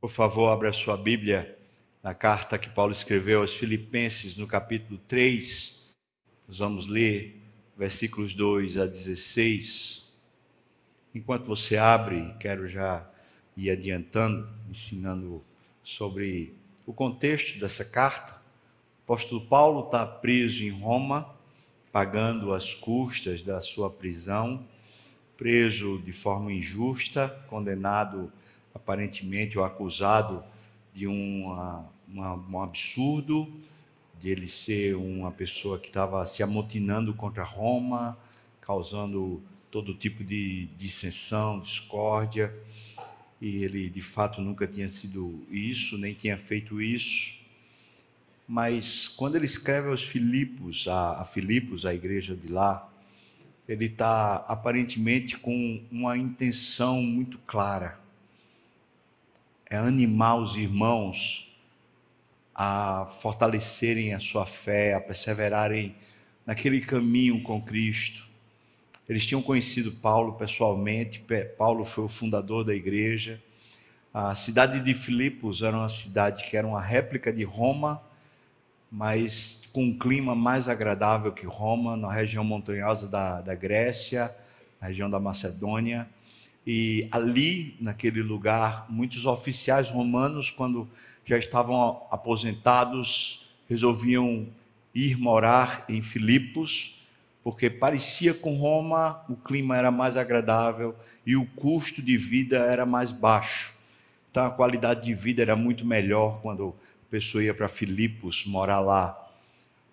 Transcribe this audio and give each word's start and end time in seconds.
Por 0.00 0.10
favor, 0.10 0.48
abra 0.50 0.72
sua 0.72 0.96
Bíblia 0.96 1.58
na 2.04 2.14
carta 2.14 2.56
que 2.56 2.68
Paulo 2.68 2.92
escreveu 2.92 3.40
aos 3.40 3.52
Filipenses, 3.52 4.36
no 4.36 4.46
capítulo 4.46 4.96
3. 5.08 5.92
Nós 6.46 6.58
vamos 6.58 6.86
ler 6.86 7.42
versículos 7.76 8.32
2 8.32 8.78
a 8.78 8.86
16. 8.86 10.16
Enquanto 11.12 11.46
você 11.46 11.76
abre, 11.76 12.32
quero 12.38 12.68
já 12.68 13.10
ir 13.56 13.70
adiantando, 13.70 14.48
ensinando 14.70 15.42
sobre 15.82 16.54
o 16.86 16.92
contexto 16.92 17.58
dessa 17.58 17.84
carta. 17.84 18.34
O 19.00 19.02
apóstolo 19.02 19.46
Paulo 19.46 19.86
está 19.86 20.06
preso 20.06 20.62
em 20.62 20.70
Roma, 20.70 21.34
pagando 21.90 22.54
as 22.54 22.72
custas 22.72 23.42
da 23.42 23.60
sua 23.60 23.90
prisão, 23.90 24.64
preso 25.36 25.98
de 25.98 26.12
forma 26.12 26.52
injusta, 26.52 27.28
condenado 27.48 28.32
aparentemente 28.78 29.58
o 29.58 29.64
acusado 29.64 30.42
de 30.94 31.06
uma, 31.06 31.84
uma, 32.08 32.34
um 32.34 32.62
absurdo, 32.62 33.52
de 34.18 34.30
ele 34.30 34.48
ser 34.48 34.96
uma 34.96 35.30
pessoa 35.30 35.78
que 35.78 35.88
estava 35.88 36.24
se 36.24 36.42
amotinando 36.42 37.12
contra 37.14 37.44
Roma, 37.44 38.18
causando 38.60 39.42
todo 39.70 39.94
tipo 39.94 40.24
de 40.24 40.66
dissensão, 40.76 41.60
discórdia, 41.60 42.52
e 43.40 43.62
ele 43.62 43.88
de 43.88 44.02
fato 44.02 44.40
nunca 44.40 44.66
tinha 44.66 44.88
sido 44.88 45.46
isso, 45.50 45.98
nem 45.98 46.14
tinha 46.14 46.36
feito 46.36 46.80
isso. 46.80 47.38
Mas 48.46 49.06
quando 49.06 49.36
ele 49.36 49.44
escreve 49.44 49.88
aos 49.88 50.02
Filipos, 50.02 50.88
a, 50.88 51.20
a 51.20 51.24
Filipos, 51.24 51.84
a 51.84 51.94
igreja 51.94 52.34
de 52.34 52.48
lá, 52.48 52.90
ele 53.68 53.84
está 53.84 54.36
aparentemente 54.48 55.36
com 55.36 55.84
uma 55.92 56.16
intenção 56.16 57.02
muito 57.02 57.38
clara 57.40 58.07
é 59.70 59.76
animar 59.76 60.36
os 60.36 60.56
irmãos 60.56 61.48
a 62.54 63.06
fortalecerem 63.20 64.14
a 64.14 64.18
sua 64.18 64.44
fé, 64.44 64.94
a 64.94 65.00
perseverarem 65.00 65.94
naquele 66.44 66.80
caminho 66.80 67.42
com 67.42 67.60
Cristo. 67.62 68.26
Eles 69.08 69.24
tinham 69.24 69.40
conhecido 69.40 69.92
Paulo 69.92 70.32
pessoalmente, 70.34 71.24
Paulo 71.56 71.84
foi 71.84 72.04
o 72.04 72.08
fundador 72.08 72.64
da 72.64 72.74
igreja. 72.74 73.40
A 74.12 74.34
cidade 74.34 74.80
de 74.80 74.94
Filipos 74.94 75.62
era 75.62 75.76
uma 75.76 75.88
cidade 75.88 76.44
que 76.44 76.56
era 76.56 76.66
uma 76.66 76.80
réplica 76.80 77.32
de 77.32 77.44
Roma, 77.44 78.02
mas 78.90 79.68
com 79.72 79.84
um 79.84 79.98
clima 79.98 80.34
mais 80.34 80.68
agradável 80.68 81.30
que 81.30 81.46
Roma, 81.46 81.96
na 81.96 82.10
região 82.10 82.42
montanhosa 82.42 83.06
da, 83.06 83.40
da 83.40 83.54
Grécia, 83.54 84.34
na 84.80 84.88
região 84.88 85.08
da 85.08 85.20
Macedônia. 85.20 86.08
E 86.70 87.08
ali, 87.10 87.74
naquele 87.80 88.20
lugar, 88.20 88.84
muitos 88.90 89.24
oficiais 89.24 89.88
romanos, 89.88 90.50
quando 90.50 90.86
já 91.24 91.38
estavam 91.38 92.02
aposentados, 92.10 93.48
resolviam 93.66 94.46
ir 94.94 95.16
morar 95.16 95.86
em 95.88 96.02
Filipos, 96.02 97.00
porque 97.42 97.70
parecia 97.70 98.34
com 98.34 98.58
Roma 98.58 99.18
o 99.30 99.34
clima 99.34 99.78
era 99.78 99.90
mais 99.90 100.14
agradável 100.14 100.94
e 101.24 101.36
o 101.36 101.46
custo 101.46 102.02
de 102.02 102.18
vida 102.18 102.58
era 102.58 102.84
mais 102.84 103.12
baixo. 103.12 103.72
Então 104.30 104.44
a 104.44 104.50
qualidade 104.50 105.06
de 105.06 105.14
vida 105.14 105.40
era 105.40 105.56
muito 105.56 105.86
melhor 105.86 106.38
quando 106.42 106.76
a 107.08 107.10
pessoa 107.10 107.42
ia 107.42 107.54
para 107.54 107.66
Filipos 107.68 108.44
morar 108.44 108.80
lá. 108.80 109.18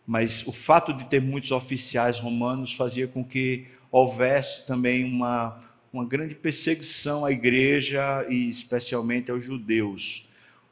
Mas 0.05 0.45
o 0.45 0.51
fato 0.51 0.91
de 0.91 1.05
ter 1.05 1.21
muitos 1.21 1.51
oficiais 1.51 2.19
romanos 2.19 2.73
fazia 2.73 3.07
com 3.07 3.23
que 3.23 3.65
houvesse 3.89 4.67
também 4.67 5.05
uma 5.05 5.63
uma 5.95 6.03
grande 6.03 6.35
perseguição 6.35 7.23
à 7.23 7.31
igreja 7.31 8.25
e 8.29 8.49
especialmente 8.49 9.31
aos 9.31 9.45
judeus. 9.45 10.27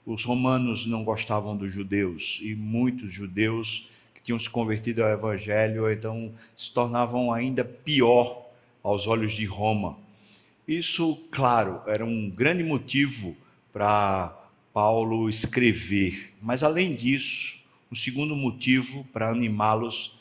Os 0.05 0.25
romanos 0.25 0.85
não 0.85 1.05
gostavam 1.05 1.55
dos 1.55 1.71
judeus 1.71 2.39
e 2.41 2.53
muitos 2.53 3.13
judeus 3.13 3.88
que 4.13 4.21
tinham 4.21 4.38
se 4.38 4.49
convertido 4.49 5.01
ao 5.01 5.09
evangelho 5.09 5.89
então 5.89 6.29
se 6.57 6.73
tornavam 6.73 7.31
ainda 7.31 7.63
pior 7.63 8.50
aos 8.84 9.07
olhos 9.07 9.31
de 9.31 9.45
Roma. 9.45 9.97
Isso, 10.67 11.16
claro, 11.31 11.81
era 11.88 12.03
um 12.03 12.29
grande 12.29 12.63
motivo 12.63 13.34
para 13.72 14.38
Paulo 14.73 15.29
escrever, 15.29 16.34
mas 16.41 16.63
além 16.63 16.94
disso, 16.94 17.59
um 17.90 17.95
segundo 17.95 18.35
motivo 18.35 19.07
para 19.13 19.29
animá-los 19.29 20.19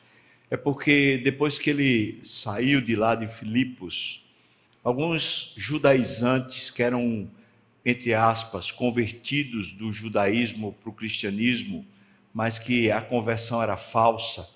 é 0.48 0.56
porque 0.56 1.20
depois 1.24 1.58
que 1.58 1.70
ele 1.70 2.20
saiu 2.22 2.80
de 2.80 2.94
lá 2.94 3.16
de 3.16 3.26
Filipos, 3.26 4.21
Alguns 4.84 5.54
judaizantes 5.56 6.68
que 6.68 6.82
eram, 6.82 7.30
entre 7.84 8.14
aspas, 8.14 8.70
convertidos 8.72 9.72
do 9.72 9.92
judaísmo 9.92 10.72
para 10.72 10.90
o 10.90 10.92
cristianismo, 10.92 11.86
mas 12.34 12.58
que 12.58 12.90
a 12.90 13.00
conversão 13.00 13.62
era 13.62 13.76
falsa, 13.76 14.48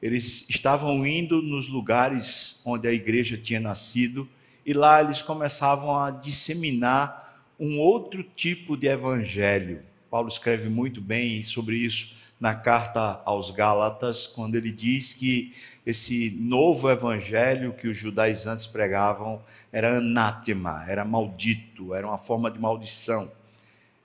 eles 0.00 0.48
estavam 0.48 1.06
indo 1.06 1.42
nos 1.42 1.68
lugares 1.68 2.62
onde 2.64 2.88
a 2.88 2.92
igreja 2.92 3.36
tinha 3.36 3.60
nascido 3.60 4.28
e 4.64 4.72
lá 4.72 5.02
eles 5.02 5.20
começavam 5.20 5.98
a 5.98 6.10
disseminar 6.10 7.44
um 7.58 7.78
outro 7.78 8.22
tipo 8.22 8.76
de 8.76 8.86
evangelho. 8.86 9.82
Paulo 10.10 10.28
escreve 10.28 10.68
muito 10.68 11.00
bem 11.00 11.42
sobre 11.44 11.76
isso 11.76 12.16
na 12.38 12.54
carta 12.54 13.20
aos 13.24 13.50
Gálatas, 13.50 14.26
quando 14.26 14.56
ele 14.56 14.70
diz 14.70 15.14
que 15.14 15.54
esse 15.86 16.36
novo 16.38 16.90
evangelho 16.90 17.72
que 17.72 17.88
os 17.88 17.96
judaizantes 17.96 18.66
pregavam 18.66 19.40
era 19.72 19.98
anátema, 19.98 20.84
era 20.86 21.04
maldito, 21.04 21.94
era 21.94 22.06
uma 22.06 22.18
forma 22.18 22.50
de 22.50 22.58
maldição. 22.58 23.30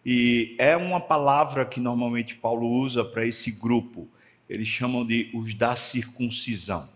E 0.05 0.55
é 0.57 0.75
uma 0.77 0.99
palavra 0.99 1.65
que 1.65 1.79
normalmente 1.79 2.35
Paulo 2.35 2.67
usa 2.67 3.03
para 3.03 3.25
esse 3.25 3.51
grupo. 3.51 4.07
Eles 4.49 4.67
chamam 4.67 5.05
de 5.05 5.29
os 5.33 5.53
da 5.53 5.75
circuncisão. 5.75 6.89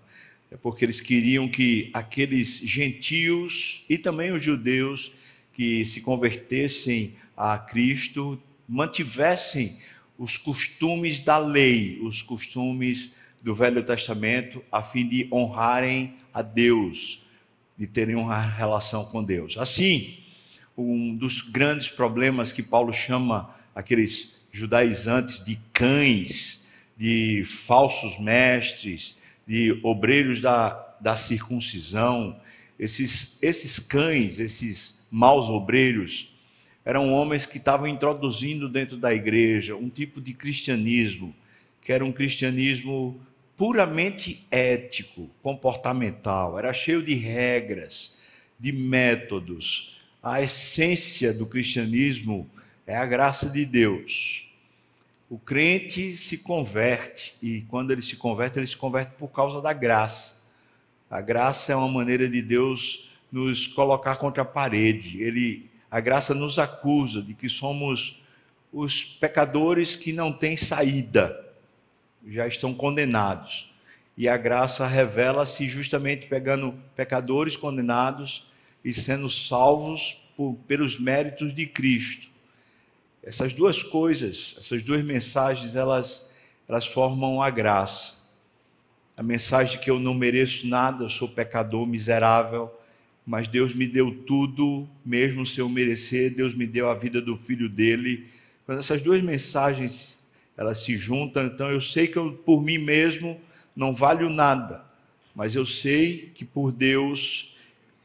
É 0.51 0.57
porque 0.57 0.85
eles 0.85 1.01
queriam 1.01 1.47
que 1.47 1.89
aqueles 1.93 2.59
gentios 2.59 3.83
e 3.89 3.97
também 3.97 4.31
os 4.31 4.43
judeus 4.43 5.13
que 5.53 5.85
se 5.85 6.01
convertessem 6.01 7.15
a 7.35 7.57
Cristo 7.57 8.41
mantivessem 8.67 9.77
os 10.17 10.37
costumes 10.37 11.19
da 11.19 11.37
lei, 11.37 11.99
os 12.01 12.21
costumes 12.21 13.15
do 13.41 13.53
Velho 13.53 13.83
Testamento, 13.83 14.63
a 14.71 14.81
fim 14.81 15.07
de 15.07 15.27
honrarem 15.31 16.15
a 16.33 16.41
Deus, 16.41 17.27
de 17.77 17.85
terem 17.85 18.15
uma 18.15 18.39
relação 18.39 19.05
com 19.05 19.23
Deus. 19.23 19.57
Assim, 19.57 20.17
um 20.77 21.15
dos 21.15 21.41
grandes 21.41 21.89
problemas 21.89 22.51
que 22.51 22.63
Paulo 22.63 22.93
chama 22.93 23.53
aqueles 23.73 24.41
judaizantes 24.51 25.43
de 25.43 25.59
cães, 25.73 26.67
de 26.97 27.43
falsos 27.45 28.17
mestres, 28.19 29.17
de 29.45 29.79
obreiros 29.83 30.39
da, 30.39 30.69
da 30.99 31.15
circuncisão, 31.15 32.39
esses, 32.79 33.41
esses 33.43 33.79
cães, 33.79 34.39
esses 34.39 35.05
maus 35.11 35.47
obreiros, 35.47 36.34
eram 36.85 37.11
homens 37.11 37.47
que 37.47 37.57
estavam 37.57 37.87
introduzindo 37.87 38.69
dentro 38.69 38.95
da 38.95 39.11
igreja 39.11 39.75
um 39.75 39.89
tipo 39.89 40.21
de 40.21 40.33
cristianismo, 40.33 41.35
que 41.81 41.91
era 41.91 42.05
um 42.05 42.11
cristianismo 42.11 43.19
puramente 43.57 44.45
ético, 44.51 45.29
comportamental, 45.41 46.59
era 46.59 46.71
cheio 46.73 47.01
de 47.01 47.15
regras, 47.15 48.15
de 48.59 48.71
métodos. 48.71 49.99
A 50.21 50.41
essência 50.41 51.33
do 51.33 51.47
cristianismo 51.47 52.49
é 52.85 52.95
a 52.95 53.05
graça 53.05 53.49
de 53.49 53.65
Deus. 53.65 54.47
O 55.27 55.39
crente 55.39 56.15
se 56.15 56.37
converte 56.37 57.35
e 57.41 57.61
quando 57.61 57.91
ele 57.91 58.01
se 58.01 58.15
converte, 58.15 58.59
ele 58.59 58.67
se 58.67 58.77
converte 58.77 59.13
por 59.17 59.29
causa 59.29 59.59
da 59.59 59.73
graça. 59.73 60.43
A 61.09 61.19
graça 61.19 61.73
é 61.73 61.75
uma 61.75 61.87
maneira 61.87 62.29
de 62.29 62.41
Deus 62.41 63.09
nos 63.31 63.65
colocar 63.65 64.17
contra 64.17 64.43
a 64.43 64.45
parede. 64.45 65.21
Ele 65.21 65.69
a 65.95 66.01
graça 66.01 66.33
nos 66.33 66.59
acusa 66.59 67.21
de 67.21 67.33
que 67.33 67.47
somos 67.47 68.21
os 68.73 69.01
pecadores 69.01 69.95
que 69.95 70.11
não 70.11 70.29
têm 70.29 70.57
saída, 70.57 71.41
já 72.27 72.45
estão 72.45 72.73
condenados. 72.73 73.73
E 74.17 74.27
a 74.27 74.35
graça 74.35 74.85
revela-se 74.85 75.69
justamente 75.69 76.27
pegando 76.27 76.77
pecadores 76.97 77.55
condenados 77.55 78.51
e 78.83 78.91
sendo 78.91 79.29
salvos 79.29 80.33
por, 80.35 80.55
pelos 80.67 80.99
méritos 80.99 81.55
de 81.55 81.65
Cristo. 81.65 82.27
Essas 83.23 83.53
duas 83.53 83.81
coisas, 83.81 84.55
essas 84.57 84.83
duas 84.83 85.01
mensagens, 85.01 85.77
elas, 85.77 86.35
elas 86.67 86.85
formam 86.85 87.41
a 87.41 87.49
graça. 87.49 88.33
A 89.15 89.23
mensagem 89.23 89.77
de 89.77 89.79
que 89.81 89.89
eu 89.89 89.97
não 89.97 90.13
mereço 90.13 90.67
nada, 90.67 91.05
eu 91.05 91.09
sou 91.09 91.29
pecador 91.29 91.87
miserável 91.87 92.69
mas 93.25 93.47
Deus 93.47 93.73
me 93.73 93.87
deu 93.87 94.11
tudo, 94.11 94.87
mesmo 95.03 95.45
sem 95.45 95.61
eu 95.61 95.69
merecer, 95.69 96.35
Deus 96.35 96.53
me 96.53 96.67
deu 96.67 96.89
a 96.89 96.93
vida 96.93 97.19
do 97.19 97.35
filho 97.35 97.67
dele. 97.67 98.27
Quando 98.65 98.79
essas 98.79 99.01
duas 99.01 99.21
mensagens 99.21 100.23
elas 100.55 100.83
se 100.83 100.95
juntam, 100.95 101.47
então 101.47 101.69
eu 101.69 101.81
sei 101.81 102.07
que 102.07 102.17
eu, 102.17 102.31
por 102.33 102.61
mim 102.61 102.77
mesmo 102.77 103.39
não 103.75 103.91
valho 103.91 104.29
nada, 104.29 104.85
mas 105.35 105.53
eu 105.55 105.65
sei 105.65 106.31
que 106.33 106.45
por 106.45 106.71
Deus, 106.71 107.57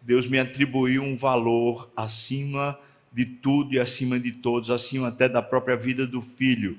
Deus 0.02 0.26
me 0.26 0.38
atribuiu 0.38 1.02
um 1.02 1.14
valor 1.14 1.88
acima 1.96 2.76
de 3.12 3.24
tudo 3.24 3.74
e 3.74 3.78
acima 3.78 4.18
de 4.18 4.32
todos, 4.32 4.70
acima 4.70 5.08
até 5.08 5.28
da 5.28 5.42
própria 5.42 5.76
vida 5.76 6.06
do 6.06 6.20
filho. 6.20 6.76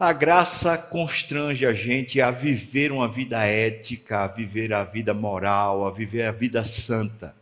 A 0.00 0.12
graça 0.12 0.78
constrange 0.78 1.66
a 1.66 1.72
gente 1.72 2.20
a 2.20 2.30
viver 2.30 2.92
uma 2.92 3.08
vida 3.08 3.44
ética, 3.44 4.20
a 4.20 4.26
viver 4.28 4.72
a 4.72 4.84
vida 4.84 5.12
moral, 5.12 5.84
a 5.84 5.90
viver 5.90 6.22
a 6.22 6.30
vida 6.30 6.62
santa. 6.62 7.34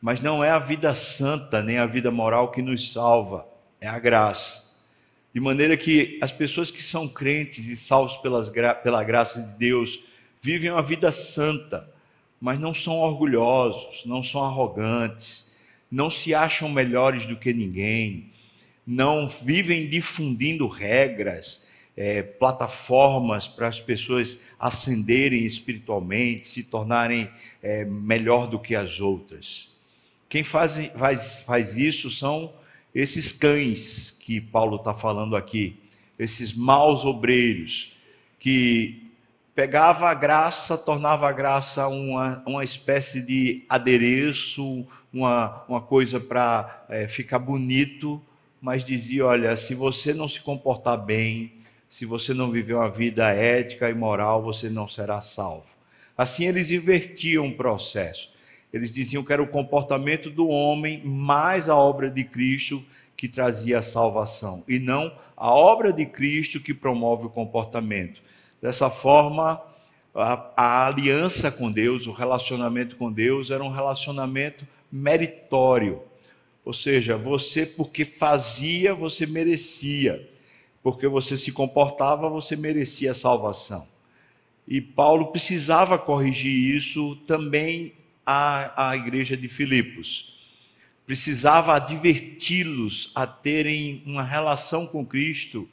Mas 0.00 0.20
não 0.20 0.44
é 0.44 0.50
a 0.50 0.60
vida 0.60 0.94
santa 0.94 1.60
nem 1.60 1.78
a 1.78 1.86
vida 1.86 2.08
moral 2.08 2.52
que 2.52 2.62
nos 2.62 2.92
salva, 2.92 3.44
é 3.80 3.88
a 3.88 3.98
graça. 3.98 4.78
De 5.34 5.40
maneira 5.40 5.76
que 5.76 6.20
as 6.22 6.30
pessoas 6.30 6.70
que 6.70 6.80
são 6.80 7.08
crentes 7.08 7.66
e 7.66 7.74
salvos 7.74 8.16
pelas, 8.18 8.48
pela 8.48 9.02
graça 9.02 9.42
de 9.42 9.58
Deus 9.58 10.04
vivem 10.40 10.70
uma 10.70 10.82
vida 10.82 11.10
santa, 11.10 11.92
mas 12.40 12.60
não 12.60 12.72
são 12.72 12.94
orgulhosos, 12.98 14.04
não 14.06 14.22
são 14.22 14.44
arrogantes, 14.44 15.52
não 15.90 16.08
se 16.08 16.32
acham 16.32 16.68
melhores 16.68 17.26
do 17.26 17.36
que 17.36 17.52
ninguém, 17.52 18.30
não 18.86 19.26
vivem 19.26 19.88
difundindo 19.88 20.68
regras, 20.68 21.71
é, 21.96 22.22
plataformas 22.22 23.46
para 23.46 23.68
as 23.68 23.80
pessoas 23.80 24.40
ascenderem 24.58 25.44
espiritualmente, 25.44 26.48
se 26.48 26.62
tornarem 26.62 27.28
é, 27.62 27.84
melhor 27.84 28.46
do 28.46 28.58
que 28.58 28.74
as 28.74 29.00
outras. 29.00 29.76
Quem 30.28 30.42
faz, 30.42 30.76
faz, 30.96 31.40
faz 31.40 31.76
isso 31.76 32.10
são 32.10 32.52
esses 32.94 33.32
cães 33.32 34.10
que 34.20 34.40
Paulo 34.40 34.76
está 34.76 34.94
falando 34.94 35.36
aqui, 35.36 35.78
esses 36.18 36.54
maus 36.54 37.04
obreiros, 37.04 37.96
que 38.38 39.10
pegava 39.54 40.08
a 40.08 40.14
graça, 40.14 40.76
tornava 40.78 41.28
a 41.28 41.32
graça 41.32 41.86
uma, 41.88 42.42
uma 42.46 42.64
espécie 42.64 43.22
de 43.22 43.64
adereço, 43.68 44.86
uma, 45.12 45.64
uma 45.68 45.80
coisa 45.80 46.18
para 46.18 46.84
é, 46.88 47.06
ficar 47.06 47.38
bonito, 47.38 48.20
mas 48.60 48.84
dizia: 48.84 49.26
olha, 49.26 49.54
se 49.56 49.74
você 49.74 50.14
não 50.14 50.28
se 50.28 50.40
comportar 50.40 50.96
bem, 50.96 51.61
se 51.92 52.06
você 52.06 52.32
não 52.32 52.50
viver 52.50 52.72
uma 52.72 52.88
vida 52.88 53.28
ética 53.28 53.90
e 53.90 53.92
moral, 53.92 54.42
você 54.42 54.70
não 54.70 54.88
será 54.88 55.20
salvo. 55.20 55.74
Assim 56.16 56.46
eles 56.46 56.70
invertiam 56.70 57.48
o 57.48 57.54
processo. 57.54 58.32
Eles 58.72 58.90
diziam 58.90 59.22
que 59.22 59.30
era 59.30 59.42
o 59.42 59.46
comportamento 59.46 60.30
do 60.30 60.48
homem 60.48 61.04
mais 61.04 61.68
a 61.68 61.76
obra 61.76 62.10
de 62.10 62.24
Cristo 62.24 62.82
que 63.14 63.28
trazia 63.28 63.80
a 63.80 63.82
salvação, 63.82 64.64
e 64.66 64.78
não 64.78 65.12
a 65.36 65.50
obra 65.50 65.92
de 65.92 66.06
Cristo 66.06 66.60
que 66.60 66.72
promove 66.72 67.26
o 67.26 67.30
comportamento. 67.30 68.22
Dessa 68.62 68.88
forma, 68.88 69.62
a, 70.14 70.50
a 70.56 70.86
aliança 70.86 71.52
com 71.52 71.70
Deus, 71.70 72.06
o 72.06 72.12
relacionamento 72.12 72.96
com 72.96 73.12
Deus, 73.12 73.50
era 73.50 73.62
um 73.62 73.70
relacionamento 73.70 74.66
meritório. 74.90 76.00
Ou 76.64 76.72
seja, 76.72 77.18
você, 77.18 77.66
porque 77.66 78.06
fazia, 78.06 78.94
você 78.94 79.26
merecia 79.26 80.31
porque 80.82 81.06
você 81.06 81.36
se 81.36 81.52
comportava, 81.52 82.28
você 82.28 82.56
merecia 82.56 83.14
salvação. 83.14 83.86
E 84.66 84.80
Paulo 84.80 85.26
precisava 85.26 85.98
corrigir 85.98 86.76
isso 86.76 87.16
também 87.26 87.94
à, 88.24 88.90
à 88.90 88.96
igreja 88.96 89.36
de 89.36 89.48
Filipos. 89.48 90.36
Precisava 91.06 91.74
adverti-los 91.74 93.10
a 93.14 93.26
terem 93.26 94.02
uma 94.06 94.22
relação 94.22 94.86
com 94.86 95.04
Cristo 95.04 95.68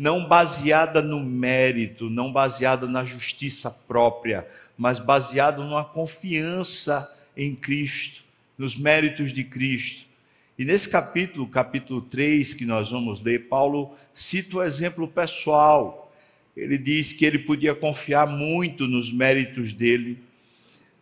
não 0.00 0.26
baseada 0.26 1.02
no 1.02 1.22
mérito, 1.22 2.08
não 2.08 2.32
baseada 2.32 2.86
na 2.86 3.04
justiça 3.04 3.70
própria, 3.70 4.48
mas 4.76 4.98
baseada 4.98 5.62
numa 5.62 5.84
confiança 5.84 7.14
em 7.36 7.54
Cristo, 7.54 8.24
nos 8.56 8.74
méritos 8.74 9.30
de 9.30 9.44
Cristo. 9.44 10.06
E 10.60 10.64
nesse 10.66 10.90
capítulo, 10.90 11.46
capítulo 11.46 12.02
3, 12.02 12.52
que 12.52 12.66
nós 12.66 12.90
vamos 12.90 13.22
ler, 13.22 13.48
Paulo 13.48 13.96
cita 14.12 14.58
o 14.58 14.62
exemplo 14.62 15.08
pessoal. 15.08 16.14
Ele 16.54 16.76
diz 16.76 17.14
que 17.14 17.24
ele 17.24 17.38
podia 17.38 17.74
confiar 17.74 18.26
muito 18.26 18.86
nos 18.86 19.10
méritos 19.10 19.72
dele, 19.72 20.18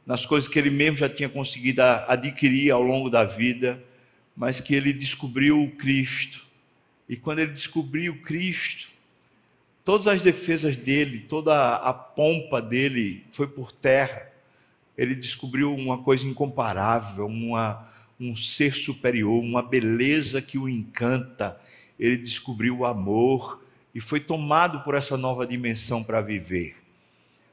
nas 0.06 0.24
coisas 0.24 0.48
que 0.48 0.60
ele 0.60 0.70
mesmo 0.70 0.96
já 0.96 1.08
tinha 1.08 1.28
conseguido 1.28 1.82
adquirir 1.82 2.70
ao 2.70 2.80
longo 2.80 3.10
da 3.10 3.24
vida, 3.24 3.82
mas 4.36 4.60
que 4.60 4.76
ele 4.76 4.92
descobriu 4.92 5.60
o 5.60 5.72
Cristo. 5.72 6.46
E 7.08 7.16
quando 7.16 7.40
ele 7.40 7.50
descobriu 7.50 8.12
o 8.12 8.22
Cristo, 8.22 8.90
todas 9.84 10.06
as 10.06 10.22
defesas 10.22 10.76
dele, 10.76 11.26
toda 11.28 11.74
a 11.74 11.92
pompa 11.92 12.62
dele 12.62 13.24
foi 13.32 13.48
por 13.48 13.72
terra. 13.72 14.30
Ele 14.96 15.16
descobriu 15.16 15.74
uma 15.74 15.98
coisa 15.98 16.24
incomparável, 16.24 17.26
uma 17.26 17.88
um 18.20 18.34
ser 18.34 18.74
superior, 18.74 19.42
uma 19.42 19.62
beleza 19.62 20.42
que 20.42 20.58
o 20.58 20.68
encanta. 20.68 21.60
Ele 21.98 22.16
descobriu 22.16 22.78
o 22.78 22.86
amor 22.86 23.62
e 23.94 24.00
foi 24.00 24.20
tomado 24.20 24.80
por 24.80 24.94
essa 24.94 25.16
nova 25.16 25.46
dimensão 25.46 26.02
para 26.02 26.20
viver. 26.20 26.76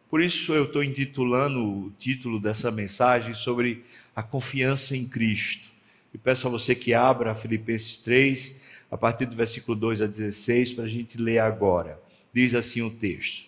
Por 0.10 0.22
isso 0.22 0.54
eu 0.54 0.66
estou 0.66 0.84
intitulando 0.84 1.64
o 1.64 1.92
título 1.98 2.40
dessa 2.40 2.72
mensagem 2.72 3.34
sobre 3.34 3.84
a 4.16 4.24
confiança 4.24 4.96
em 4.96 5.08
Cristo. 5.08 5.70
E 6.14 6.18
peço 6.18 6.48
a 6.48 6.50
você 6.50 6.74
que 6.74 6.94
abra 6.94 7.36
Filipenses 7.36 7.98
3, 7.98 8.62
a 8.90 8.98
partir 8.98 9.26
do 9.26 9.36
versículo 9.36 9.78
2 9.78 10.02
a 10.02 10.08
16, 10.08 10.74
para 10.74 10.86
a 10.86 10.88
gente 10.88 11.18
ler 11.18 11.40
agora. 11.40 12.00
Diz 12.34 12.56
assim 12.56 12.82
o 12.82 12.90
texto: 12.90 13.48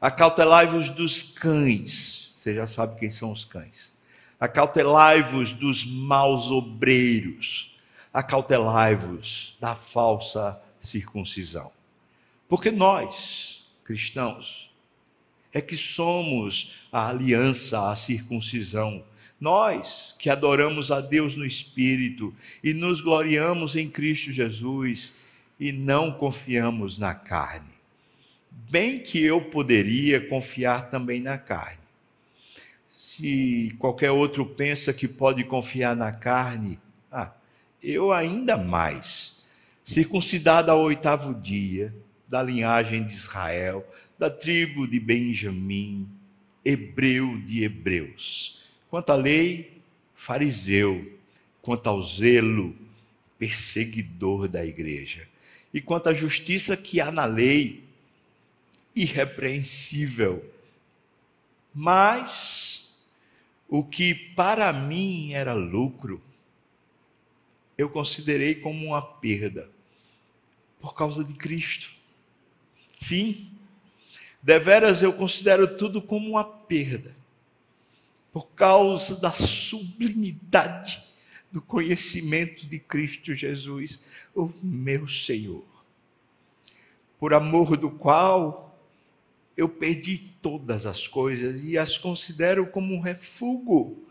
Acautelai-vos 0.00 0.88
dos 0.88 1.22
cães. 1.22 2.32
Você 2.36 2.54
já 2.54 2.66
sabe 2.66 2.98
quem 2.98 3.10
são 3.10 3.32
os 3.32 3.44
cães 3.44 3.92
Acautelai-vos 4.40 5.50
dos 5.50 5.84
maus 5.84 6.48
obreiros, 6.48 7.76
acautelai-vos 8.14 9.56
da 9.60 9.74
falsa 9.74 10.60
circuncisão. 10.80 11.72
Porque 12.48 12.70
nós, 12.70 13.68
cristãos, 13.82 14.70
é 15.52 15.60
que 15.60 15.76
somos 15.76 16.74
a 16.92 17.08
aliança, 17.08 17.90
a 17.90 17.96
circuncisão. 17.96 19.04
Nós 19.40 20.14
que 20.16 20.30
adoramos 20.30 20.92
a 20.92 21.00
Deus 21.00 21.34
no 21.34 21.44
Espírito 21.44 22.32
e 22.62 22.72
nos 22.72 23.00
gloriamos 23.00 23.74
em 23.74 23.90
Cristo 23.90 24.30
Jesus 24.30 25.16
e 25.58 25.72
não 25.72 26.12
confiamos 26.12 26.96
na 26.96 27.12
carne. 27.12 27.72
Bem 28.50 29.00
que 29.00 29.20
eu 29.20 29.40
poderia 29.40 30.28
confiar 30.28 30.90
também 30.90 31.20
na 31.20 31.36
carne 31.38 31.87
se 33.18 33.74
qualquer 33.80 34.12
outro 34.12 34.46
pensa 34.46 34.92
que 34.92 35.08
pode 35.08 35.42
confiar 35.42 35.96
na 35.96 36.12
carne, 36.12 36.78
ah, 37.10 37.32
eu 37.82 38.12
ainda 38.12 38.56
mais. 38.56 39.44
Circuncidado 39.82 40.70
ao 40.70 40.80
oitavo 40.80 41.34
dia, 41.34 41.92
da 42.28 42.40
linhagem 42.40 43.02
de 43.02 43.12
Israel, 43.12 43.84
da 44.16 44.30
tribo 44.30 44.86
de 44.86 45.00
Benjamim, 45.00 46.08
hebreu 46.64 47.38
de 47.38 47.64
hebreus. 47.64 48.62
Quanto 48.88 49.10
à 49.10 49.16
lei, 49.16 49.80
fariseu. 50.14 51.18
Quanto 51.60 51.88
ao 51.88 52.00
zelo, 52.00 52.76
perseguidor 53.36 54.46
da 54.46 54.64
igreja. 54.64 55.26
E 55.74 55.80
quanto 55.80 56.08
à 56.08 56.14
justiça 56.14 56.76
que 56.76 57.00
há 57.00 57.10
na 57.10 57.24
lei, 57.24 57.82
irrepreensível. 58.94 60.44
Mas 61.74 62.77
o 63.68 63.84
que 63.84 64.14
para 64.14 64.72
mim 64.72 65.34
era 65.34 65.52
lucro, 65.52 66.22
eu 67.76 67.88
considerei 67.88 68.54
como 68.54 68.86
uma 68.86 69.02
perda, 69.02 69.70
por 70.80 70.94
causa 70.94 71.22
de 71.22 71.34
Cristo. 71.34 71.90
Sim, 72.98 73.50
deveras 74.42 75.02
eu 75.02 75.12
considero 75.12 75.76
tudo 75.76 76.00
como 76.00 76.30
uma 76.30 76.44
perda, 76.44 77.14
por 78.32 78.48
causa 78.50 79.20
da 79.20 79.32
sublimidade 79.32 81.04
do 81.52 81.60
conhecimento 81.60 82.66
de 82.66 82.78
Cristo 82.78 83.34
Jesus, 83.34 84.02
o 84.34 84.52
meu 84.62 85.06
Senhor, 85.06 85.64
por 87.18 87.34
amor 87.34 87.76
do 87.76 87.90
qual 87.90 88.67
eu 89.58 89.68
perdi 89.68 90.18
todas 90.40 90.86
as 90.86 91.08
coisas 91.08 91.64
e 91.64 91.76
as 91.76 91.98
considero 91.98 92.68
como 92.68 92.94
um 92.94 93.00
refúgio 93.00 94.06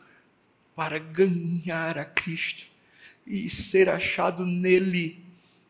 para 0.75 0.99
ganhar 0.99 1.97
a 1.97 2.03
Cristo 2.03 2.67
e 3.25 3.49
ser 3.49 3.87
achado 3.87 4.45
nele, 4.45 5.23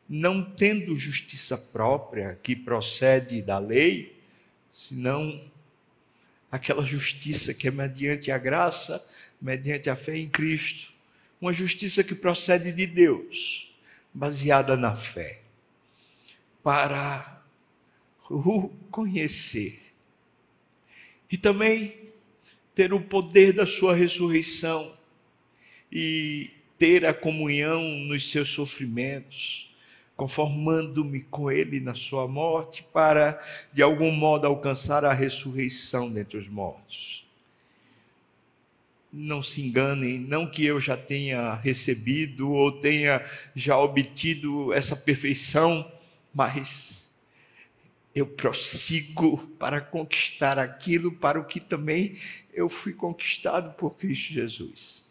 não 0.10 0.44
tendo 0.44 0.98
justiça 0.98 1.56
própria 1.56 2.40
que 2.42 2.56
procede 2.56 3.44
da 3.44 3.60
lei, 3.60 4.20
senão 4.74 5.40
aquela 6.52 6.84
justiça 6.84 7.54
que 7.54 7.68
é 7.68 7.72
mediante 7.72 8.32
a 8.32 8.38
graça, 8.40 9.08
mediante 9.40 9.92
a 9.92 9.96
fé 9.96 10.18
em 10.18 10.28
Cristo, 10.28 10.92
uma 11.40 11.54
justiça 11.54 12.04
que 12.04 12.16
procede 12.16 12.72
de 12.72 12.88
Deus, 12.88 13.72
baseada 14.12 14.76
na 14.76 14.96
fé, 14.96 15.42
para 16.64 17.37
o 18.30 18.70
conhecer. 18.92 19.80
E 21.32 21.38
também 21.38 21.94
ter 22.74 22.94
o 22.94 23.02
poder 23.02 23.54
da 23.54 23.66
sua 23.66 23.96
ressurreição 23.96 24.96
e 25.92 26.52
ter 26.78 27.06
a 27.06 27.14
comunhão 27.14 27.82
nos 27.82 28.30
seus 28.30 28.50
sofrimentos, 28.50 29.74
conformando-me 30.16 31.22
com 31.22 31.52
Ele 31.52 31.80
na 31.80 31.96
sua 31.96 32.28
morte, 32.28 32.86
para, 32.94 33.44
de 33.74 33.82
algum 33.82 34.12
modo, 34.12 34.46
alcançar 34.46 35.04
a 35.04 35.14
ressurreição 35.14 36.12
dentre 36.12 36.38
os 36.38 36.48
mortos. 36.48 37.26
Não 39.12 39.42
se 39.42 39.62
enganem, 39.62 40.20
não 40.20 40.50
que 40.50 40.66
eu 40.66 40.80
já 40.80 40.96
tenha 40.96 41.56
recebido 41.56 42.52
ou 42.52 42.72
tenha 42.72 43.26
já 43.56 43.78
obtido 43.78 44.72
essa 44.74 44.96
perfeição, 44.96 45.90
mas 46.34 47.07
eu 48.18 48.28
prossigo 48.28 49.38
para 49.60 49.80
conquistar 49.80 50.58
aquilo 50.58 51.12
para 51.12 51.40
o 51.40 51.46
que 51.46 51.60
também 51.60 52.18
eu 52.54 52.68
fui 52.68 52.94
conquistado 52.94 53.74
por 53.76 53.96
Cristo 53.96 54.34
Jesus. 54.34 55.08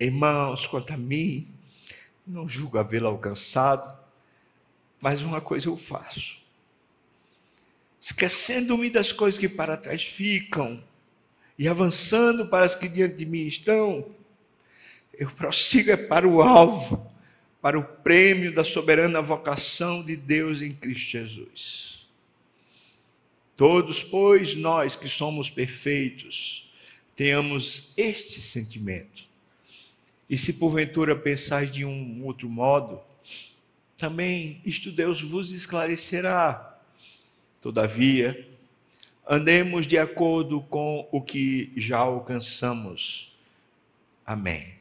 Irmãos, 0.00 0.66
quanto 0.66 0.92
a 0.92 0.96
mim, 0.96 1.48
não 2.26 2.48
julgo 2.48 2.78
havê-lo 2.78 3.08
alcançado, 3.08 3.98
mas 5.00 5.22
uma 5.22 5.40
coisa 5.40 5.68
eu 5.68 5.76
faço. 5.76 6.38
Esquecendo-me 8.00 8.90
das 8.90 9.12
coisas 9.12 9.38
que 9.38 9.48
para 9.48 9.76
trás 9.76 10.02
ficam 10.02 10.82
e 11.58 11.66
avançando 11.66 12.46
para 12.46 12.64
as 12.64 12.74
que 12.74 12.88
diante 12.88 13.16
de 13.16 13.26
mim 13.26 13.46
estão, 13.46 14.08
eu 15.12 15.28
prossigo 15.30 15.90
é 15.90 15.96
para 15.96 16.26
o 16.26 16.40
alvo, 16.40 17.12
para 17.60 17.78
o 17.78 17.82
prêmio 17.82 18.54
da 18.54 18.62
soberana 18.62 19.20
vocação 19.20 20.04
de 20.04 20.16
Deus 20.16 20.62
em 20.62 20.72
Cristo 20.72 21.10
Jesus. 21.10 22.06
Todos, 23.56 24.02
pois, 24.02 24.54
nós 24.54 24.94
que 24.94 25.08
somos 25.08 25.50
perfeitos, 25.50 26.70
tenhamos 27.16 27.92
este 27.96 28.40
sentimento. 28.40 29.26
E 30.30 30.38
se 30.38 30.54
porventura 30.54 31.16
pensais 31.16 31.72
de 31.72 31.84
um 31.84 32.24
outro 32.24 32.48
modo, 32.48 33.00
também 33.96 34.60
isto 34.64 34.92
Deus 34.92 35.20
vos 35.20 35.50
esclarecerá. 35.50 36.78
Todavia, 37.60 38.48
andemos 39.28 39.86
de 39.88 39.98
acordo 39.98 40.60
com 40.60 41.08
o 41.10 41.20
que 41.20 41.72
já 41.76 41.98
alcançamos. 41.98 43.36
Amém. 44.24 44.78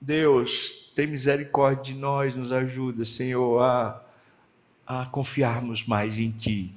Deus, 0.00 0.92
tem 0.94 1.06
misericórdia 1.06 1.92
de 1.92 1.98
nós, 1.98 2.34
nos 2.34 2.52
ajuda, 2.52 3.04
Senhor, 3.04 3.60
a, 3.60 4.02
a 4.86 5.06
confiarmos 5.06 5.84
mais 5.84 6.18
em 6.18 6.30
Ti. 6.30 6.72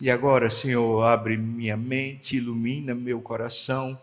E 0.00 0.08
agora, 0.08 0.48
Senhor, 0.48 1.02
abre 1.02 1.36
minha 1.36 1.76
mente, 1.76 2.36
ilumina 2.36 2.94
meu 2.94 3.20
coração, 3.20 4.00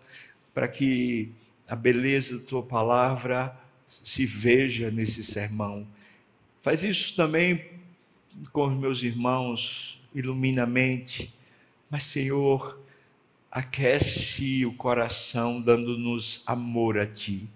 para 0.54 0.68
que 0.68 1.32
a 1.70 1.76
beleza 1.76 2.40
da 2.40 2.46
Tua 2.46 2.62
palavra 2.62 3.58
se 3.88 4.26
veja 4.26 4.92
nesse 4.92 5.24
sermão. 5.24 5.88
Faz 6.62 6.84
isso 6.84 7.16
também 7.16 7.66
com 8.52 8.68
os 8.68 8.78
meus 8.78 9.04
irmãos, 9.04 10.02
ilumina 10.14 10.64
a 10.64 10.68
mente, 10.68 11.34
mas, 11.90 12.04
Senhor, 12.04 12.78
aquece 13.50 14.66
o 14.66 14.74
coração, 14.74 15.62
dando-nos 15.62 16.44
amor 16.46 17.00
a 17.00 17.06
Ti. 17.06 17.48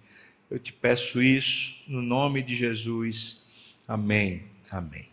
Eu 0.49 0.57
te 0.57 0.73
peço 0.73 1.21
isso 1.21 1.75
no 1.87 2.01
nome 2.01 2.41
de 2.41 2.55
Jesus. 2.55 3.45
Amém. 3.87 4.45
Amém. 4.71 5.07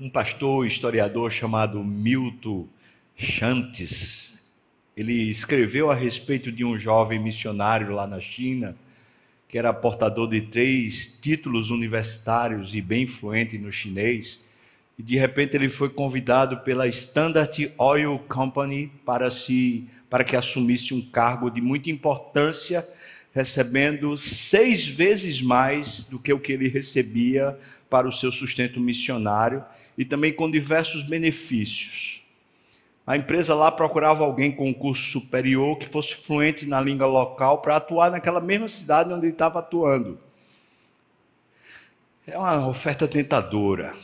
Um 0.00 0.08
pastor 0.08 0.66
historiador 0.66 1.30
chamado 1.30 1.84
Milton 1.84 2.66
Chantes, 3.14 4.42
ele 4.96 5.30
escreveu 5.30 5.90
a 5.90 5.94
respeito 5.94 6.50
de 6.50 6.64
um 6.64 6.76
jovem 6.78 7.18
missionário 7.18 7.94
lá 7.94 8.06
na 8.06 8.18
China, 8.18 8.74
que 9.46 9.58
era 9.58 9.74
portador 9.74 10.28
de 10.28 10.40
três 10.40 11.18
títulos 11.20 11.68
universitários 11.70 12.74
e 12.74 12.80
bem 12.80 13.06
fluente 13.06 13.58
no 13.58 13.70
chinês. 13.70 14.42
E 14.98 15.02
de 15.02 15.16
repente 15.16 15.56
ele 15.56 15.68
foi 15.68 15.88
convidado 15.88 16.58
pela 16.58 16.86
Standard 16.86 17.72
Oil 17.78 18.18
Company 18.28 18.92
para 19.04 19.30
se 19.30 19.88
para 20.12 20.24
que 20.24 20.36
assumisse 20.36 20.92
um 20.92 21.00
cargo 21.00 21.50
de 21.50 21.62
muita 21.62 21.88
importância, 21.88 22.86
recebendo 23.32 24.14
seis 24.18 24.86
vezes 24.86 25.40
mais 25.40 26.04
do 26.04 26.18
que 26.18 26.30
o 26.30 26.38
que 26.38 26.52
ele 26.52 26.68
recebia 26.68 27.58
para 27.88 28.06
o 28.06 28.12
seu 28.12 28.30
sustento 28.30 28.78
missionário 28.78 29.64
e 29.96 30.04
também 30.04 30.30
com 30.30 30.50
diversos 30.50 31.02
benefícios. 31.02 32.22
A 33.06 33.16
empresa 33.16 33.54
lá 33.54 33.72
procurava 33.72 34.22
alguém 34.22 34.52
com 34.52 34.68
um 34.68 34.74
curso 34.74 35.02
superior 35.10 35.78
que 35.78 35.86
fosse 35.86 36.14
fluente 36.14 36.66
na 36.66 36.78
língua 36.78 37.06
local 37.06 37.62
para 37.62 37.76
atuar 37.76 38.10
naquela 38.10 38.40
mesma 38.40 38.68
cidade 38.68 39.14
onde 39.14 39.24
ele 39.24 39.32
estava 39.32 39.60
atuando. 39.60 40.20
É 42.26 42.36
uma 42.36 42.68
oferta 42.68 43.08
tentadora 43.08 43.94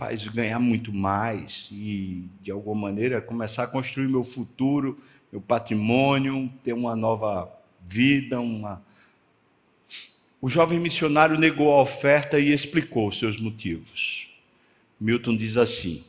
rapaz, 0.00 0.26
ganhar 0.28 0.58
muito 0.58 0.90
mais 0.94 1.68
e, 1.70 2.24
de 2.40 2.50
alguma 2.50 2.88
maneira, 2.88 3.20
começar 3.20 3.64
a 3.64 3.66
construir 3.66 4.08
meu 4.08 4.24
futuro, 4.24 4.98
meu 5.30 5.42
patrimônio, 5.42 6.50
ter 6.64 6.72
uma 6.72 6.96
nova 6.96 7.52
vida, 7.86 8.40
uma. 8.40 8.82
O 10.40 10.48
jovem 10.48 10.80
missionário 10.80 11.38
negou 11.38 11.70
a 11.70 11.82
oferta 11.82 12.38
e 12.38 12.50
explicou 12.50 13.12
seus 13.12 13.38
motivos. 13.38 14.30
Milton 14.98 15.36
diz 15.36 15.58
assim, 15.58 16.02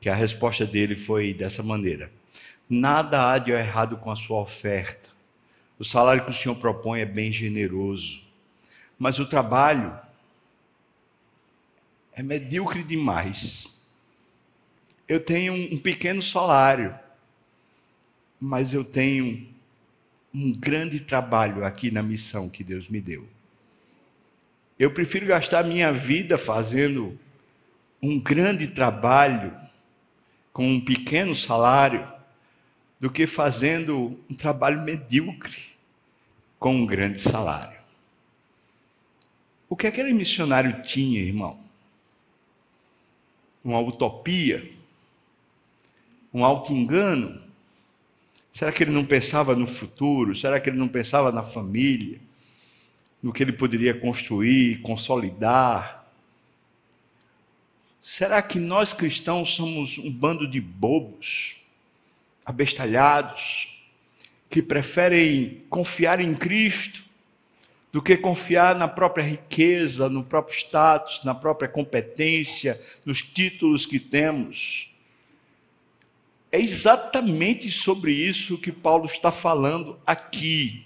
que 0.00 0.08
a 0.08 0.14
resposta 0.14 0.64
dele 0.64 0.94
foi 0.94 1.34
dessa 1.34 1.64
maneira: 1.64 2.12
Nada 2.68 3.32
há 3.32 3.38
de 3.38 3.50
errado 3.50 3.96
com 3.96 4.12
a 4.12 4.16
sua 4.16 4.40
oferta. 4.40 5.10
O 5.80 5.84
salário 5.84 6.24
que 6.24 6.30
o 6.30 6.34
senhor 6.34 6.54
propõe 6.54 7.00
é 7.00 7.06
bem 7.06 7.32
generoso, 7.32 8.22
mas 8.96 9.18
o 9.18 9.26
trabalho 9.26 9.98
é 12.20 12.22
medíocre 12.22 12.82
demais. 12.82 13.66
Eu 15.08 15.18
tenho 15.18 15.54
um 15.54 15.78
pequeno 15.78 16.20
salário, 16.20 16.94
mas 18.38 18.74
eu 18.74 18.84
tenho 18.84 19.48
um 20.32 20.52
grande 20.52 21.00
trabalho 21.00 21.64
aqui 21.64 21.90
na 21.90 22.02
missão 22.02 22.50
que 22.50 22.62
Deus 22.62 22.88
me 22.88 23.00
deu. 23.00 23.26
Eu 24.78 24.92
prefiro 24.92 25.24
gastar 25.24 25.64
minha 25.64 25.90
vida 25.92 26.36
fazendo 26.36 27.18
um 28.02 28.20
grande 28.20 28.68
trabalho 28.68 29.56
com 30.52 30.68
um 30.68 30.80
pequeno 30.80 31.34
salário 31.34 32.06
do 33.00 33.10
que 33.10 33.26
fazendo 33.26 34.20
um 34.28 34.34
trabalho 34.34 34.82
medíocre 34.82 35.56
com 36.58 36.76
um 36.76 36.84
grande 36.84 37.18
salário. 37.22 37.80
O 39.70 39.74
que 39.74 39.86
aquele 39.86 40.12
missionário 40.12 40.82
tinha, 40.82 41.18
irmão? 41.20 41.69
Uma 43.64 43.78
utopia, 43.80 44.70
um 46.32 46.44
auto-engano? 46.44 47.40
Será 48.52 48.72
que 48.72 48.82
ele 48.82 48.90
não 48.90 49.04
pensava 49.04 49.54
no 49.54 49.66
futuro? 49.66 50.34
Será 50.34 50.58
que 50.58 50.70
ele 50.70 50.78
não 50.78 50.88
pensava 50.88 51.30
na 51.30 51.42
família? 51.42 52.18
No 53.22 53.32
que 53.32 53.42
ele 53.42 53.52
poderia 53.52 53.94
construir, 53.94 54.80
consolidar? 54.80 56.06
Será 58.00 58.40
que 58.40 58.58
nós 58.58 58.92
cristãos 58.92 59.54
somos 59.54 59.98
um 59.98 60.10
bando 60.10 60.48
de 60.48 60.60
bobos, 60.60 61.56
abestalhados, 62.44 63.68
que 64.48 64.62
preferem 64.62 65.62
confiar 65.68 66.20
em 66.20 66.34
Cristo 66.34 67.04
do 67.92 68.00
que 68.00 68.16
confiar 68.16 68.76
na 68.76 68.86
própria 68.86 69.24
riqueza, 69.24 70.08
no 70.08 70.22
próprio 70.22 70.56
status, 70.56 71.24
na 71.24 71.34
própria 71.34 71.68
competência, 71.68 72.80
nos 73.04 73.20
títulos 73.20 73.84
que 73.84 73.98
temos. 73.98 74.90
É 76.52 76.60
exatamente 76.60 77.70
sobre 77.70 78.12
isso 78.12 78.58
que 78.58 78.70
Paulo 78.70 79.06
está 79.06 79.32
falando 79.32 79.98
aqui. 80.06 80.84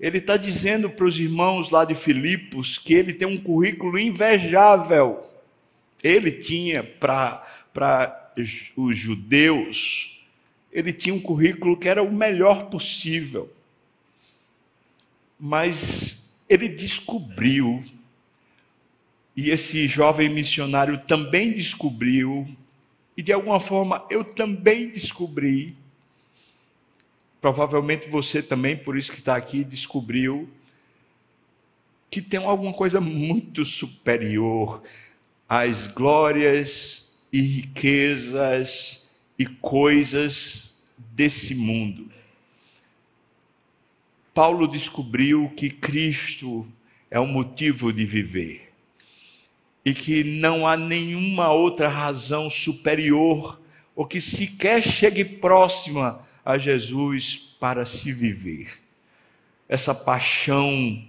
Ele 0.00 0.18
está 0.18 0.36
dizendo 0.36 0.88
para 0.88 1.06
os 1.06 1.18
irmãos 1.18 1.70
lá 1.70 1.84
de 1.84 1.94
Filipos 1.94 2.78
que 2.78 2.94
ele 2.94 3.12
tem 3.12 3.28
um 3.28 3.38
currículo 3.38 3.98
invejável. 3.98 5.22
Ele 6.02 6.30
tinha 6.30 6.82
para 6.82 7.44
os 8.76 8.96
judeus, 8.96 10.22
ele 10.72 10.92
tinha 10.92 11.14
um 11.14 11.20
currículo 11.20 11.76
que 11.76 11.88
era 11.88 12.02
o 12.02 12.12
melhor 12.12 12.66
possível 12.66 13.52
mas 15.38 16.36
ele 16.48 16.68
descobriu, 16.68 17.84
e 19.36 19.50
esse 19.50 19.86
jovem 19.86 20.28
missionário 20.28 20.98
também 21.06 21.52
descobriu, 21.52 22.48
e 23.16 23.22
de 23.22 23.32
alguma 23.32 23.60
forma 23.60 24.04
eu 24.10 24.24
também 24.24 24.88
descobri, 24.88 25.76
provavelmente 27.40 28.08
você 28.08 28.42
também, 28.42 28.76
por 28.76 28.96
isso 28.96 29.12
que 29.12 29.18
está 29.18 29.36
aqui, 29.36 29.62
descobriu, 29.62 30.48
que 32.10 32.22
tem 32.22 32.42
alguma 32.42 32.72
coisa 32.72 33.00
muito 33.00 33.64
superior 33.64 34.82
às 35.48 35.86
glórias 35.86 37.12
e 37.32 37.40
riquezas 37.40 39.08
e 39.38 39.46
coisas 39.46 40.80
desse 40.96 41.54
mundo. 41.54 42.10
Paulo 44.38 44.68
descobriu 44.68 45.52
que 45.56 45.68
Cristo 45.68 46.64
é 47.10 47.18
o 47.18 47.26
motivo 47.26 47.92
de 47.92 48.04
viver 48.04 48.72
e 49.84 49.92
que 49.92 50.22
não 50.22 50.64
há 50.64 50.76
nenhuma 50.76 51.50
outra 51.50 51.88
razão 51.88 52.48
superior 52.48 53.60
ou 53.96 54.06
que 54.06 54.20
sequer 54.20 54.80
chegue 54.80 55.24
próxima 55.24 56.24
a 56.44 56.56
Jesus 56.56 57.56
para 57.58 57.84
se 57.84 58.12
viver. 58.12 58.80
Essa 59.68 59.92
paixão, 59.92 61.02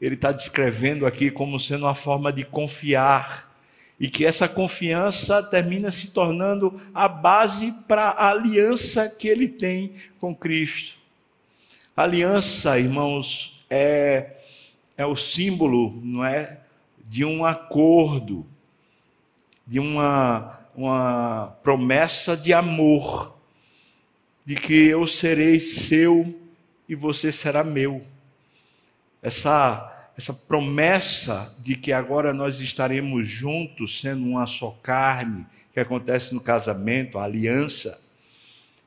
ele 0.00 0.14
está 0.14 0.30
descrevendo 0.30 1.04
aqui 1.04 1.32
como 1.32 1.58
sendo 1.58 1.84
uma 1.84 1.96
forma 1.96 2.32
de 2.32 2.44
confiar, 2.44 3.52
e 3.98 4.08
que 4.08 4.24
essa 4.24 4.48
confiança 4.48 5.42
termina 5.42 5.90
se 5.90 6.14
tornando 6.14 6.80
a 6.94 7.08
base 7.08 7.72
para 7.88 8.10
a 8.10 8.30
aliança 8.30 9.08
que 9.08 9.26
ele 9.26 9.48
tem 9.48 9.94
com 10.20 10.32
Cristo. 10.32 10.97
A 11.98 12.04
aliança, 12.04 12.78
irmãos, 12.78 13.58
é, 13.68 14.36
é 14.96 15.04
o 15.04 15.16
símbolo, 15.16 16.00
não 16.00 16.24
é, 16.24 16.60
de 17.04 17.24
um 17.24 17.44
acordo, 17.44 18.46
de 19.66 19.80
uma, 19.80 20.60
uma 20.76 21.58
promessa 21.60 22.36
de 22.36 22.52
amor, 22.52 23.36
de 24.44 24.54
que 24.54 24.86
eu 24.86 25.08
serei 25.08 25.58
seu 25.58 26.40
e 26.88 26.94
você 26.94 27.32
será 27.32 27.64
meu. 27.64 28.06
Essa 29.20 30.12
essa 30.16 30.32
promessa 30.32 31.52
de 31.58 31.74
que 31.74 31.92
agora 31.92 32.32
nós 32.32 32.60
estaremos 32.60 33.26
juntos, 33.26 34.00
sendo 34.00 34.24
uma 34.24 34.46
só 34.46 34.70
carne, 34.84 35.44
que 35.72 35.80
acontece 35.80 36.32
no 36.32 36.40
casamento, 36.40 37.18
a 37.18 37.24
aliança, 37.24 38.00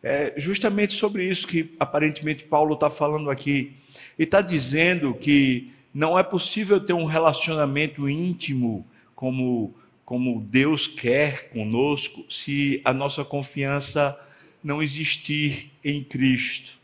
é 0.03 0.33
justamente 0.37 0.93
sobre 0.93 1.25
isso 1.25 1.47
que 1.47 1.75
aparentemente 1.79 2.43
Paulo 2.43 2.73
está 2.73 2.89
falando 2.89 3.29
aqui. 3.29 3.73
Ele 4.17 4.25
está 4.25 4.41
dizendo 4.41 5.13
que 5.13 5.71
não 5.93 6.17
é 6.17 6.23
possível 6.23 6.79
ter 6.79 6.93
um 6.93 7.05
relacionamento 7.05 8.09
íntimo 8.09 8.85
como, 9.15 9.75
como 10.05 10.41
Deus 10.41 10.87
quer 10.87 11.49
conosco 11.49 12.25
se 12.29 12.81
a 12.83 12.93
nossa 12.93 13.23
confiança 13.23 14.19
não 14.63 14.81
existir 14.81 15.71
em 15.83 16.03
Cristo. 16.03 16.79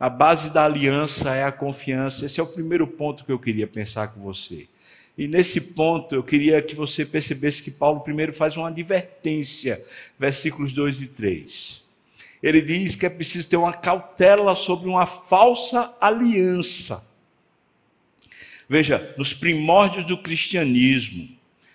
A 0.00 0.08
base 0.08 0.52
da 0.52 0.64
aliança 0.64 1.34
é 1.34 1.44
a 1.44 1.50
confiança. 1.50 2.24
Esse 2.24 2.38
é 2.38 2.42
o 2.42 2.46
primeiro 2.46 2.86
ponto 2.86 3.24
que 3.24 3.32
eu 3.32 3.38
queria 3.38 3.66
pensar 3.66 4.08
com 4.08 4.20
você. 4.20 4.68
E 5.16 5.26
nesse 5.26 5.60
ponto 5.72 6.14
eu 6.14 6.22
queria 6.22 6.62
que 6.62 6.76
você 6.76 7.04
percebesse 7.04 7.60
que 7.60 7.72
Paulo 7.72 8.00
primeiro 8.00 8.32
faz 8.32 8.56
uma 8.56 8.68
advertência, 8.68 9.84
versículos 10.16 10.72
2 10.72 11.02
e 11.02 11.06
3. 11.08 11.87
Ele 12.42 12.60
diz 12.62 12.94
que 12.94 13.06
é 13.06 13.10
preciso 13.10 13.48
ter 13.48 13.56
uma 13.56 13.72
cautela 13.72 14.54
sobre 14.54 14.88
uma 14.88 15.06
falsa 15.06 15.92
aliança. 16.00 17.06
Veja, 18.68 19.14
nos 19.16 19.32
primórdios 19.32 20.04
do 20.04 20.18
cristianismo, 20.18 21.28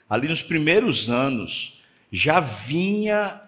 ali 0.10 0.27
nos 0.27 0.41
primeiros 0.41 1.10
anos, 1.10 1.82
já 2.12 2.39
vinha 2.39 3.41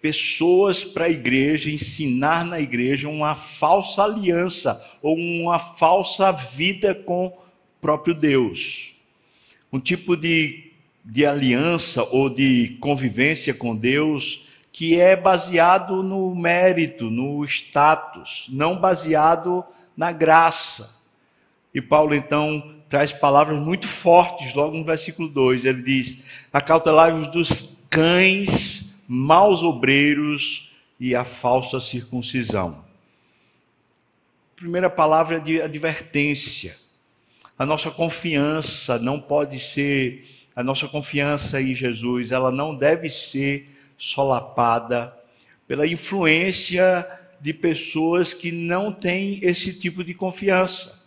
pessoas 0.00 0.82
para 0.82 1.04
a 1.04 1.10
igreja, 1.10 1.70
ensinar 1.70 2.44
na 2.44 2.58
igreja 2.58 3.08
uma 3.08 3.34
falsa 3.34 4.02
aliança 4.02 4.82
ou 5.02 5.14
uma 5.14 5.58
falsa 5.58 6.32
vida 6.32 6.94
com 6.94 7.26
o 7.26 7.32
próprio 7.80 8.14
Deus. 8.14 8.94
Um 9.70 9.78
tipo 9.78 10.16
de, 10.16 10.72
de 11.04 11.26
aliança 11.26 12.02
ou 12.04 12.30
de 12.30 12.78
convivência 12.80 13.52
com 13.52 13.76
Deus 13.76 14.48
que 14.72 15.00
é 15.00 15.16
baseado 15.16 16.02
no 16.02 16.34
mérito, 16.34 17.10
no 17.10 17.44
status, 17.44 18.46
não 18.48 18.76
baseado 18.78 19.64
na 19.96 20.12
graça. 20.12 21.00
E 21.74 21.80
Paulo 21.80 22.14
então 22.14 22.76
traz 22.88 23.12
palavras 23.12 23.58
muito 23.58 23.86
fortes 23.86 24.54
logo 24.54 24.76
no 24.76 24.84
versículo 24.84 25.28
2. 25.28 25.64
Ele 25.64 25.82
diz: 25.82 26.24
Acautelai-vos 26.52 27.26
dos 27.28 27.86
cães 27.90 28.90
maus 29.12 29.64
obreiros 29.64 30.70
e 30.98 31.16
a 31.16 31.24
falsa 31.24 31.80
circuncisão. 31.80 32.84
Primeira 34.54 34.88
palavra 34.88 35.38
é 35.38 35.40
de 35.40 35.60
advertência. 35.60 36.76
A 37.58 37.66
nossa 37.66 37.90
confiança 37.90 38.98
não 39.00 39.18
pode 39.20 39.58
ser, 39.58 40.46
a 40.54 40.62
nossa 40.62 40.86
confiança 40.86 41.60
em 41.60 41.74
Jesus, 41.74 42.30
ela 42.30 42.52
não 42.52 42.74
deve 42.74 43.08
ser 43.08 43.68
solapada 44.00 45.14
pela 45.68 45.86
influência 45.86 47.06
de 47.40 47.52
pessoas 47.52 48.34
que 48.34 48.50
não 48.50 48.92
têm 48.92 49.38
esse 49.42 49.78
tipo 49.78 50.02
de 50.02 50.14
confiança. 50.14 51.00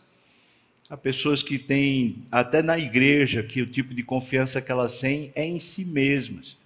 Há 0.89 0.95
pessoas 0.95 1.41
que 1.41 1.58
têm, 1.58 2.23
até 2.32 2.62
na 2.62 2.77
igreja, 2.77 3.41
que 3.41 3.62
o 3.62 3.67
tipo 3.67 3.93
de 3.93 4.03
confiança 4.03 4.62
que 4.62 4.71
elas 4.71 4.99
têm 4.99 5.32
é 5.36 5.45
em 5.45 5.60
si 5.60 5.84
mesmas 5.86 6.58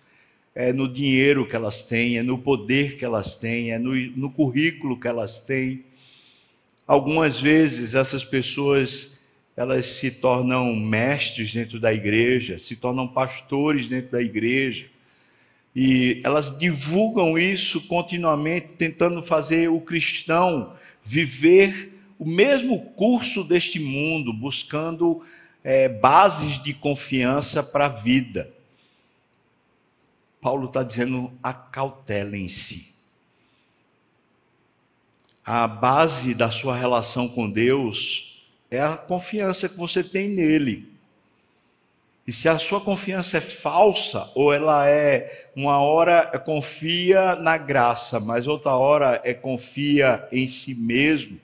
é 0.59 0.73
no 0.73 0.91
dinheiro 0.91 1.47
que 1.47 1.55
elas 1.55 1.85
têm, 1.85 2.17
é 2.17 2.23
no 2.23 2.35
poder 2.35 2.97
que 2.97 3.05
elas 3.05 3.37
têm, 3.37 3.73
é 3.73 3.77
no, 3.77 3.93
no 3.93 4.31
currículo 4.31 4.99
que 4.99 5.07
elas 5.07 5.39
têm. 5.39 5.83
Algumas 6.87 7.39
vezes 7.39 7.93
essas 7.93 8.23
pessoas 8.23 9.19
elas 9.55 9.85
se 9.85 10.09
tornam 10.09 10.75
mestres 10.75 11.53
dentro 11.53 11.79
da 11.79 11.93
igreja, 11.93 12.57
se 12.57 12.75
tornam 12.75 13.07
pastores 13.07 13.87
dentro 13.87 14.13
da 14.13 14.21
igreja. 14.21 14.87
E 15.79 16.21
elas 16.23 16.57
divulgam 16.57 17.37
isso 17.37 17.85
continuamente, 17.85 18.73
tentando 18.73 19.21
fazer 19.21 19.69
o 19.69 19.79
cristão 19.79 20.75
viver 21.03 21.93
o 22.17 22.25
mesmo 22.25 22.79
curso 22.93 23.43
deste 23.43 23.79
mundo, 23.79 24.33
buscando 24.33 25.23
é, 25.63 25.87
bases 25.87 26.57
de 26.63 26.73
confiança 26.73 27.61
para 27.61 27.85
a 27.85 27.89
vida. 27.89 28.51
Paulo 30.41 30.65
está 30.65 30.81
dizendo: 30.81 31.31
acautelem-se. 31.43 32.91
A 35.45 35.67
base 35.67 36.33
da 36.33 36.49
sua 36.49 36.75
relação 36.75 37.29
com 37.29 37.47
Deus 37.47 38.43
é 38.71 38.81
a 38.81 38.97
confiança 38.97 39.69
que 39.69 39.77
você 39.77 40.03
tem 40.03 40.27
nele. 40.27 40.96
E 42.27 42.31
se 42.33 42.49
a 42.49 42.59
sua 42.59 42.81
confiança 42.81 43.37
é 43.37 43.41
falsa, 43.41 44.29
ou 44.35 44.53
ela 44.53 44.85
é, 44.85 45.49
uma 45.55 45.79
hora 45.79 46.29
é 46.33 46.37
confia 46.37 47.37
na 47.37 47.57
graça, 47.57 48.19
mas 48.19 48.47
outra 48.47 48.75
hora 48.75 49.21
é 49.23 49.33
confia 49.33 50.27
em 50.29 50.45
si 50.45 50.75
mesmo, 50.75 51.39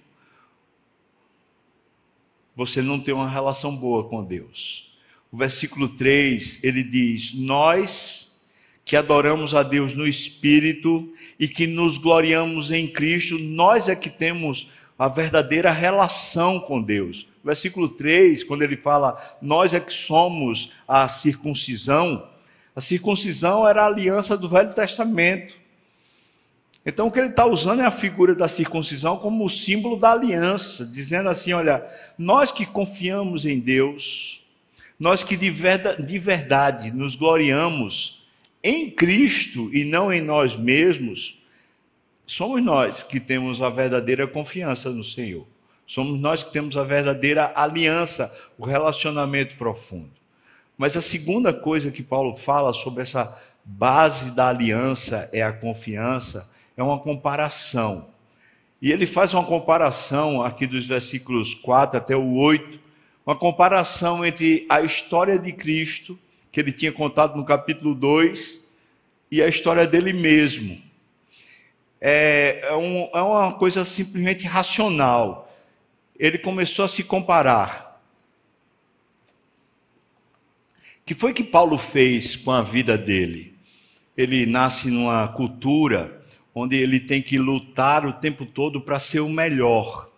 você 2.53 2.81
não 2.81 2.99
tem 2.99 3.13
uma 3.13 3.29
relação 3.29 3.73
boa 3.73 4.09
com 4.09 4.21
Deus. 4.21 4.93
O 5.31 5.37
versículo 5.37 5.87
3, 5.87 6.61
ele 6.63 6.83
diz: 6.83 7.33
Nós 7.33 8.41
que 8.85 8.97
adoramos 8.97 9.55
a 9.55 9.63
Deus 9.63 9.93
no 9.93 10.05
Espírito 10.05 11.13
e 11.39 11.47
que 11.47 11.65
nos 11.65 11.97
gloriamos 11.97 12.71
em 12.71 12.87
Cristo, 12.87 13.39
nós 13.39 13.87
é 13.87 13.95
que 13.95 14.09
temos 14.09 14.69
a 15.03 15.09
verdadeira 15.09 15.69
relação 15.69 16.61
com 16.61 16.81
Deus. 16.81 17.27
Versículo 17.43 17.89
3, 17.89 18.41
quando 18.41 18.61
ele 18.61 18.77
fala, 18.77 19.21
nós 19.41 19.73
é 19.73 19.79
que 19.81 19.91
somos 19.91 20.71
a 20.87 21.09
circuncisão, 21.09 22.25
a 22.73 22.79
circuncisão 22.79 23.67
era 23.67 23.83
a 23.83 23.87
aliança 23.87 24.37
do 24.37 24.47
Velho 24.47 24.73
Testamento. 24.73 25.55
Então, 26.85 27.07
o 27.07 27.11
que 27.11 27.19
ele 27.19 27.27
está 27.27 27.45
usando 27.45 27.81
é 27.81 27.85
a 27.85 27.91
figura 27.91 28.33
da 28.33 28.47
circuncisão 28.47 29.17
como 29.17 29.43
o 29.43 29.49
símbolo 29.49 29.97
da 29.97 30.13
aliança, 30.13 30.85
dizendo 30.85 31.27
assim: 31.27 31.51
olha, 31.51 31.85
nós 32.17 32.49
que 32.49 32.65
confiamos 32.65 33.45
em 33.45 33.59
Deus, 33.59 34.41
nós 34.97 35.21
que 35.21 35.35
de 35.35 35.51
de 35.99 36.17
verdade 36.17 36.91
nos 36.91 37.13
gloriamos 37.13 38.25
em 38.63 38.89
Cristo 38.89 39.69
e 39.73 39.83
não 39.83 40.13
em 40.13 40.21
nós 40.21 40.55
mesmos, 40.55 41.42
somos 42.25 42.63
nós 42.63 43.03
que 43.03 43.19
temos 43.19 43.61
a 43.61 43.69
verdadeira 43.69 44.27
confiança 44.27 44.89
no 44.89 45.03
Senhor. 45.03 45.47
Somos 45.85 46.19
nós 46.19 46.43
que 46.43 46.51
temos 46.51 46.77
a 46.77 46.83
verdadeira 46.83 47.51
aliança, 47.55 48.33
o 48.57 48.65
relacionamento 48.65 49.55
profundo. 49.55 50.11
Mas 50.77 50.97
a 50.97 51.01
segunda 51.01 51.53
coisa 51.53 51.91
que 51.91 52.01
Paulo 52.01 52.33
fala 52.33 52.73
sobre 52.73 53.01
essa 53.01 53.37
base 53.63 54.31
da 54.31 54.47
aliança 54.47 55.29
é 55.31 55.41
a 55.41 55.53
confiança, 55.53 56.49
é 56.75 56.83
uma 56.83 56.99
comparação. 56.99 58.07
E 58.81 58.91
ele 58.91 59.05
faz 59.05 59.33
uma 59.33 59.45
comparação 59.45 60.43
aqui 60.43 60.67
dos 60.67 60.85
versículos 60.85 61.53
4 61.53 61.97
até 61.97 62.15
o 62.15 62.33
8, 62.35 62.79
uma 63.25 63.35
comparação 63.35 64.25
entre 64.25 64.65
a 64.67 64.81
história 64.81 65.39
de 65.39 65.53
Cristo 65.53 66.19
que 66.51 66.59
ele 66.59 66.71
tinha 66.71 66.91
contado 66.91 67.37
no 67.37 67.45
capítulo 67.45 67.95
2 67.95 68.67
e 69.31 69.41
a 69.41 69.47
história 69.47 69.87
dele 69.87 70.11
mesmo. 70.11 70.79
É, 72.05 72.59
é, 72.63 72.75
um, 72.75 73.09
é 73.13 73.21
uma 73.21 73.53
coisa 73.53 73.85
simplesmente 73.85 74.45
racional. 74.45 75.49
Ele 76.19 76.37
começou 76.37 76.83
a 76.83 76.87
se 76.89 77.01
comparar. 77.01 78.03
O 80.99 81.05
que 81.05 81.13
foi 81.13 81.31
que 81.31 81.45
Paulo 81.45 81.77
fez 81.77 82.35
com 82.35 82.51
a 82.51 82.61
vida 82.61 82.97
dele? 82.97 83.55
Ele 84.17 84.45
nasce 84.45 84.89
numa 84.89 85.29
cultura 85.29 86.21
onde 86.53 86.75
ele 86.75 86.99
tem 86.99 87.21
que 87.21 87.39
lutar 87.39 88.05
o 88.05 88.11
tempo 88.11 88.45
todo 88.45 88.81
para 88.81 88.99
ser 88.99 89.21
o 89.21 89.29
melhor. 89.29 90.11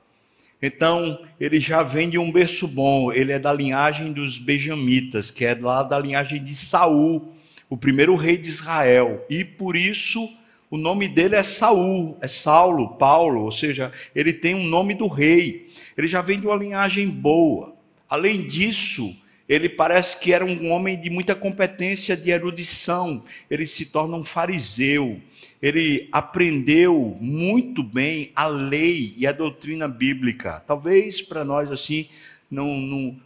Então, 0.60 1.24
ele 1.40 1.60
já 1.60 1.84
vem 1.84 2.10
de 2.10 2.18
um 2.18 2.32
berço 2.32 2.68
bom, 2.68 3.14
ele 3.14 3.32
é 3.32 3.38
da 3.38 3.54
linhagem 3.54 4.12
dos 4.12 4.40
benjamitas, 4.40 5.30
que 5.30 5.46
é 5.46 5.54
lá 5.54 5.84
da 5.84 6.00
linhagem 6.00 6.44
de 6.44 6.56
Saul, 6.56 7.36
o 7.70 7.78
primeiro 7.78 8.16
rei 8.16 8.38
de 8.38 8.50
Israel. 8.50 9.24
E 9.30 9.46
por 9.46 9.76
isso 9.76 10.28
o 10.70 10.78
nome 10.78 11.08
dele 11.08 11.36
é 11.36 11.44
Saul, 11.44 12.18
é 12.22 12.28
Saulo, 12.28 12.96
Paulo, 12.96 13.44
ou 13.44 13.52
seja, 13.52 13.92
ele 14.16 14.34
tem 14.34 14.56
um 14.56 14.66
nome 14.66 14.94
do 14.94 15.08
rei. 15.08 15.70
Ele 15.98 16.08
já 16.08 16.22
vem 16.22 16.40
de 16.40 16.48
uma 16.48 16.56
linhagem 16.56 17.10
boa. 17.10 17.76
Além 18.10 18.46
disso, 18.46 19.16
ele 19.48 19.70
parece 19.70 20.20
que 20.20 20.34
era 20.34 20.44
um 20.44 20.72
homem 20.72 21.00
de 21.00 21.10
muita 21.10 21.36
competência 21.36 22.18
de 22.18 22.32
erudição. 22.32 23.24
Ele 23.50 23.68
se 23.68 23.88
torna 23.88 24.18
um 24.18 24.24
fariseu. 24.24 25.22
Ele 25.62 26.10
aprendeu 26.12 27.16
muito 27.22 27.84
bem 27.84 28.32
a 28.36 28.48
lei 28.48 29.14
e 29.18 29.28
a 29.28 29.32
doutrina 29.32 29.88
bíblica. 29.88 30.64
Talvez 30.66 31.22
para 31.22 31.46
nós 31.46 31.72
assim, 31.72 32.08
não, 32.50 32.76
não, 32.76 33.20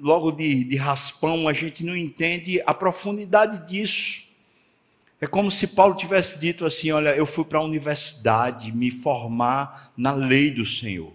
logo 0.00 0.30
de, 0.30 0.64
de 0.64 0.76
raspão, 0.76 1.48
a 1.48 1.52
gente 1.52 1.84
não 1.84 1.96
entende 1.96 2.62
a 2.64 2.72
profundidade 2.72 3.66
disso. 3.66 4.27
É 5.20 5.26
como 5.26 5.50
se 5.50 5.66
Paulo 5.66 5.96
tivesse 5.96 6.38
dito 6.38 6.64
assim: 6.64 6.92
Olha, 6.92 7.10
eu 7.10 7.26
fui 7.26 7.44
para 7.44 7.58
a 7.58 7.64
universidade 7.64 8.72
me 8.72 8.90
formar 8.90 9.92
na 9.96 10.12
lei 10.12 10.50
do 10.50 10.64
Senhor. 10.64 11.12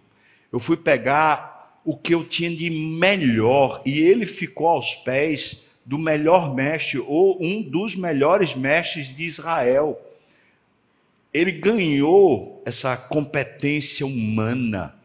Eu 0.51 0.59
fui 0.59 0.75
pegar 0.75 1.79
o 1.85 1.95
que 1.97 2.13
eu 2.13 2.23
tinha 2.23 2.53
de 2.53 2.69
melhor, 2.69 3.81
e 3.85 3.99
ele 3.99 4.25
ficou 4.25 4.67
aos 4.67 4.93
pés 4.95 5.63
do 5.85 5.97
melhor 5.97 6.53
mestre, 6.53 6.99
ou 6.99 7.37
um 7.41 7.61
dos 7.61 7.95
melhores 7.95 8.53
mestres 8.55 9.13
de 9.13 9.23
Israel. 9.23 9.99
Ele 11.33 11.51
ganhou 11.51 12.61
essa 12.65 12.95
competência 12.95 14.05
humana. 14.05 14.95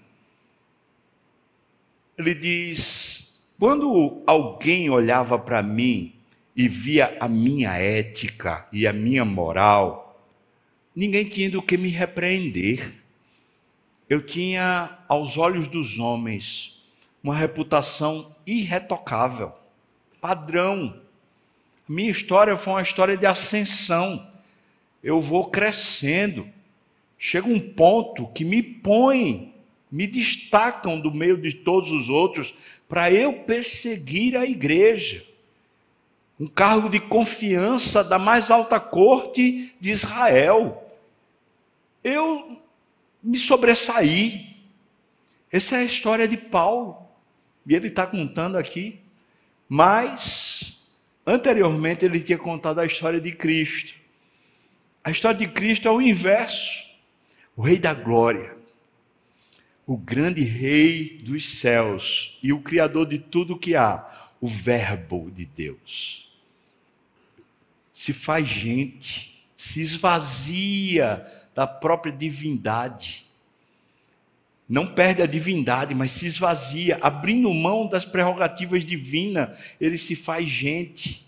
Ele 2.16 2.34
diz: 2.34 3.44
quando 3.58 4.22
alguém 4.26 4.90
olhava 4.90 5.38
para 5.38 5.62
mim 5.62 6.17
e 6.58 6.68
via 6.68 7.16
a 7.18 7.26
minha 7.26 7.72
ética 7.72 8.68
e 8.70 8.86
a 8.86 8.92
minha 8.92 9.24
moral, 9.24 10.22
ninguém 10.94 11.24
tinha 11.24 11.50
do 11.50 11.62
que 11.62 11.78
me 11.78 11.88
repreender 11.88 12.98
eu 14.08 14.22
tinha, 14.22 14.98
aos 15.06 15.36
olhos 15.36 15.68
dos 15.68 15.98
homens, 15.98 16.82
uma 17.22 17.36
reputação 17.36 18.34
irretocável, 18.46 19.52
padrão. 20.18 21.02
Minha 21.86 22.10
história 22.10 22.56
foi 22.56 22.72
uma 22.72 22.82
história 22.82 23.18
de 23.18 23.26
ascensão. 23.26 24.26
Eu 25.04 25.20
vou 25.20 25.50
crescendo. 25.50 26.48
Chega 27.18 27.46
um 27.48 27.60
ponto 27.60 28.26
que 28.28 28.46
me 28.46 28.62
põe, 28.62 29.54
me 29.92 30.06
destacam 30.06 30.98
do 30.98 31.12
meio 31.12 31.36
de 31.36 31.52
todos 31.52 31.92
os 31.92 32.08
outros 32.08 32.54
para 32.88 33.12
eu 33.12 33.40
perseguir 33.40 34.36
a 34.36 34.46
igreja. 34.46 35.22
Um 36.38 36.46
cargo 36.46 36.88
de 36.88 37.00
confiança 37.00 38.04
da 38.04 38.18
mais 38.18 38.50
alta 38.50 38.78
corte 38.78 39.74
de 39.80 39.90
Israel. 39.90 40.84
Eu 42.02 42.60
me 43.22 43.36
sobressair. 43.36 44.46
Essa 45.50 45.76
é 45.76 45.80
a 45.80 45.84
história 45.84 46.28
de 46.28 46.36
Paulo. 46.36 46.96
E 47.66 47.74
ele 47.74 47.88
está 47.88 48.06
contando 48.06 48.56
aqui. 48.56 49.00
Mas, 49.68 50.88
anteriormente, 51.26 52.04
ele 52.04 52.20
tinha 52.20 52.38
contado 52.38 52.78
a 52.78 52.86
história 52.86 53.20
de 53.20 53.32
Cristo. 53.32 53.94
A 55.02 55.10
história 55.10 55.38
de 55.38 55.48
Cristo 55.48 55.88
é 55.88 55.90
o 55.90 56.00
inverso. 56.00 56.84
O 57.56 57.62
Rei 57.62 57.78
da 57.78 57.92
Glória. 57.92 58.56
O 59.86 59.96
grande 59.96 60.42
Rei 60.42 61.18
dos 61.18 61.44
céus 61.44 62.38
e 62.42 62.52
o 62.52 62.60
Criador 62.60 63.06
de 63.06 63.18
tudo 63.18 63.58
que 63.58 63.74
há. 63.74 64.06
O 64.40 64.46
Verbo 64.46 65.30
de 65.30 65.44
Deus. 65.44 66.27
Se 67.98 68.12
faz 68.12 68.46
gente, 68.46 69.44
se 69.56 69.80
esvazia 69.80 71.26
da 71.52 71.66
própria 71.66 72.12
divindade. 72.12 73.26
Não 74.68 74.94
perde 74.94 75.20
a 75.20 75.26
divindade, 75.26 75.96
mas 75.96 76.12
se 76.12 76.24
esvazia, 76.24 76.96
abrindo 77.02 77.52
mão 77.52 77.88
das 77.88 78.04
prerrogativas 78.04 78.84
divinas, 78.84 79.58
ele 79.80 79.98
se 79.98 80.14
faz 80.14 80.48
gente 80.48 81.26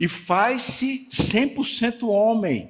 e 0.00 0.08
faz-se 0.08 1.06
100% 1.08 2.08
homem. 2.08 2.68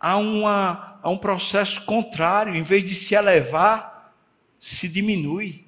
Há, 0.00 0.16
uma, 0.16 0.98
há 1.04 1.08
um 1.08 1.18
processo 1.18 1.84
contrário, 1.84 2.56
em 2.56 2.64
vez 2.64 2.84
de 2.84 2.96
se 2.96 3.14
elevar, 3.14 4.12
se 4.58 4.88
diminui. 4.88 5.64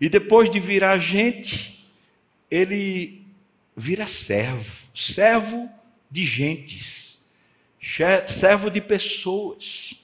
E 0.00 0.08
depois 0.08 0.48
de 0.48 0.60
virar 0.60 0.98
gente, 0.98 1.84
ele 2.48 3.26
vira 3.76 4.06
servo, 4.06 4.87
servo 4.98 5.68
de 6.10 6.24
gentes 6.24 7.08
servo 8.26 8.70
de 8.70 8.80
pessoas. 8.80 9.94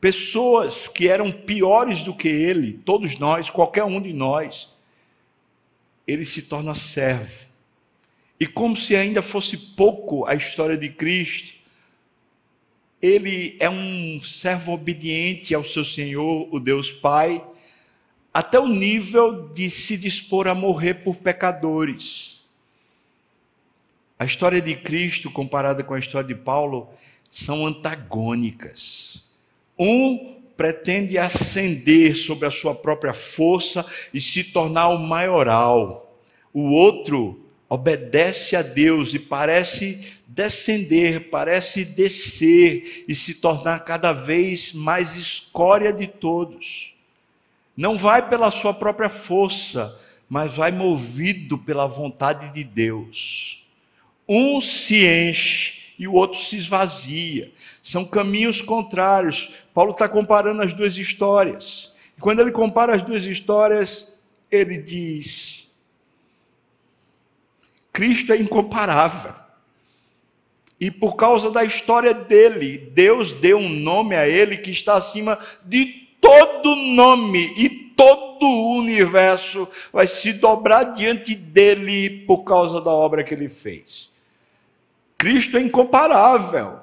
Pessoas 0.00 0.88
que 0.88 1.08
eram 1.08 1.30
piores 1.30 2.02
do 2.02 2.14
que 2.14 2.28
ele, 2.28 2.72
todos 2.72 3.18
nós, 3.18 3.50
qualquer 3.50 3.84
um 3.84 4.00
de 4.00 4.12
nós. 4.12 4.74
Ele 6.06 6.24
se 6.24 6.42
torna 6.42 6.74
servo. 6.74 7.48
E 8.38 8.46
como 8.46 8.74
se 8.74 8.96
ainda 8.96 9.20
fosse 9.20 9.56
pouco 9.56 10.24
a 10.26 10.34
história 10.34 10.76
de 10.76 10.88
Cristo, 10.88 11.52
ele 13.02 13.56
é 13.60 13.68
um 13.68 14.20
servo 14.22 14.72
obediente 14.72 15.54
ao 15.54 15.64
seu 15.64 15.84
Senhor, 15.84 16.48
o 16.50 16.58
Deus 16.58 16.90
Pai, 16.90 17.44
até 18.32 18.58
o 18.58 18.66
nível 18.66 19.50
de 19.50 19.68
se 19.68 19.98
dispor 19.98 20.48
a 20.48 20.54
morrer 20.54 20.94
por 20.94 21.16
pecadores. 21.16 22.39
A 24.20 24.26
história 24.26 24.60
de 24.60 24.76
Cristo 24.76 25.30
comparada 25.30 25.82
com 25.82 25.94
a 25.94 25.98
história 25.98 26.28
de 26.28 26.34
Paulo 26.34 26.90
são 27.30 27.66
antagônicas. 27.66 29.24
Um 29.78 30.36
pretende 30.58 31.16
ascender 31.16 32.14
sobre 32.14 32.46
a 32.46 32.50
sua 32.50 32.74
própria 32.74 33.14
força 33.14 33.82
e 34.12 34.20
se 34.20 34.44
tornar 34.44 34.90
o 34.90 34.98
maioral. 34.98 36.14
O 36.52 36.70
outro 36.70 37.40
obedece 37.66 38.54
a 38.54 38.60
Deus 38.60 39.14
e 39.14 39.18
parece 39.18 40.12
descender, 40.26 41.30
parece 41.30 41.82
descer 41.82 43.06
e 43.08 43.14
se 43.14 43.36
tornar 43.36 43.86
cada 43.86 44.12
vez 44.12 44.74
mais 44.74 45.16
escória 45.16 45.94
de 45.94 46.06
todos. 46.06 46.92
Não 47.74 47.96
vai 47.96 48.28
pela 48.28 48.50
sua 48.50 48.74
própria 48.74 49.08
força, 49.08 49.98
mas 50.28 50.54
vai 50.54 50.70
movido 50.70 51.56
pela 51.56 51.86
vontade 51.86 52.52
de 52.52 52.62
Deus. 52.62 53.59
Um 54.32 54.60
se 54.60 55.04
enche 55.04 55.80
e 55.98 56.06
o 56.06 56.14
outro 56.14 56.38
se 56.38 56.54
esvazia. 56.54 57.50
São 57.82 58.04
caminhos 58.04 58.62
contrários. 58.62 59.52
Paulo 59.74 59.90
está 59.90 60.08
comparando 60.08 60.62
as 60.62 60.72
duas 60.72 60.96
histórias. 60.96 61.96
E 62.16 62.20
quando 62.20 62.38
ele 62.38 62.52
compara 62.52 62.94
as 62.94 63.02
duas 63.02 63.24
histórias, 63.24 64.16
ele 64.48 64.78
diz: 64.78 65.68
Cristo 67.92 68.32
é 68.32 68.36
incomparável. 68.36 69.34
E 70.78 70.92
por 70.92 71.16
causa 71.16 71.50
da 71.50 71.64
história 71.64 72.14
dele, 72.14 72.78
Deus 72.78 73.32
deu 73.32 73.58
um 73.58 73.68
nome 73.68 74.14
a 74.14 74.28
ele 74.28 74.58
que 74.58 74.70
está 74.70 74.94
acima 74.94 75.40
de 75.66 76.08
todo 76.20 76.76
nome 76.76 77.52
e 77.56 77.68
todo 77.68 78.46
o 78.46 78.78
universo 78.78 79.68
vai 79.92 80.06
se 80.06 80.34
dobrar 80.34 80.84
diante 80.84 81.34
dele 81.34 82.24
por 82.26 82.44
causa 82.44 82.80
da 82.80 82.92
obra 82.92 83.24
que 83.24 83.34
ele 83.34 83.48
fez. 83.48 84.09
Cristo 85.20 85.58
é 85.58 85.60
incomparável. 85.60 86.80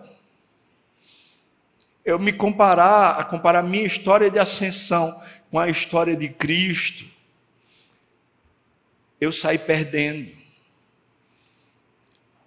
Eu 2.06 2.20
me 2.20 2.32
comparar, 2.32 3.20
a 3.20 3.24
comparar 3.24 3.64
minha 3.64 3.84
história 3.84 4.30
de 4.30 4.38
ascensão 4.38 5.20
com 5.50 5.58
a 5.58 5.68
história 5.68 6.16
de 6.16 6.30
Cristo, 6.30 7.04
eu 9.20 9.32
saí 9.32 9.58
perdendo. 9.58 10.32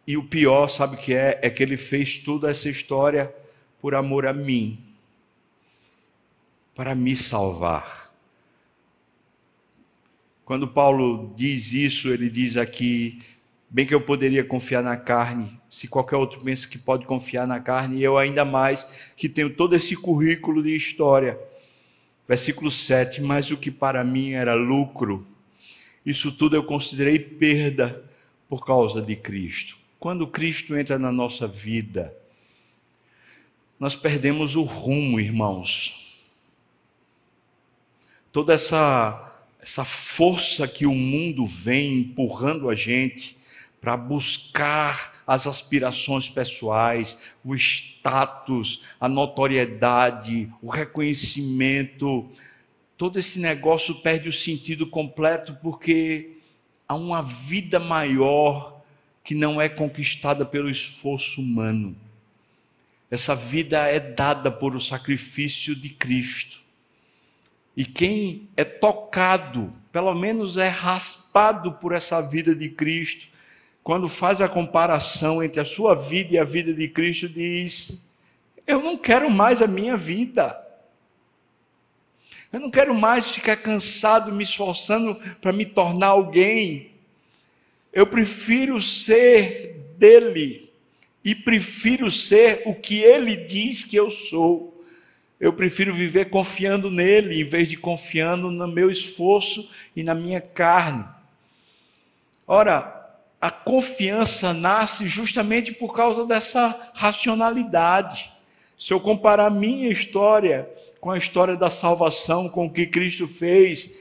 E 0.07 0.17
o 0.17 0.23
pior, 0.23 0.69
sabe 0.69 0.95
o 0.95 0.99
que 0.99 1.13
é? 1.13 1.41
É 1.43 1.51
que 1.51 1.61
ele 1.61 1.77
fez 1.77 2.19
toda 2.19 2.49
essa 2.49 2.69
história 2.69 3.35
por 3.81 3.93
amor 3.93 4.27
a 4.27 4.33
mim, 4.33 4.79
para 6.73 6.95
me 6.95 7.17
salvar. 7.17 8.15
Quando 10.45 10.69
Paulo 10.69 11.35
diz 11.37 11.73
isso, 11.73 12.11
ele 12.11 12.31
diz 12.31 12.57
aqui: 12.57 13.21
bem 13.69 13.85
que 13.85 13.95
eu 13.95 14.01
poderia 14.01 14.45
confiar 14.45 14.85
na 14.85 14.97
carne, 14.97 15.60
se 15.71 15.87
qualquer 15.87 16.17
outro 16.17 16.41
pensa 16.41 16.67
que 16.67 16.77
pode 16.77 17.07
confiar 17.07 17.47
na 17.47 17.61
carne, 17.61 18.03
eu 18.03 18.19
ainda 18.19 18.45
mais, 18.45 18.89
que 19.17 19.29
tenho 19.29 19.55
todo 19.55 19.77
esse 19.77 19.95
currículo 19.95 20.63
de 20.63 20.75
história. 20.75 21.39
Versículo 22.29 22.71
7: 22.71 23.23
Mas 23.23 23.51
o 23.51 23.57
que 23.57 23.71
para 23.71 24.03
mim 24.03 24.33
era 24.33 24.55
lucro, 24.55 25.27
isso 26.05 26.33
tudo 26.33 26.57
eu 26.57 26.65
considerei 26.65 27.19
perda 27.19 28.05
por 28.49 28.67
causa 28.67 29.01
de 29.01 29.15
Cristo. 29.15 29.79
Quando 29.99 30.27
Cristo 30.27 30.77
entra 30.77 30.99
na 30.99 31.13
nossa 31.13 31.47
vida, 31.47 32.13
nós 33.79 33.95
perdemos 33.95 34.57
o 34.57 34.63
rumo, 34.63 35.21
irmãos. 35.21 36.21
Toda 38.33 38.55
essa 38.55 39.29
essa 39.63 39.85
força 39.85 40.67
que 40.67 40.87
o 40.87 40.95
mundo 40.95 41.47
vem 41.47 41.99
empurrando 41.99 42.71
a 42.71 42.75
gente 42.75 43.37
para 43.81 43.97
buscar 43.97 45.23
as 45.27 45.47
aspirações 45.47 46.29
pessoais, 46.29 47.23
o 47.45 47.55
status, 47.55 48.83
a 49.01 49.09
notoriedade, 49.09 50.53
o 50.61 50.69
reconhecimento, 50.69 52.29
todo 52.97 53.19
esse 53.19 53.39
negócio 53.39 53.95
perde 54.03 54.29
o 54.29 54.33
sentido 54.33 54.87
completo 54.87 55.57
porque 55.63 56.37
há 56.87 56.95
uma 56.95 57.23
vida 57.23 57.79
maior 57.79 58.83
que 59.25 59.35
não 59.35 59.61
é 59.61 59.69
conquistada 59.69 60.45
pelo 60.45 60.69
esforço 60.69 61.41
humano. 61.41 61.97
Essa 63.11 63.35
vida 63.35 63.87
é 63.87 63.99
dada 63.99 64.51
por 64.51 64.77
o 64.77 64.81
sacrifício 64.81 65.75
de 65.75 65.89
Cristo. 65.89 66.61
E 67.77 67.85
quem 67.85 68.49
é 68.57 68.65
tocado, 68.65 69.73
pelo 69.91 70.15
menos 70.15 70.59
é 70.59 70.69
raspado 70.69 71.73
por 71.73 71.95
essa 71.95 72.21
vida 72.21 72.55
de 72.55 72.69
Cristo, 72.69 73.30
quando 73.91 74.09
faz 74.09 74.41
a 74.41 74.49
comparação 74.49 75.43
entre 75.43 75.61
a 75.61 75.65
sua 75.65 75.97
vida 75.97 76.35
e 76.35 76.39
a 76.39 76.45
vida 76.45 76.73
de 76.73 76.87
Cristo, 76.87 77.29
diz: 77.29 78.01
Eu 78.65 78.81
não 78.81 78.97
quero 78.97 79.29
mais 79.29 79.61
a 79.61 79.67
minha 79.67 79.97
vida. 79.97 80.57
Eu 82.53 82.61
não 82.61 82.71
quero 82.71 82.95
mais 82.95 83.31
ficar 83.31 83.57
cansado, 83.57 84.31
me 84.31 84.45
esforçando 84.45 85.17
para 85.41 85.53
me 85.53 85.67
tornar 85.67 86.07
alguém. 86.07 86.93
Eu 87.93 88.07
prefiro 88.07 88.81
ser 88.81 89.75
dele 89.99 90.71
e 91.25 91.35
prefiro 91.35 92.13
ser 92.13 92.63
o 92.67 92.77
que 92.77 93.01
ele 93.01 93.35
diz 93.35 93.83
que 93.83 93.97
eu 93.97 94.09
sou. 94.09 94.85
Eu 95.41 95.53
prefiro 95.53 95.93
viver 95.93 96.31
confiando 96.31 96.93
nele, 96.93 97.41
em 97.41 97.45
vez 97.45 97.67
de 97.67 97.77
confiando 97.77 98.53
no 98.53 98.69
meu 98.69 98.89
esforço 98.89 99.69
e 99.97 100.05
na 100.05 100.15
minha 100.15 100.41
carne. 100.41 101.05
Ora, 102.47 103.00
a 103.41 103.51
confiança 103.51 104.53
nasce 104.53 105.09
justamente 105.09 105.73
por 105.73 105.95
causa 105.95 106.27
dessa 106.27 106.91
racionalidade. 106.95 108.31
Se 108.79 108.93
eu 108.93 109.01
comparar 109.01 109.47
a 109.47 109.51
minha 109.51 109.89
história 109.89 110.69
com 111.01 111.11
a 111.11 111.17
história 111.17 111.57
da 111.57 111.71
salvação, 111.71 112.49
com 112.49 112.67
o 112.67 112.71
que 112.71 112.87
Cristo 112.87 113.27
fez, 113.27 113.99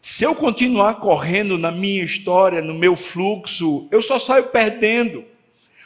se 0.00 0.24
eu 0.24 0.34
continuar 0.34 0.94
correndo 0.94 1.58
na 1.58 1.70
minha 1.70 2.02
história, 2.02 2.62
no 2.62 2.74
meu 2.74 2.96
fluxo, 2.96 3.86
eu 3.90 4.00
só 4.00 4.18
saio 4.18 4.44
perdendo. 4.44 5.24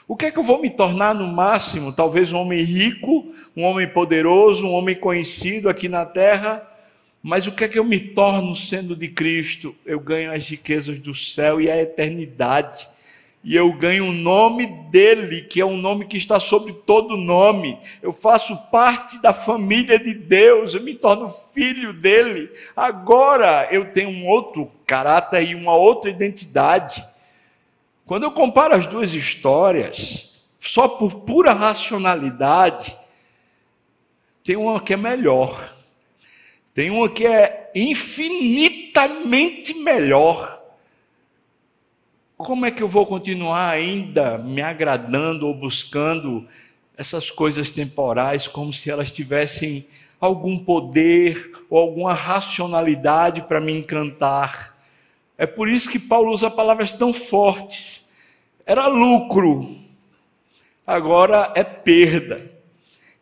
O 0.09 0.15
que 0.15 0.27
é 0.27 0.31
que 0.31 0.39
eu 0.39 0.43
vou 0.45 0.61
me 0.61 0.71
tornar 0.71 1.15
no 1.15 1.27
máximo? 1.27 1.93
Talvez 1.93 2.33
um 2.33 2.39
homem 2.39 2.63
rico, 2.63 3.27
um 3.57 3.65
homem 3.65 3.89
poderoso, 3.89 4.65
um 4.65 4.73
homem 4.73 4.95
conhecido 4.95 5.69
aqui 5.69 5.89
na 5.89 6.07
terra. 6.07 6.67
Mas 7.29 7.45
o 7.49 7.51
que 7.51 7.65
é 7.65 7.69
que 7.69 7.77
eu 7.77 7.83
me 7.83 7.99
torno 7.99 8.55
sendo 8.55 8.95
de 8.95 9.09
Cristo? 9.09 9.75
Eu 9.85 9.99
ganho 9.99 10.33
as 10.33 10.49
riquezas 10.49 11.01
do 11.01 11.13
céu 11.13 11.61
e 11.61 11.69
a 11.69 11.77
eternidade. 11.77 12.89
E 13.43 13.57
eu 13.57 13.73
ganho 13.73 14.05
o 14.07 14.13
nome 14.13 14.65
dele, 14.93 15.43
que 15.43 15.61
é 15.61 15.67
um 15.67 15.77
nome 15.77 16.07
que 16.07 16.17
está 16.17 16.39
sobre 16.39 16.73
todo 16.73 17.17
nome. 17.17 17.81
Eu 18.01 18.13
faço 18.13 18.57
parte 18.71 19.21
da 19.21 19.33
família 19.33 19.99
de 19.99 20.15
Deus, 20.15 20.73
eu 20.73 20.81
me 20.81 20.95
torno 20.95 21.27
filho 21.27 21.93
dele. 21.93 22.49
Agora 22.77 23.67
eu 23.73 23.87
tenho 23.93 24.11
um 24.11 24.29
outro 24.29 24.71
caráter 24.87 25.49
e 25.49 25.57
uma 25.57 25.75
outra 25.75 26.09
identidade. 26.09 27.05
Quando 28.05 28.23
eu 28.23 28.31
comparo 28.31 28.77
as 28.77 28.87
duas 28.87 29.15
histórias, 29.15 30.33
só 30.61 30.87
por 30.87 31.23
pura 31.23 31.53
racionalidade, 31.53 32.97
tem 34.45 34.55
uma 34.55 34.81
que 34.81 34.95
é 34.95 34.97
melhor. 34.97 35.75
Tem 36.77 36.91
uma 36.91 37.09
que 37.09 37.27
é 37.27 37.71
infinitamente 37.75 39.73
melhor. 39.73 40.63
Como 42.37 42.67
é 42.67 42.71
que 42.71 42.83
eu 42.83 42.89
vou 42.89 43.07
continuar 43.07 43.71
ainda 43.71 44.37
me 44.37 44.61
agradando 44.61 45.47
ou 45.47 45.55
buscando 45.55 46.47
essas 46.95 47.31
coisas 47.31 47.71
temporais 47.71 48.47
como 48.47 48.75
se 48.75 48.91
elas 48.91 49.11
tivessem 49.11 49.87
algum 50.21 50.59
poder 50.59 51.51
ou 51.71 51.79
alguma 51.79 52.13
racionalidade 52.13 53.41
para 53.41 53.59
me 53.59 53.73
encantar? 53.73 54.77
É 55.39 55.47
por 55.47 55.71
isso 55.71 55.89
que 55.89 55.99
Paulo 55.99 56.31
usa 56.31 56.51
palavras 56.51 56.93
tão 56.93 57.11
fortes. 57.11 58.07
Era 58.67 58.87
lucro, 58.87 59.75
agora 60.87 61.55
é 61.57 61.65
perda. 61.65 62.51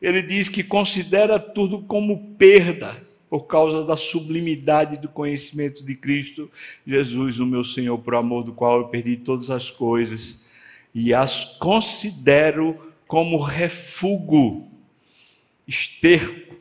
Ele 0.02 0.22
diz 0.22 0.48
que 0.48 0.64
considera 0.64 1.38
tudo 1.38 1.82
como 1.82 2.34
perda 2.36 3.03
por 3.34 3.46
causa 3.48 3.82
da 3.82 3.96
sublimidade 3.96 4.96
do 4.96 5.08
conhecimento 5.08 5.84
de 5.84 5.96
Cristo 5.96 6.48
Jesus, 6.86 7.40
o 7.40 7.46
meu 7.46 7.64
Senhor, 7.64 7.98
por 7.98 8.14
amor 8.14 8.44
do 8.44 8.52
qual 8.52 8.78
eu 8.78 8.86
perdi 8.86 9.16
todas 9.16 9.50
as 9.50 9.68
coisas 9.68 10.40
e 10.94 11.12
as 11.12 11.44
considero 11.58 12.92
como 13.08 13.42
refúgio, 13.42 14.68
esterco. 15.66 16.54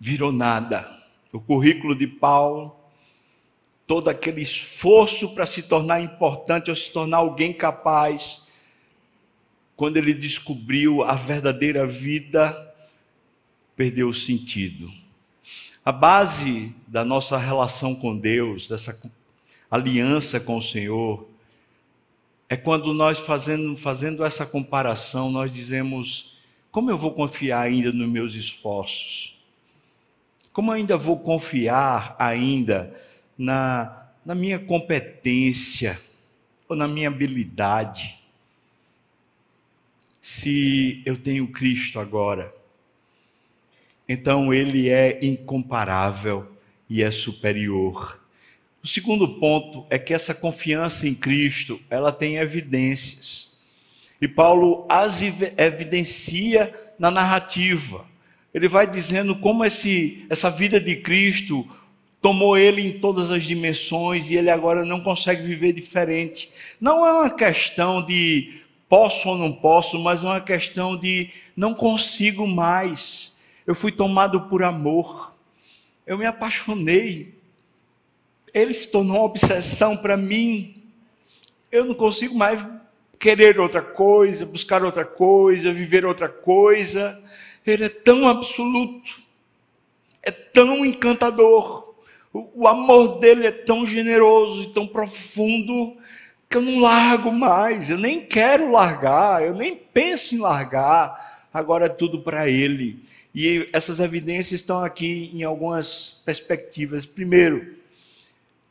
Virou 0.00 0.32
nada 0.32 0.90
o 1.30 1.38
currículo 1.38 1.94
de 1.94 2.06
Paulo, 2.06 2.74
todo 3.86 4.08
aquele 4.08 4.40
esforço 4.40 5.34
para 5.34 5.44
se 5.44 5.64
tornar 5.64 6.00
importante 6.00 6.70
ou 6.70 6.74
se 6.74 6.90
tornar 6.90 7.18
alguém 7.18 7.52
capaz, 7.52 8.48
quando 9.76 9.98
ele 9.98 10.14
descobriu 10.14 11.02
a 11.02 11.12
verdadeira 11.12 11.86
vida, 11.86 12.73
perdeu 13.76 14.08
o 14.08 14.14
sentido. 14.14 14.90
A 15.84 15.92
base 15.92 16.74
da 16.86 17.04
nossa 17.04 17.36
relação 17.36 17.94
com 17.94 18.16
Deus, 18.16 18.66
dessa 18.66 18.98
aliança 19.70 20.40
com 20.40 20.56
o 20.56 20.62
Senhor, 20.62 21.28
é 22.48 22.56
quando 22.56 22.94
nós 22.94 23.18
fazendo, 23.18 23.76
fazendo 23.76 24.24
essa 24.24 24.46
comparação, 24.46 25.30
nós 25.30 25.52
dizemos: 25.52 26.34
como 26.70 26.90
eu 26.90 26.96
vou 26.96 27.12
confiar 27.12 27.60
ainda 27.60 27.92
nos 27.92 28.08
meus 28.08 28.34
esforços? 28.34 29.36
Como 30.52 30.70
ainda 30.70 30.96
vou 30.96 31.18
confiar 31.18 32.14
ainda 32.18 32.94
na, 33.36 34.08
na 34.24 34.34
minha 34.34 34.58
competência 34.58 36.00
ou 36.68 36.76
na 36.76 36.86
minha 36.86 37.08
habilidade? 37.08 38.18
Se 40.22 41.02
eu 41.04 41.16
tenho 41.16 41.48
Cristo 41.48 41.98
agora, 41.98 42.54
então 44.08 44.52
ele 44.52 44.88
é 44.88 45.18
incomparável 45.24 46.46
e 46.88 47.02
é 47.02 47.10
superior. 47.10 48.20
O 48.82 48.86
segundo 48.86 49.26
ponto 49.40 49.86
é 49.88 49.98
que 49.98 50.12
essa 50.12 50.34
confiança 50.34 51.08
em 51.08 51.14
Cristo, 51.14 51.80
ela 51.88 52.12
tem 52.12 52.36
evidências. 52.36 53.62
E 54.20 54.28
Paulo 54.28 54.86
as 54.88 55.22
evidencia 55.22 56.72
na 56.98 57.10
narrativa 57.10 58.06
ele 58.54 58.68
vai 58.68 58.86
dizendo 58.86 59.34
como 59.34 59.64
esse, 59.64 60.24
essa 60.30 60.48
vida 60.48 60.80
de 60.80 60.94
Cristo 60.96 61.68
tomou 62.22 62.56
ele 62.56 62.80
em 62.80 63.00
todas 63.00 63.32
as 63.32 63.42
dimensões 63.42 64.30
e 64.30 64.36
ele 64.36 64.48
agora 64.48 64.84
não 64.84 65.00
consegue 65.00 65.42
viver 65.42 65.72
diferente. 65.72 66.48
Não 66.80 67.04
é 67.04 67.12
uma 67.12 67.30
questão 67.30 68.00
de 68.00 68.60
posso 68.88 69.28
ou 69.28 69.36
não 69.36 69.52
posso, 69.52 69.98
mas 69.98 70.22
é 70.22 70.26
uma 70.26 70.40
questão 70.40 70.96
de 70.96 71.30
não 71.56 71.74
consigo 71.74 72.46
mais. 72.46 73.33
Eu 73.66 73.74
fui 73.74 73.92
tomado 73.92 74.42
por 74.42 74.62
amor. 74.62 75.34
Eu 76.06 76.18
me 76.18 76.26
apaixonei. 76.26 77.34
Ele 78.52 78.74
se 78.74 78.90
tornou 78.90 79.16
uma 79.16 79.24
obsessão 79.24 79.96
para 79.96 80.16
mim. 80.16 80.82
Eu 81.70 81.84
não 81.84 81.94
consigo 81.94 82.34
mais 82.34 82.64
querer 83.18 83.58
outra 83.58 83.80
coisa, 83.80 84.44
buscar 84.44 84.84
outra 84.84 85.04
coisa, 85.04 85.72
viver 85.72 86.04
outra 86.04 86.28
coisa. 86.28 87.20
Ele 87.66 87.84
é 87.84 87.88
tão 87.88 88.28
absoluto, 88.28 89.18
é 90.22 90.30
tão 90.30 90.84
encantador, 90.84 91.94
o, 92.30 92.50
o 92.54 92.68
amor 92.68 93.18
dele 93.20 93.46
é 93.46 93.50
tão 93.50 93.86
generoso 93.86 94.62
e 94.62 94.72
tão 94.72 94.86
profundo 94.86 95.96
que 96.50 96.58
eu 96.58 96.62
não 96.62 96.80
largo 96.80 97.32
mais, 97.32 97.88
eu 97.88 97.96
nem 97.96 98.20
quero 98.20 98.70
largar, 98.70 99.42
eu 99.42 99.54
nem 99.54 99.74
penso 99.74 100.34
em 100.34 100.38
largar, 100.38 101.46
agora 101.52 101.86
é 101.86 101.88
tudo 101.88 102.20
para 102.20 102.50
ele. 102.50 103.02
E 103.34 103.68
essas 103.72 103.98
evidências 103.98 104.60
estão 104.60 104.84
aqui 104.84 105.30
em 105.34 105.42
algumas 105.42 106.22
perspectivas. 106.24 107.04
Primeiro, 107.04 107.74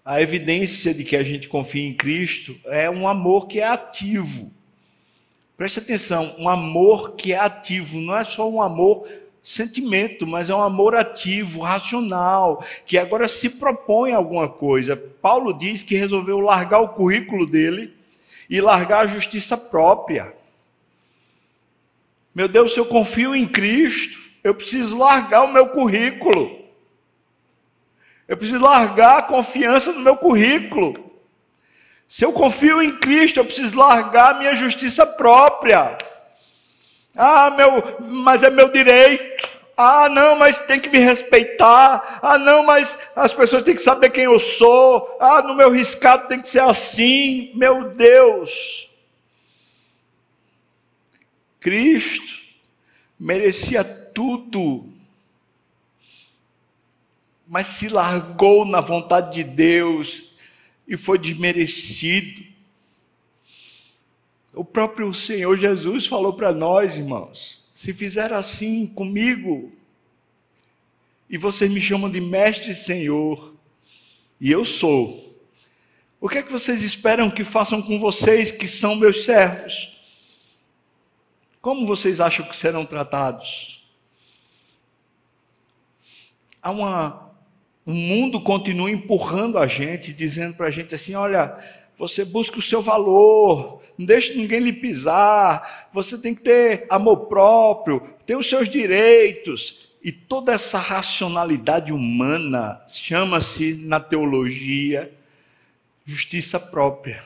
a 0.05 0.21
evidência 0.21 0.93
de 0.93 1.03
que 1.03 1.17
a 1.17 1.23
gente 1.23 1.49
confia 1.49 1.85
em 1.85 1.93
Cristo 1.93 2.55
é 2.65 2.89
um 2.89 3.07
amor 3.07 3.47
que 3.47 3.59
é 3.59 3.67
ativo. 3.67 4.51
Preste 5.57 5.79
atenção, 5.79 6.35
um 6.39 6.47
amor 6.47 7.15
que 7.15 7.33
é 7.33 7.39
ativo, 7.39 7.99
não 7.99 8.15
é 8.17 8.23
só 8.23 8.49
um 8.49 8.61
amor 8.61 9.07
sentimento, 9.43 10.25
mas 10.25 10.49
é 10.49 10.55
um 10.55 10.63
amor 10.63 10.95
ativo, 10.95 11.61
racional, 11.61 12.65
que 12.85 12.97
agora 12.97 13.27
se 13.27 13.49
propõe 13.49 14.13
alguma 14.13 14.47
coisa. 14.47 14.95
Paulo 14.95 15.53
diz 15.53 15.83
que 15.83 15.95
resolveu 15.95 16.39
largar 16.39 16.79
o 16.79 16.89
currículo 16.89 17.45
dele 17.45 17.93
e 18.49 18.61
largar 18.61 19.03
a 19.03 19.07
justiça 19.07 19.57
própria. 19.57 20.33
Meu 22.33 22.47
Deus, 22.47 22.73
se 22.73 22.79
eu 22.79 22.85
confio 22.85 23.35
em 23.35 23.45
Cristo, 23.45 24.22
eu 24.43 24.53
preciso 24.53 24.97
largar 24.97 25.43
o 25.43 25.53
meu 25.53 25.69
currículo. 25.69 26.63
Eu 28.27 28.35
preciso 28.35 28.63
largar 28.63 29.19
a 29.19 29.23
confiança 29.23 29.91
no 29.93 29.99
meu 29.99 30.17
currículo. 30.17 30.93
Se 32.07 32.25
eu 32.25 32.33
confio 32.33 32.81
em 32.81 32.97
Cristo, 32.99 33.39
eu 33.39 33.45
preciso 33.45 33.77
largar 33.77 34.35
a 34.35 34.39
minha 34.39 34.55
justiça 34.55 35.05
própria. 35.05 35.97
Ah, 37.15 37.49
meu, 37.51 37.97
mas 37.99 38.43
é 38.43 38.49
meu 38.49 38.71
direito. 38.71 39.49
Ah, 39.75 40.07
não, 40.09 40.35
mas 40.35 40.59
tem 40.59 40.79
que 40.79 40.89
me 40.89 40.99
respeitar. 40.99 42.19
Ah, 42.21 42.37
não, 42.37 42.63
mas 42.63 42.99
as 43.15 43.33
pessoas 43.33 43.63
têm 43.63 43.73
que 43.73 43.81
saber 43.81 44.11
quem 44.11 44.25
eu 44.25 44.37
sou. 44.37 45.17
Ah, 45.19 45.41
no 45.41 45.55
meu 45.55 45.71
riscado 45.71 46.27
tem 46.27 46.39
que 46.39 46.47
ser 46.47 46.61
assim. 46.61 47.51
Meu 47.55 47.89
Deus. 47.89 48.89
Cristo 51.59 52.43
merecia 53.19 53.83
tudo, 54.13 54.89
mas 57.47 57.67
se 57.67 57.89
largou 57.89 58.65
na 58.65 58.81
vontade 58.81 59.33
de 59.33 59.43
Deus 59.43 60.33
e 60.87 60.97
foi 60.97 61.17
desmerecido. 61.17 62.43
O 64.53 64.63
próprio 64.63 65.13
Senhor 65.13 65.57
Jesus 65.57 66.05
falou 66.05 66.33
para 66.33 66.51
nós, 66.51 66.97
irmãos: 66.97 67.63
se 67.73 67.93
fizer 67.93 68.31
assim 68.33 68.87
comigo, 68.87 69.71
e 71.29 71.37
vocês 71.37 71.69
me 71.69 71.81
chamam 71.81 72.09
de 72.09 72.21
mestre 72.21 72.71
e 72.71 72.75
Senhor, 72.75 73.53
e 74.39 74.51
eu 74.51 74.63
sou, 74.63 75.37
o 76.19 76.29
que 76.29 76.37
é 76.37 76.43
que 76.43 76.51
vocês 76.51 76.83
esperam 76.83 77.29
que 77.29 77.43
façam 77.43 77.81
com 77.81 77.99
vocês 77.99 78.51
que 78.51 78.67
são 78.67 78.95
meus 78.95 79.25
servos? 79.25 79.99
Como 81.61 81.85
vocês 81.85 82.19
acham 82.19 82.45
que 82.45 82.55
serão 82.55 82.85
tratados? 82.85 83.82
Há 86.63 86.71
uma, 86.71 87.31
o 87.85 87.91
mundo 87.91 88.41
continua 88.41 88.89
empurrando 88.89 89.57
a 89.57 89.67
gente, 89.67 90.13
dizendo 90.13 90.55
para 90.55 90.67
a 90.67 90.71
gente 90.71 90.95
assim: 90.95 91.13
olha, 91.13 91.57
você 91.97 92.23
busca 92.23 92.57
o 92.57 92.61
seu 92.61 92.81
valor, 92.81 93.81
não 93.97 94.05
deixe 94.05 94.33
ninguém 94.33 94.59
lhe 94.59 94.73
pisar, 94.73 95.89
você 95.91 96.17
tem 96.17 96.33
que 96.33 96.41
ter 96.41 96.87
amor 96.89 97.27
próprio, 97.27 98.01
ter 98.25 98.37
os 98.37 98.49
seus 98.49 98.69
direitos. 98.69 99.91
E 100.01 100.11
toda 100.11 100.51
essa 100.51 100.79
racionalidade 100.79 101.93
humana 101.93 102.81
chama-se 102.87 103.75
na 103.75 103.99
teologia 103.99 105.13
justiça 106.05 106.59
própria 106.59 107.23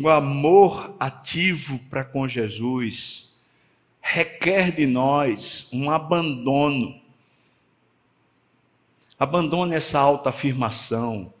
o 0.00 0.08
amor 0.08 0.94
ativo 0.98 1.78
para 1.90 2.04
com 2.04 2.26
Jesus 2.26 3.31
requer 4.02 4.70
de 4.72 4.84
nós 4.84 5.68
um 5.72 5.90
abandono. 5.90 7.00
Abandone 9.18 9.74
essa 9.74 9.98
autoafirmação 9.98 11.32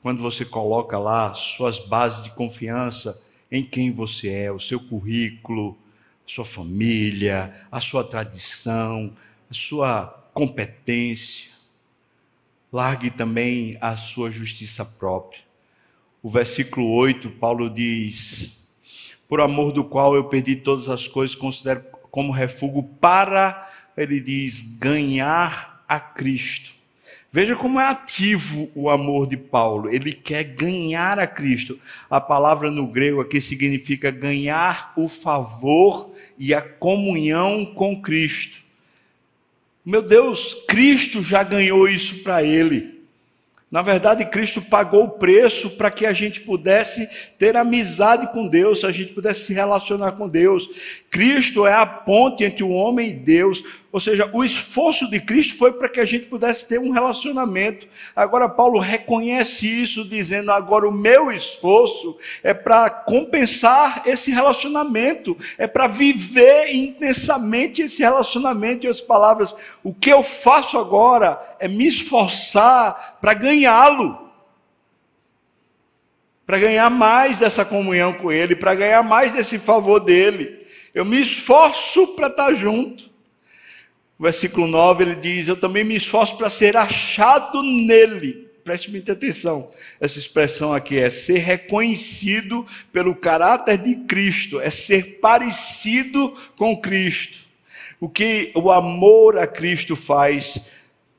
quando 0.00 0.22
você 0.22 0.44
coloca 0.44 0.98
lá 0.98 1.34
suas 1.34 1.78
bases 1.78 2.22
de 2.22 2.30
confiança 2.30 3.20
em 3.50 3.62
quem 3.62 3.90
você 3.90 4.30
é, 4.30 4.52
o 4.52 4.60
seu 4.60 4.80
currículo, 4.80 5.76
sua 6.26 6.44
família, 6.44 7.66
a 7.70 7.80
sua 7.80 8.02
tradição, 8.04 9.12
a 9.50 9.54
sua 9.54 10.06
competência. 10.32 11.50
Largue 12.72 13.10
também 13.10 13.76
a 13.80 13.96
sua 13.96 14.30
justiça 14.30 14.84
própria 14.84 15.44
o 16.24 16.30
versículo 16.30 16.90
8, 16.92 17.32
Paulo 17.32 17.68
diz: 17.68 18.66
Por 19.28 19.42
amor 19.42 19.72
do 19.72 19.84
qual 19.84 20.16
eu 20.16 20.24
perdi 20.24 20.56
todas 20.56 20.88
as 20.88 21.06
coisas, 21.06 21.36
considero 21.36 21.84
como 22.14 22.30
refúgio 22.30 22.84
para, 23.00 23.68
ele 23.96 24.20
diz, 24.20 24.62
ganhar 24.78 25.84
a 25.88 25.98
Cristo. 25.98 26.70
Veja 27.28 27.56
como 27.56 27.80
é 27.80 27.88
ativo 27.88 28.70
o 28.72 28.88
amor 28.88 29.26
de 29.26 29.36
Paulo. 29.36 29.90
Ele 29.92 30.12
quer 30.12 30.44
ganhar 30.44 31.18
a 31.18 31.26
Cristo. 31.26 31.76
A 32.08 32.20
palavra 32.20 32.70
no 32.70 32.86
grego 32.86 33.20
aqui 33.20 33.40
significa 33.40 34.12
ganhar 34.12 34.92
o 34.96 35.08
favor 35.08 36.14
e 36.38 36.54
a 36.54 36.62
comunhão 36.62 37.66
com 37.74 38.00
Cristo. 38.00 38.60
Meu 39.84 40.00
Deus, 40.00 40.54
Cristo 40.68 41.20
já 41.20 41.42
ganhou 41.42 41.88
isso 41.88 42.22
para 42.22 42.44
ele. 42.44 42.93
Na 43.70 43.82
verdade, 43.82 44.24
Cristo 44.26 44.62
pagou 44.62 45.04
o 45.04 45.10
preço 45.10 45.70
para 45.70 45.90
que 45.90 46.06
a 46.06 46.12
gente 46.12 46.40
pudesse 46.40 47.08
ter 47.38 47.56
amizade 47.56 48.32
com 48.32 48.46
Deus, 48.46 48.84
a 48.84 48.92
gente 48.92 49.12
pudesse 49.12 49.46
se 49.46 49.54
relacionar 49.54 50.12
com 50.12 50.28
Deus. 50.28 50.68
Cristo 51.10 51.66
é 51.66 51.74
a 51.74 51.84
ponte 51.84 52.44
entre 52.44 52.62
o 52.62 52.70
homem 52.70 53.10
e 53.10 53.14
Deus. 53.14 53.64
Ou 53.94 54.00
seja, 54.00 54.28
o 54.32 54.42
esforço 54.42 55.08
de 55.08 55.20
Cristo 55.20 55.56
foi 55.56 55.70
para 55.70 55.88
que 55.88 56.00
a 56.00 56.04
gente 56.04 56.26
pudesse 56.26 56.66
ter 56.66 56.80
um 56.80 56.90
relacionamento. 56.90 57.86
Agora, 58.16 58.48
Paulo 58.48 58.80
reconhece 58.80 59.68
isso, 59.68 60.04
dizendo: 60.04 60.50
agora 60.50 60.88
o 60.88 60.90
meu 60.90 61.30
esforço 61.30 62.18
é 62.42 62.52
para 62.52 62.90
compensar 62.90 64.02
esse 64.04 64.32
relacionamento, 64.32 65.38
é 65.56 65.68
para 65.68 65.86
viver 65.86 66.74
intensamente 66.74 67.82
esse 67.82 68.02
relacionamento. 68.02 68.84
Em 68.84 68.88
outras 68.88 69.00
palavras, 69.06 69.54
o 69.84 69.94
que 69.94 70.10
eu 70.10 70.24
faço 70.24 70.76
agora 70.76 71.40
é 71.60 71.68
me 71.68 71.86
esforçar 71.86 73.18
para 73.20 73.32
ganhá-lo 73.32 74.24
para 76.44 76.58
ganhar 76.58 76.90
mais 76.90 77.38
dessa 77.38 77.64
comunhão 77.64 78.12
com 78.12 78.32
Ele, 78.32 78.56
para 78.56 78.74
ganhar 78.74 79.04
mais 79.04 79.32
desse 79.32 79.56
favor 79.56 80.00
dele. 80.00 80.66
Eu 80.92 81.04
me 81.04 81.20
esforço 81.20 82.08
para 82.08 82.26
estar 82.26 82.52
junto. 82.54 83.13
Versículo 84.18 84.66
9 84.66 85.02
ele 85.04 85.16
diz: 85.16 85.48
Eu 85.48 85.56
também 85.56 85.84
me 85.84 85.96
esforço 85.96 86.36
para 86.36 86.48
ser 86.48 86.76
achado 86.76 87.62
nele. 87.62 88.48
Preste 88.62 88.90
muita 88.90 89.12
atenção. 89.12 89.70
Essa 90.00 90.18
expressão 90.18 90.72
aqui 90.72 90.98
é 90.98 91.10
ser 91.10 91.38
reconhecido 91.38 92.66
pelo 92.92 93.14
caráter 93.14 93.76
de 93.76 93.96
Cristo, 94.06 94.60
é 94.60 94.70
ser 94.70 95.18
parecido 95.20 96.34
com 96.56 96.80
Cristo. 96.80 97.38
O 98.00 98.08
que 98.08 98.52
o 98.54 98.72
amor 98.72 99.38
a 99.38 99.46
Cristo 99.46 99.94
faz, 99.94 100.70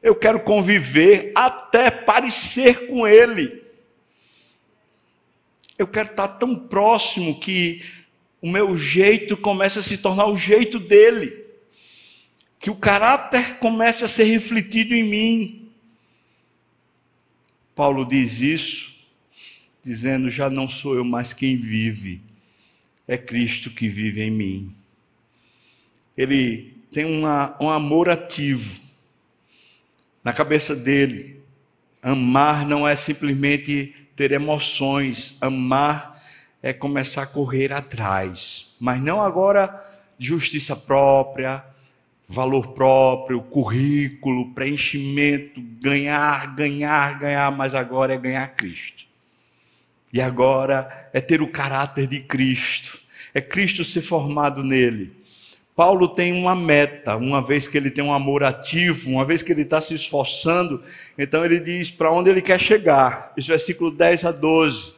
eu 0.01 0.15
quero 0.15 0.39
conviver 0.39 1.31
até 1.35 1.91
parecer 1.91 2.87
com 2.87 3.07
Ele. 3.07 3.63
Eu 5.77 5.85
quero 5.85 6.09
estar 6.09 6.29
tão 6.29 6.55
próximo 6.55 7.39
que 7.39 7.83
o 8.41 8.49
meu 8.49 8.75
jeito 8.77 9.35
começa 9.35 9.81
a 9.81 9.83
se 9.83 9.97
tornar 9.97 10.25
o 10.27 10.37
jeito 10.37 10.79
dele 10.79 11.44
que 12.65 12.71
o 12.71 12.75
caráter 12.75 13.59
comece 13.59 14.03
a 14.03 14.07
ser 14.07 14.23
refletido 14.23 14.95
em 14.95 15.03
mim. 15.03 15.69
Paulo 17.75 18.03
diz 18.03 18.41
isso, 18.41 18.91
dizendo: 19.83 20.31
já 20.31 20.49
não 20.49 20.67
sou 20.67 20.95
eu 20.95 21.03
mais 21.03 21.31
quem 21.31 21.57
vive, 21.57 22.23
é 23.07 23.19
Cristo 23.19 23.69
que 23.69 23.87
vive 23.87 24.23
em 24.23 24.31
mim. 24.31 24.75
Ele 26.17 26.75
tem 26.91 27.05
uma, 27.05 27.55
um 27.61 27.69
amor 27.69 28.09
ativo 28.09 28.81
na 30.23 30.33
cabeça 30.33 30.75
dele. 30.75 31.39
Amar 32.01 32.65
não 32.65 32.87
é 32.87 32.95
simplesmente 32.95 33.93
ter 34.15 34.31
emoções, 34.31 35.37
amar 35.39 36.19
é 36.63 36.73
começar 36.73 37.21
a 37.21 37.27
correr 37.27 37.71
atrás, 37.71 38.75
mas 38.79 38.99
não 38.99 39.21
agora 39.21 39.85
justiça 40.17 40.75
própria, 40.75 41.63
valor 42.27 42.69
próprio, 42.69 43.41
currículo, 43.41 44.53
preenchimento, 44.53 45.61
ganhar, 45.79 46.55
ganhar, 46.55 47.19
ganhar, 47.19 47.51
mas 47.51 47.75
agora 47.75 48.13
é 48.13 48.17
ganhar 48.17 48.47
Cristo. 48.55 49.05
E 50.11 50.21
agora 50.21 51.09
é 51.13 51.19
ter 51.19 51.41
o 51.41 51.47
caráter 51.47 52.07
de 52.07 52.21
Cristo, 52.21 52.99
é 53.33 53.41
Cristo 53.41 53.83
ser 53.83 54.01
formado 54.01 54.63
nele. 54.63 55.13
Paulo 55.75 56.07
tem 56.07 56.31
uma 56.31 56.55
meta, 56.55 57.17
uma 57.17 57.45
vez 57.45 57.67
que 57.67 57.77
ele 57.77 57.91
tem 57.91 58.01
um 58.01 58.13
amor 58.13 58.45
ativo, 58.45 59.09
uma 59.09 59.25
vez 59.25 59.43
que 59.43 59.51
ele 59.51 59.63
está 59.63 59.81
se 59.81 59.93
esforçando, 59.93 60.81
então 61.17 61.43
ele 61.43 61.59
diz 61.59 61.91
para 61.91 62.09
onde 62.09 62.29
ele 62.29 62.41
quer 62.41 62.59
chegar. 62.59 63.33
Esse 63.35 63.49
versículo 63.49 63.91
10 63.91 64.23
a 64.23 64.31
12. 64.31 64.94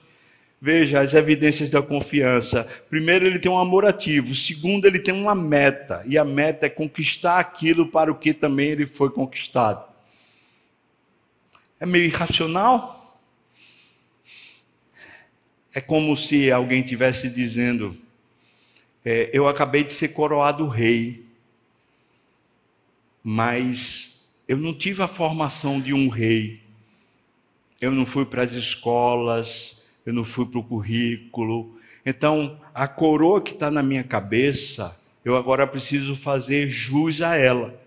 Veja 0.60 1.01
as 1.01 1.14
evidências 1.14 1.70
da 1.70 1.82
confiança. 1.82 2.64
Primeiro, 2.89 3.28
ele 3.28 3.38
tem 3.38 3.51
um 3.51 3.60
amor 3.60 3.86
ativo. 3.86 4.34
Segundo, 4.34 4.86
ele 4.86 4.99
tem 4.99 5.14
uma 5.14 5.36
meta. 5.36 6.03
E 6.08 6.18
a 6.18 6.26
meta 6.26 6.66
é 6.66 6.70
conquistar 6.70 7.39
aquilo 7.39 7.88
para 7.89 8.12
o 8.12 8.16
que 8.16 8.34
também 8.34 8.70
ele 8.70 8.88
foi 8.88 9.12
conquistado. 9.12 9.86
É 11.80 11.86
meio 11.86 12.05
irracional? 12.05 13.22
É 15.72 15.80
como 15.80 16.18
se 16.18 16.51
alguém 16.51 16.82
tivesse 16.82 17.30
dizendo: 17.30 17.95
é, 19.05 19.30
Eu 19.32 19.47
acabei 19.47 19.84
de 19.84 19.93
ser 19.93 20.08
coroado 20.08 20.68
rei, 20.68 21.24
mas 23.24 24.26
eu 24.47 24.58
não 24.58 24.74
tive 24.74 25.03
a 25.03 25.08
formação 25.08 25.80
de 25.80 25.93
um 25.93 26.10
rei. 26.10 26.62
Eu 27.80 27.91
não 27.91 28.08
fui 28.08 28.26
para 28.26 28.41
as 28.41 28.53
escolas, 28.53 29.76
eu 30.08 30.14
não 30.14 30.24
fui 30.24 30.45
para 30.45 30.60
o 30.60 30.64
currículo, 30.64 31.78
Então, 32.05 32.58
a 32.74 32.88
coroa 32.88 33.41
que 33.41 33.51
está 33.51 33.70
na 33.70 33.84
minha 33.84 34.05
cabeça, 34.05 34.97
eu 35.26 35.36
agora 35.36 35.68
preciso 35.68 36.16
fazer 36.16 36.70
jus 36.70 37.22
a 37.22 37.36
ela. 37.36 37.78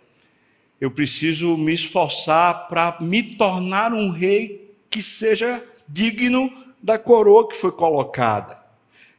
Eu 0.79 0.91
preciso 0.91 1.57
me 1.57 1.73
esforçar 1.73 2.69
para 2.69 2.99
me 3.01 3.23
tornar 3.23 3.95
um 3.95 4.11
rei 4.11 4.71
que 4.91 5.03
seja 5.03 5.65
digno 5.89 6.53
da 6.83 6.99
coroa 6.99 7.49
que 7.49 7.57
foi 7.57 7.73
colocada. 7.73 8.59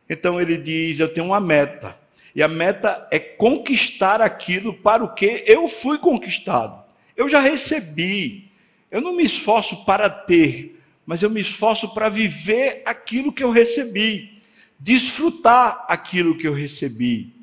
Então 0.08 0.40
ele 0.40 0.56
diz: 0.56 1.00
Eu 1.00 1.12
tenho 1.12 1.26
uma 1.26 1.40
meta. 1.40 1.98
E 2.36 2.44
a 2.44 2.48
meta 2.48 3.08
é 3.10 3.18
conquistar 3.18 4.22
aquilo 4.22 4.72
para 4.72 5.04
o 5.04 5.16
que 5.16 5.44
eu 5.48 5.68
fui 5.68 5.98
conquistado. 5.98 6.84
Eu 7.18 7.28
já 7.28 7.40
recebi. 7.40 8.52
Eu 8.92 9.02
não 9.02 9.16
me 9.16 9.24
esforço 9.24 9.84
para 9.86 10.08
ter, 10.08 10.80
mas 11.12 11.22
eu 11.22 11.30
me 11.30 11.42
esforço 11.42 11.94
para 11.94 12.08
viver 12.08 12.84
aquilo 12.86 13.34
que 13.34 13.44
eu 13.44 13.52
recebi, 13.52 14.42
desfrutar 14.80 15.84
aquilo 15.90 16.38
que 16.38 16.48
eu 16.48 16.54
recebi. 16.54 17.34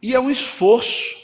E 0.00 0.14
é 0.14 0.18
um 0.18 0.30
esforço, 0.30 1.14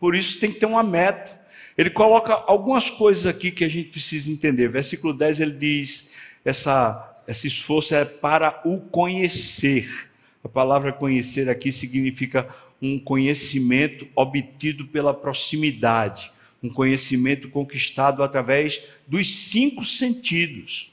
por 0.00 0.14
isso 0.14 0.40
tem 0.40 0.50
que 0.50 0.58
ter 0.58 0.64
uma 0.64 0.82
meta. 0.82 1.38
Ele 1.76 1.90
coloca 1.90 2.32
algumas 2.32 2.88
coisas 2.88 3.26
aqui 3.26 3.50
que 3.50 3.66
a 3.66 3.68
gente 3.68 3.90
precisa 3.90 4.32
entender. 4.32 4.68
Versículo 4.68 5.12
10 5.12 5.40
ele 5.40 5.56
diz: 5.56 6.10
essa, 6.42 7.22
esse 7.28 7.48
esforço 7.48 7.94
é 7.94 8.06
para 8.06 8.62
o 8.64 8.80
conhecer. 8.80 10.08
A 10.42 10.48
palavra 10.48 10.90
conhecer 10.90 11.50
aqui 11.50 11.70
significa 11.70 12.48
um 12.80 12.98
conhecimento 12.98 14.08
obtido 14.16 14.86
pela 14.86 15.12
proximidade, 15.12 16.32
um 16.62 16.68
conhecimento 16.68 17.48
conquistado 17.48 18.22
através 18.22 18.82
dos 19.06 19.34
cinco 19.48 19.84
sentidos. 19.84 20.92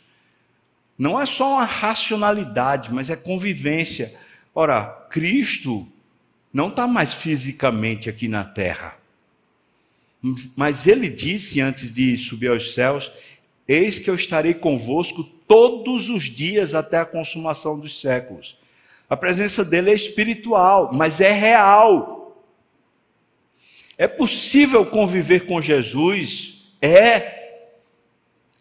Não 0.97 1.19
é 1.19 1.25
só 1.25 1.55
uma 1.55 1.65
racionalidade, 1.65 2.93
mas 2.93 3.09
é 3.09 3.15
convivência. 3.15 4.13
Ora, 4.53 4.85
Cristo 5.09 5.87
não 6.53 6.69
está 6.69 6.85
mais 6.85 7.11
fisicamente 7.11 8.09
aqui 8.09 8.27
na 8.27 8.43
terra. 8.43 8.97
Mas 10.55 10.87
ele 10.87 11.09
disse 11.09 11.59
antes 11.59 11.93
de 11.93 12.15
subir 12.17 12.49
aos 12.49 12.73
céus: 12.73 13.11
Eis 13.67 13.99
que 13.99 14.09
eu 14.09 14.15
estarei 14.15 14.53
convosco 14.53 15.23
todos 15.47 16.09
os 16.09 16.23
dias 16.23 16.73
até 16.73 16.99
a 16.99 17.05
consumação 17.05 17.77
dos 17.79 17.99
séculos. 17.99 18.55
A 19.09 19.17
presença 19.17 19.65
dele 19.65 19.91
é 19.91 19.93
espiritual, 19.93 20.91
mas 20.93 21.19
é 21.19 21.31
real. 21.31 22.22
É 23.97 24.07
possível 24.07 24.85
conviver 24.85 25.45
com 25.45 25.61
Jesus? 25.61 26.71
É. 26.81 27.41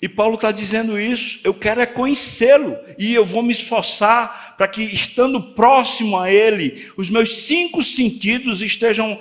E 0.01 0.09
Paulo 0.09 0.35
está 0.35 0.51
dizendo 0.51 0.99
isso. 0.99 1.41
Eu 1.45 1.55
quero 1.55 1.80
é 1.80 1.87
conhecê-lo. 1.87 2.76
E 2.99 3.14
eu 3.14 3.24
vou 3.24 3.43
me 3.43 3.53
esforçar 3.53 4.57
para 4.57 4.68
que, 4.68 4.83
estando 4.83 5.41
próximo 5.55 6.18
a 6.18 6.30
Ele, 6.30 6.91
os 6.97 7.09
meus 7.09 7.45
cinco 7.45 7.83
sentidos 7.83 8.62
estejam 8.62 9.18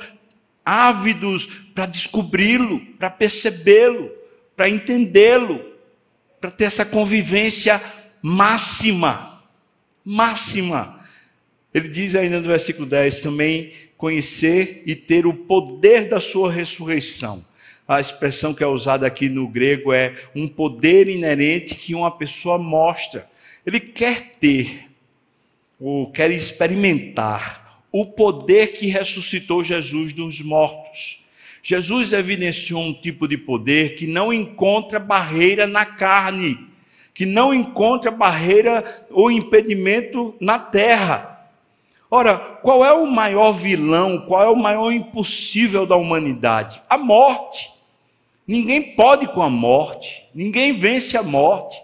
ávidos 0.66 1.48
para 1.74 1.86
descobri-lo, 1.86 2.80
para 2.98 3.10
percebê-lo, 3.10 4.12
para 4.56 4.70
entendê-lo, 4.70 5.64
para 6.40 6.52
ter 6.52 6.66
essa 6.66 6.84
convivência 6.84 7.82
máxima. 8.22 9.44
Máxima. 10.04 11.00
Ele 11.74 11.88
diz 11.88 12.16
ainda 12.16 12.40
no 12.40 12.48
versículo 12.48 12.88
10 12.88 13.20
também: 13.20 13.72
conhecer 14.02 14.82
e 14.88 14.96
ter 14.96 15.28
o 15.28 15.34
poder 15.34 16.10
da 16.10 16.20
sua 16.20 16.52
ressurreição. 16.52 17.46
A 17.88 18.00
expressão 18.00 18.52
que 18.52 18.64
é 18.64 18.68
usada 18.68 19.06
aqui 19.06 19.30
no 19.30 19.48
grego 19.48 19.94
é 19.94 20.16
um 20.36 20.48
poder 20.48 21.08
inerente 21.08 21.76
que 21.76 21.94
uma 21.94 22.10
pessoa 22.10 22.58
mostra. 22.58 23.30
Ele 23.64 23.80
quer 23.80 24.38
ter, 24.40 24.90
ou 25.80 26.10
quer 26.10 26.32
experimentar, 26.32 27.84
o 27.92 28.04
poder 28.04 28.74
que 28.74 28.88
ressuscitou 28.88 29.64
Jesus 29.64 30.14
dos 30.14 30.42
mortos. 30.42 31.20
Jesus 31.62 32.12
evidenciou 32.12 32.82
um 32.82 32.94
tipo 32.96 33.28
de 33.28 33.38
poder 33.38 33.94
que 33.94 34.08
não 34.08 34.34
encontra 34.34 34.98
barreira 34.98 35.68
na 35.68 35.86
carne, 35.86 36.58
que 37.14 37.28
não 37.28 37.54
encontra 37.54 38.10
barreira 38.10 39.06
ou 39.12 39.30
impedimento 39.30 40.34
na 40.42 40.58
terra. 40.58 41.31
Ora, 42.14 42.38
qual 42.38 42.84
é 42.84 42.92
o 42.92 43.08
maior 43.08 43.54
vilão, 43.54 44.26
qual 44.28 44.44
é 44.44 44.50
o 44.50 44.56
maior 44.56 44.92
impossível 44.92 45.86
da 45.86 45.96
humanidade? 45.96 46.82
A 46.90 46.98
morte. 46.98 47.72
Ninguém 48.46 48.82
pode 48.82 49.28
com 49.28 49.42
a 49.42 49.50
morte, 49.50 50.26
ninguém 50.36 50.74
vence 50.74 51.16
a 51.16 51.24
morte. 51.24 51.82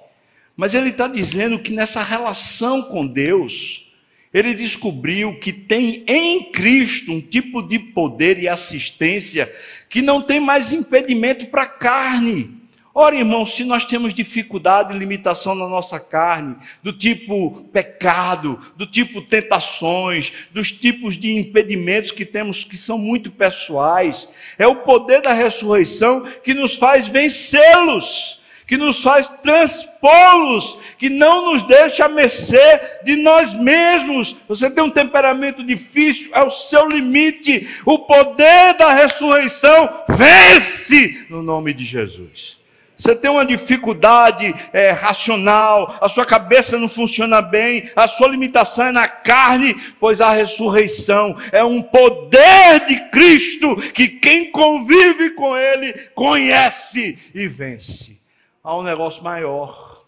Mas 0.54 0.74
ele 0.74 0.90
está 0.90 1.08
dizendo 1.08 1.58
que 1.58 1.72
nessa 1.72 2.04
relação 2.04 2.82
com 2.82 3.08
Deus, 3.08 3.90
ele 4.34 4.54
descobriu 4.54 5.40
que 5.40 5.54
tem 5.54 6.04
em 6.06 6.52
Cristo 6.52 7.14
um 7.14 7.22
tipo 7.22 7.62
de 7.62 7.80
poder 7.80 8.38
e 8.38 8.50
assistência 8.50 9.50
que 9.88 10.02
não 10.02 10.22
tem 10.22 10.42
mais 10.42 10.74
impedimento 10.74 11.46
para 11.46 11.64
a 11.64 11.68
carne. 11.68 12.57
Ora, 13.00 13.16
irmão, 13.16 13.46
se 13.46 13.64
nós 13.64 13.86
temos 13.86 14.12
dificuldade 14.12 14.92
e 14.92 14.98
limitação 14.98 15.54
na 15.54 15.68
nossa 15.68 16.00
carne, 16.00 16.56
do 16.82 16.92
tipo 16.92 17.64
pecado, 17.72 18.60
do 18.76 18.88
tipo 18.88 19.22
tentações, 19.22 20.34
dos 20.50 20.72
tipos 20.72 21.16
de 21.16 21.32
impedimentos 21.38 22.10
que 22.10 22.26
temos 22.26 22.64
que 22.64 22.76
são 22.76 22.98
muito 22.98 23.30
pessoais, 23.30 24.34
é 24.58 24.66
o 24.66 24.78
poder 24.78 25.22
da 25.22 25.32
ressurreição 25.32 26.22
que 26.44 26.56
nos 26.56 26.74
faz 26.74 27.06
vencê-los, 27.06 28.42
que 28.66 28.78
nos 28.78 29.04
faz 29.04 29.28
transpô-los, 29.44 30.80
que 30.98 31.08
não 31.08 31.54
nos 31.54 31.62
deixa 31.62 32.06
a 32.06 32.10
mercê 32.10 32.82
de 33.04 33.16
nós 33.16 33.54
mesmos. 33.54 34.38
Você 34.48 34.72
tem 34.72 34.84
um 34.84 34.90
temperamento 34.90 35.64
difícil, 35.64 36.32
é 36.34 36.42
o 36.42 36.50
seu 36.50 36.88
limite. 36.88 37.70
O 37.86 38.00
poder 38.00 38.74
da 38.74 38.92
ressurreição 38.92 40.04
vence 40.10 41.28
no 41.30 41.44
nome 41.44 41.76
de 41.76 41.86
Jesus. 41.86 42.57
Você 42.98 43.16
tem 43.16 43.30
uma 43.30 43.46
dificuldade 43.46 44.56
é, 44.74 44.90
racional, 44.90 45.96
a 46.02 46.10
sua 46.10 46.26
cabeça 46.26 46.80
não 46.80 46.90
funciona 46.90 47.44
bem, 47.44 47.88
a 47.96 48.08
sua 48.08 48.28
limitação 48.28 48.88
é 48.88 48.92
na 48.92 49.08
carne, 49.08 49.76
pois 50.00 50.20
a 50.20 50.32
ressurreição 50.32 51.38
é 51.52 51.64
um 51.64 51.80
poder 51.80 52.84
de 52.88 53.00
Cristo 53.12 53.76
que 53.94 54.08
quem 54.08 54.50
convive 54.50 55.30
com 55.32 55.56
Ele 55.56 55.94
conhece 56.16 57.20
e 57.36 57.48
vence. 57.48 58.20
Há 58.64 58.76
um 58.76 58.82
negócio 58.82 59.24
maior. 59.24 60.04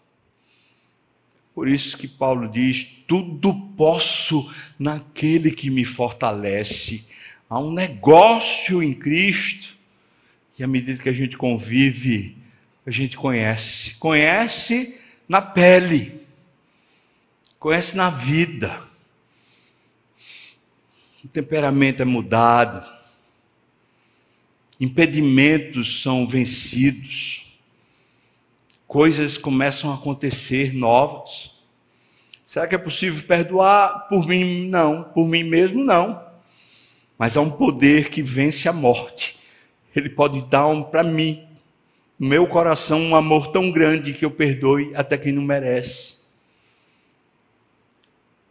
Por 1.54 1.68
isso 1.68 1.96
que 1.96 2.08
Paulo 2.08 2.48
diz: 2.48 2.84
tudo 3.06 3.54
posso 3.76 4.52
naquele 4.76 5.52
que 5.52 5.70
me 5.70 5.84
fortalece. 5.84 7.06
Há 7.48 7.60
um 7.60 7.72
negócio 7.72 8.82
em 8.82 8.92
Cristo, 8.92 9.76
e 10.58 10.64
à 10.64 10.66
medida 10.66 11.00
que 11.00 11.08
a 11.08 11.12
gente 11.12 11.36
convive, 11.36 12.39
a 12.86 12.90
gente 12.90 13.16
conhece. 13.16 13.94
Conhece 13.94 14.98
na 15.28 15.40
pele, 15.40 16.20
conhece 17.58 17.96
na 17.96 18.10
vida. 18.10 18.82
O 21.22 21.28
temperamento 21.28 22.00
é 22.00 22.04
mudado, 22.04 22.84
impedimentos 24.80 26.02
são 26.02 26.26
vencidos, 26.26 27.58
coisas 28.88 29.36
começam 29.36 29.92
a 29.92 29.94
acontecer 29.94 30.72
novas. 30.72 31.50
Será 32.44 32.66
que 32.66 32.74
é 32.74 32.78
possível 32.78 33.22
perdoar 33.24 34.08
por 34.08 34.26
mim? 34.26 34.66
Não, 34.68 35.04
por 35.04 35.28
mim 35.28 35.44
mesmo 35.44 35.84
não. 35.84 36.20
Mas 37.16 37.36
há 37.36 37.40
um 37.40 37.50
poder 37.50 38.08
que 38.08 38.22
vence 38.22 38.68
a 38.68 38.72
morte. 38.72 39.38
Ele 39.94 40.08
pode 40.08 40.40
dar 40.46 40.66
um 40.66 40.82
para 40.82 41.04
mim 41.04 41.46
no 42.20 42.28
meu 42.28 42.46
coração 42.46 43.00
um 43.00 43.16
amor 43.16 43.50
tão 43.50 43.72
grande 43.72 44.12
que 44.12 44.26
eu 44.26 44.30
perdoe 44.30 44.92
até 44.94 45.16
quem 45.16 45.32
não 45.32 45.42
merece. 45.42 46.16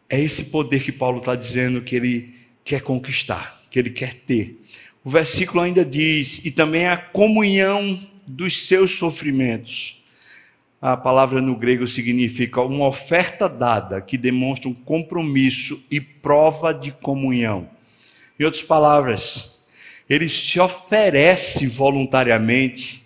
É 0.10 0.20
esse 0.20 0.46
poder 0.46 0.82
que 0.82 0.92
Paulo 0.92 1.20
está 1.20 1.36
dizendo 1.36 1.80
que 1.84 1.96
ele 1.96 2.34
quer 2.66 2.82
conquistar, 2.82 3.62
que 3.70 3.78
ele 3.78 3.92
quer 3.92 4.16
ter. 4.16 4.60
O 5.04 5.10
versículo 5.12 5.62
ainda 5.62 5.86
diz: 5.86 6.44
e 6.44 6.50
também 6.50 6.88
a 6.88 6.98
comunhão 6.98 8.02
dos 8.26 8.66
seus 8.66 8.98
sofrimentos. 8.98 10.04
A 10.82 10.98
palavra 10.98 11.40
no 11.40 11.56
grego 11.56 11.88
significa 11.88 12.62
uma 12.62 12.88
oferta 12.88 13.48
dada 13.48 14.02
que 14.02 14.18
demonstra 14.18 14.68
um 14.68 14.74
compromisso 14.74 15.80
e 15.92 16.02
prova 16.02 16.74
de 16.74 16.92
comunhão. 16.92 17.70
Em 18.40 18.46
outras 18.46 18.64
palavras, 18.64 19.60
ele 20.10 20.28
se 20.28 20.60
oferece 20.60 21.68
voluntariamente 21.68 23.04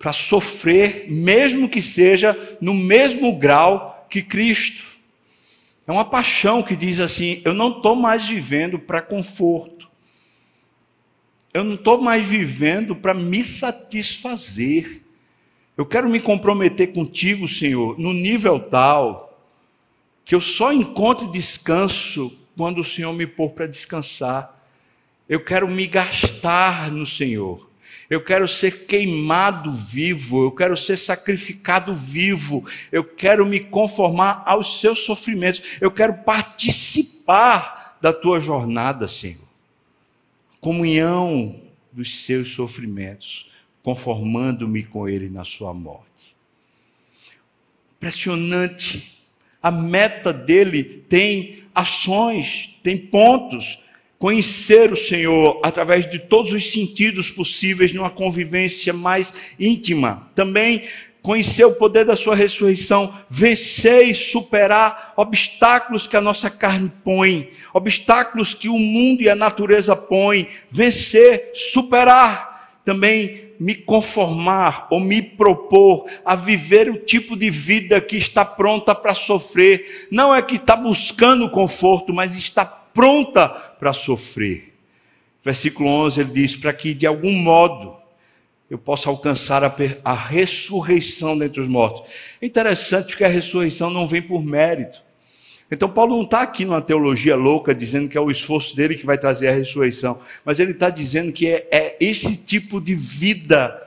para 0.00 0.14
sofrer, 0.14 1.12
mesmo 1.12 1.68
que 1.68 1.82
seja 1.82 2.56
no 2.58 2.72
mesmo 2.72 3.36
grau 3.36 4.06
que 4.08 4.22
Cristo. 4.22 4.82
É 5.86 5.92
uma 5.92 6.06
paixão 6.06 6.62
que 6.62 6.74
diz 6.74 7.00
assim: 7.00 7.42
eu 7.44 7.52
não 7.52 7.76
estou 7.76 7.94
mais 7.94 8.26
vivendo 8.26 8.78
para 8.78 9.02
conforto, 9.02 9.90
eu 11.52 11.62
não 11.62 11.74
estou 11.74 12.00
mais 12.00 12.26
vivendo 12.26 12.96
para 12.96 13.12
me 13.12 13.44
satisfazer. 13.44 15.02
Eu 15.76 15.84
quero 15.84 16.08
me 16.08 16.18
comprometer 16.18 16.92
contigo, 16.92 17.46
Senhor, 17.46 17.98
no 17.98 18.12
nível 18.12 18.58
tal 18.58 19.38
que 20.24 20.34
eu 20.34 20.40
só 20.40 20.72
encontre 20.72 21.26
descanso 21.26 22.38
quando 22.56 22.80
o 22.80 22.84
Senhor 22.84 23.12
me 23.12 23.26
pôr 23.26 23.50
para 23.50 23.66
descansar. 23.66 24.64
Eu 25.28 25.44
quero 25.44 25.68
me 25.68 25.86
gastar 25.86 26.90
no 26.90 27.06
Senhor. 27.06 27.69
Eu 28.10 28.20
quero 28.20 28.48
ser 28.48 28.86
queimado 28.86 29.72
vivo, 29.72 30.42
eu 30.42 30.50
quero 30.50 30.76
ser 30.76 30.96
sacrificado 30.96 31.94
vivo, 31.94 32.68
eu 32.90 33.04
quero 33.04 33.46
me 33.46 33.60
conformar 33.60 34.42
aos 34.44 34.80
seus 34.80 35.04
sofrimentos, 35.04 35.62
eu 35.80 35.92
quero 35.92 36.14
participar 36.24 37.96
da 38.02 38.12
tua 38.12 38.40
jornada, 38.40 39.06
Senhor. 39.06 39.48
Comunhão 40.60 41.62
dos 41.92 42.24
seus 42.24 42.50
sofrimentos, 42.50 43.48
conformando-me 43.80 44.82
com 44.82 45.08
Ele 45.08 45.30
na 45.30 45.44
sua 45.44 45.72
morte. 45.72 46.34
Impressionante. 47.96 49.22
A 49.62 49.70
meta 49.70 50.32
dele 50.32 50.82
tem 50.82 51.62
ações, 51.72 52.76
tem 52.82 52.98
pontos 52.98 53.84
conhecer 54.20 54.92
o 54.92 54.96
Senhor 54.96 55.58
através 55.62 56.08
de 56.08 56.18
todos 56.18 56.52
os 56.52 56.70
sentidos 56.70 57.30
possíveis 57.30 57.94
numa 57.94 58.10
convivência 58.10 58.92
mais 58.92 59.32
íntima. 59.58 60.30
Também 60.34 60.84
conhecer 61.22 61.64
o 61.64 61.72
poder 61.72 62.04
da 62.04 62.14
sua 62.14 62.36
ressurreição, 62.36 63.14
vencer 63.30 64.08
e 64.08 64.14
superar 64.14 65.14
obstáculos 65.16 66.06
que 66.06 66.18
a 66.18 66.20
nossa 66.20 66.50
carne 66.50 66.92
põe, 67.02 67.50
obstáculos 67.72 68.52
que 68.52 68.68
o 68.68 68.78
mundo 68.78 69.22
e 69.22 69.30
a 69.30 69.34
natureza 69.34 69.96
põem, 69.96 70.48
vencer, 70.70 71.52
superar. 71.54 72.78
Também 72.84 73.48
me 73.58 73.74
conformar 73.74 74.86
ou 74.90 75.00
me 75.00 75.22
propor 75.22 76.06
a 76.26 76.34
viver 76.34 76.90
o 76.90 76.98
tipo 76.98 77.36
de 77.36 77.48
vida 77.48 78.00
que 78.02 78.18
está 78.18 78.44
pronta 78.44 78.94
para 78.94 79.14
sofrer. 79.14 80.08
Não 80.10 80.34
é 80.34 80.42
que 80.42 80.56
está 80.56 80.76
buscando 80.76 81.48
conforto, 81.48 82.12
mas 82.12 82.36
está 82.36 82.79
pronta 82.94 83.48
para 83.48 83.92
sofrer. 83.92 84.74
Versículo 85.44 85.88
11 85.88 86.20
ele 86.20 86.30
diz: 86.32 86.56
para 86.56 86.72
que 86.72 86.94
de 86.94 87.06
algum 87.06 87.32
modo 87.32 87.96
eu 88.70 88.78
possa 88.78 89.08
alcançar 89.08 89.64
a, 89.64 89.74
a 90.04 90.14
ressurreição 90.14 91.36
dentre 91.36 91.60
os 91.60 91.68
mortos. 91.68 92.08
É 92.40 92.46
interessante 92.46 93.16
que 93.16 93.24
a 93.24 93.28
ressurreição 93.28 93.90
não 93.90 94.06
vem 94.06 94.22
por 94.22 94.44
mérito. 94.44 95.02
Então, 95.72 95.88
Paulo 95.88 96.16
não 96.16 96.24
está 96.24 96.42
aqui 96.42 96.64
numa 96.64 96.82
teologia 96.82 97.36
louca 97.36 97.74
dizendo 97.74 98.08
que 98.08 98.18
é 98.18 98.20
o 98.20 98.30
esforço 98.30 98.74
dele 98.74 98.96
que 98.96 99.06
vai 99.06 99.16
trazer 99.16 99.48
a 99.48 99.52
ressurreição, 99.52 100.20
mas 100.44 100.58
ele 100.58 100.72
está 100.72 100.90
dizendo 100.90 101.32
que 101.32 101.46
é, 101.48 101.68
é 101.70 101.96
esse 102.00 102.36
tipo 102.36 102.80
de 102.80 102.94
vida 102.94 103.80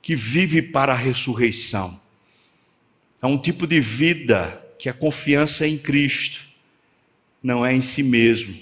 que 0.00 0.14
vive 0.14 0.62
para 0.62 0.92
a 0.92 0.96
ressurreição. 0.96 2.00
É 3.20 3.26
um 3.26 3.38
tipo 3.38 3.66
de 3.66 3.80
vida 3.80 4.64
que 4.78 4.88
a 4.88 4.92
confiança 4.92 5.64
é 5.64 5.68
em 5.68 5.78
Cristo 5.78 6.46
não 7.46 7.64
é 7.64 7.72
em 7.72 7.80
si 7.80 8.02
mesmo, 8.02 8.56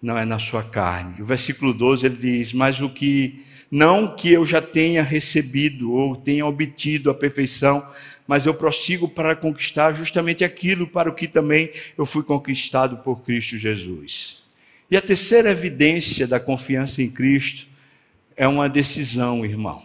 não 0.00 0.16
é 0.16 0.24
na 0.24 0.38
sua 0.38 0.62
carne. 0.62 1.20
O 1.20 1.26
versículo 1.26 1.74
12 1.74 2.06
ele 2.06 2.16
diz: 2.16 2.54
Mas 2.54 2.80
o 2.80 2.88
que, 2.88 3.44
não 3.70 4.16
que 4.16 4.32
eu 4.32 4.46
já 4.46 4.62
tenha 4.62 5.02
recebido 5.02 5.92
ou 5.92 6.16
tenha 6.16 6.46
obtido 6.46 7.10
a 7.10 7.14
perfeição, 7.14 7.86
mas 8.26 8.46
eu 8.46 8.54
prossigo 8.54 9.06
para 9.06 9.36
conquistar 9.36 9.92
justamente 9.92 10.42
aquilo 10.42 10.86
para 10.86 11.10
o 11.10 11.14
que 11.14 11.28
também 11.28 11.70
eu 11.98 12.06
fui 12.06 12.22
conquistado 12.22 12.96
por 12.96 13.20
Cristo 13.20 13.58
Jesus. 13.58 14.42
E 14.90 14.96
a 14.96 15.02
terceira 15.02 15.50
evidência 15.50 16.26
da 16.26 16.40
confiança 16.40 17.02
em 17.02 17.10
Cristo 17.10 17.68
é 18.34 18.48
uma 18.48 18.70
decisão, 18.70 19.44
irmão. 19.44 19.84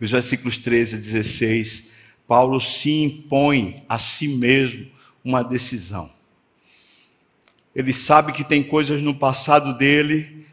Os 0.00 0.10
versículos 0.10 0.56
13 0.56 0.96
a 0.96 0.98
16, 0.98 1.90
Paulo 2.26 2.60
se 2.60 2.90
impõe 2.90 3.84
a 3.88 4.00
si 4.00 4.26
mesmo 4.26 4.98
uma 5.24 5.42
decisão. 5.42 6.10
Ele 7.74 7.92
sabe 7.92 8.32
que 8.32 8.42
tem 8.42 8.62
coisas 8.62 9.00
no 9.00 9.14
passado 9.14 9.76
dele, 9.76 10.46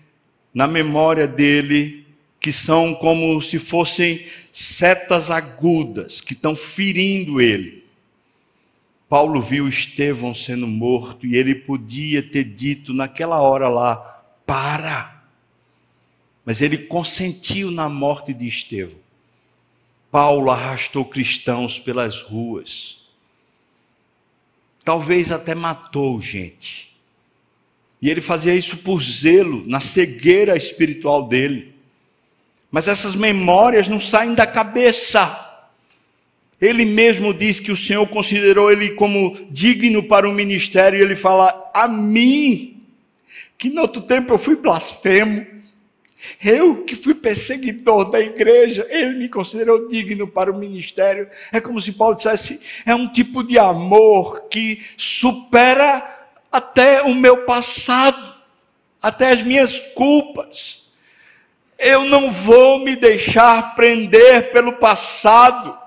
na 0.53 0.67
memória 0.67 1.27
dele, 1.27 2.05
que 2.39 2.51
são 2.51 2.93
como 2.93 3.41
se 3.41 3.57
fossem 3.57 4.25
setas 4.51 5.31
agudas 5.31 6.21
que 6.21 6.33
estão 6.33 6.55
ferindo 6.55 7.41
ele. 7.41 7.83
Paulo 9.09 9.41
viu 9.41 9.67
Estevão 9.67 10.33
sendo 10.33 10.67
morto 10.67 11.25
e 11.25 11.35
ele 11.35 11.55
podia 11.55 12.21
ter 12.21 12.43
dito 12.43 12.93
naquela 12.93 13.39
hora 13.39 13.69
lá: 13.69 13.95
para. 14.45 15.23
Mas 16.45 16.61
ele 16.61 16.77
consentiu 16.77 17.71
na 17.71 17.89
morte 17.89 18.33
de 18.33 18.47
Estevão. 18.47 18.99
Paulo 20.11 20.51
arrastou 20.51 21.03
cristãos 21.03 21.79
pelas 21.79 22.21
ruas 22.21 23.06
talvez 24.87 25.33
até 25.33 25.53
matou 25.53 26.21
gente. 26.21 26.95
E 28.01 28.09
ele 28.09 28.21
fazia 28.21 28.55
isso 28.55 28.77
por 28.77 29.03
zelo, 29.03 29.65
na 29.67 29.81
cegueira 29.81 30.55
espiritual 30.55 31.27
dele. 31.27 31.73
Mas 32.71 32.87
essas 32.87 33.13
memórias 33.13 33.89
não 33.89 33.99
saem 33.99 34.33
da 34.33 34.47
cabeça. 34.47 35.45
Ele 36.61 36.85
mesmo 36.85 37.33
diz 37.33 37.59
que 37.59 37.69
o 37.69 37.75
Senhor 37.75 38.07
considerou 38.07 38.71
ele 38.71 38.91
como 38.91 39.37
digno 39.51 40.01
para 40.03 40.29
o 40.29 40.31
ministério, 40.31 40.97
e 40.97 41.01
ele 41.01 41.17
fala: 41.17 41.69
A 41.73 41.85
mim, 41.85 42.81
que 43.57 43.69
no 43.69 43.81
outro 43.81 44.01
tempo 44.01 44.33
eu 44.33 44.37
fui 44.37 44.55
blasfemo, 44.55 45.45
eu 46.43 46.83
que 46.83 46.95
fui 46.95 47.13
perseguidor 47.13 48.09
da 48.09 48.19
igreja, 48.19 48.85
ele 48.89 49.17
me 49.17 49.29
considerou 49.29 49.87
digno 49.87 50.27
para 50.27 50.51
o 50.51 50.57
ministério. 50.57 51.29
É 51.51 51.61
como 51.61 51.79
se 51.79 51.91
Paulo 51.91 52.15
dissesse: 52.15 52.61
é 52.85 52.93
um 52.93 53.07
tipo 53.07 53.43
de 53.43 53.57
amor 53.59 54.47
que 54.49 54.83
supera 54.97 56.03
até 56.51 57.01
o 57.01 57.13
meu 57.13 57.45
passado, 57.45 58.35
até 59.01 59.31
as 59.31 59.41
minhas 59.41 59.79
culpas. 59.93 60.87
Eu 61.77 62.05
não 62.05 62.31
vou 62.31 62.79
me 62.79 62.95
deixar 62.95 63.75
prender 63.75 64.51
pelo 64.51 64.73
passado 64.73 65.77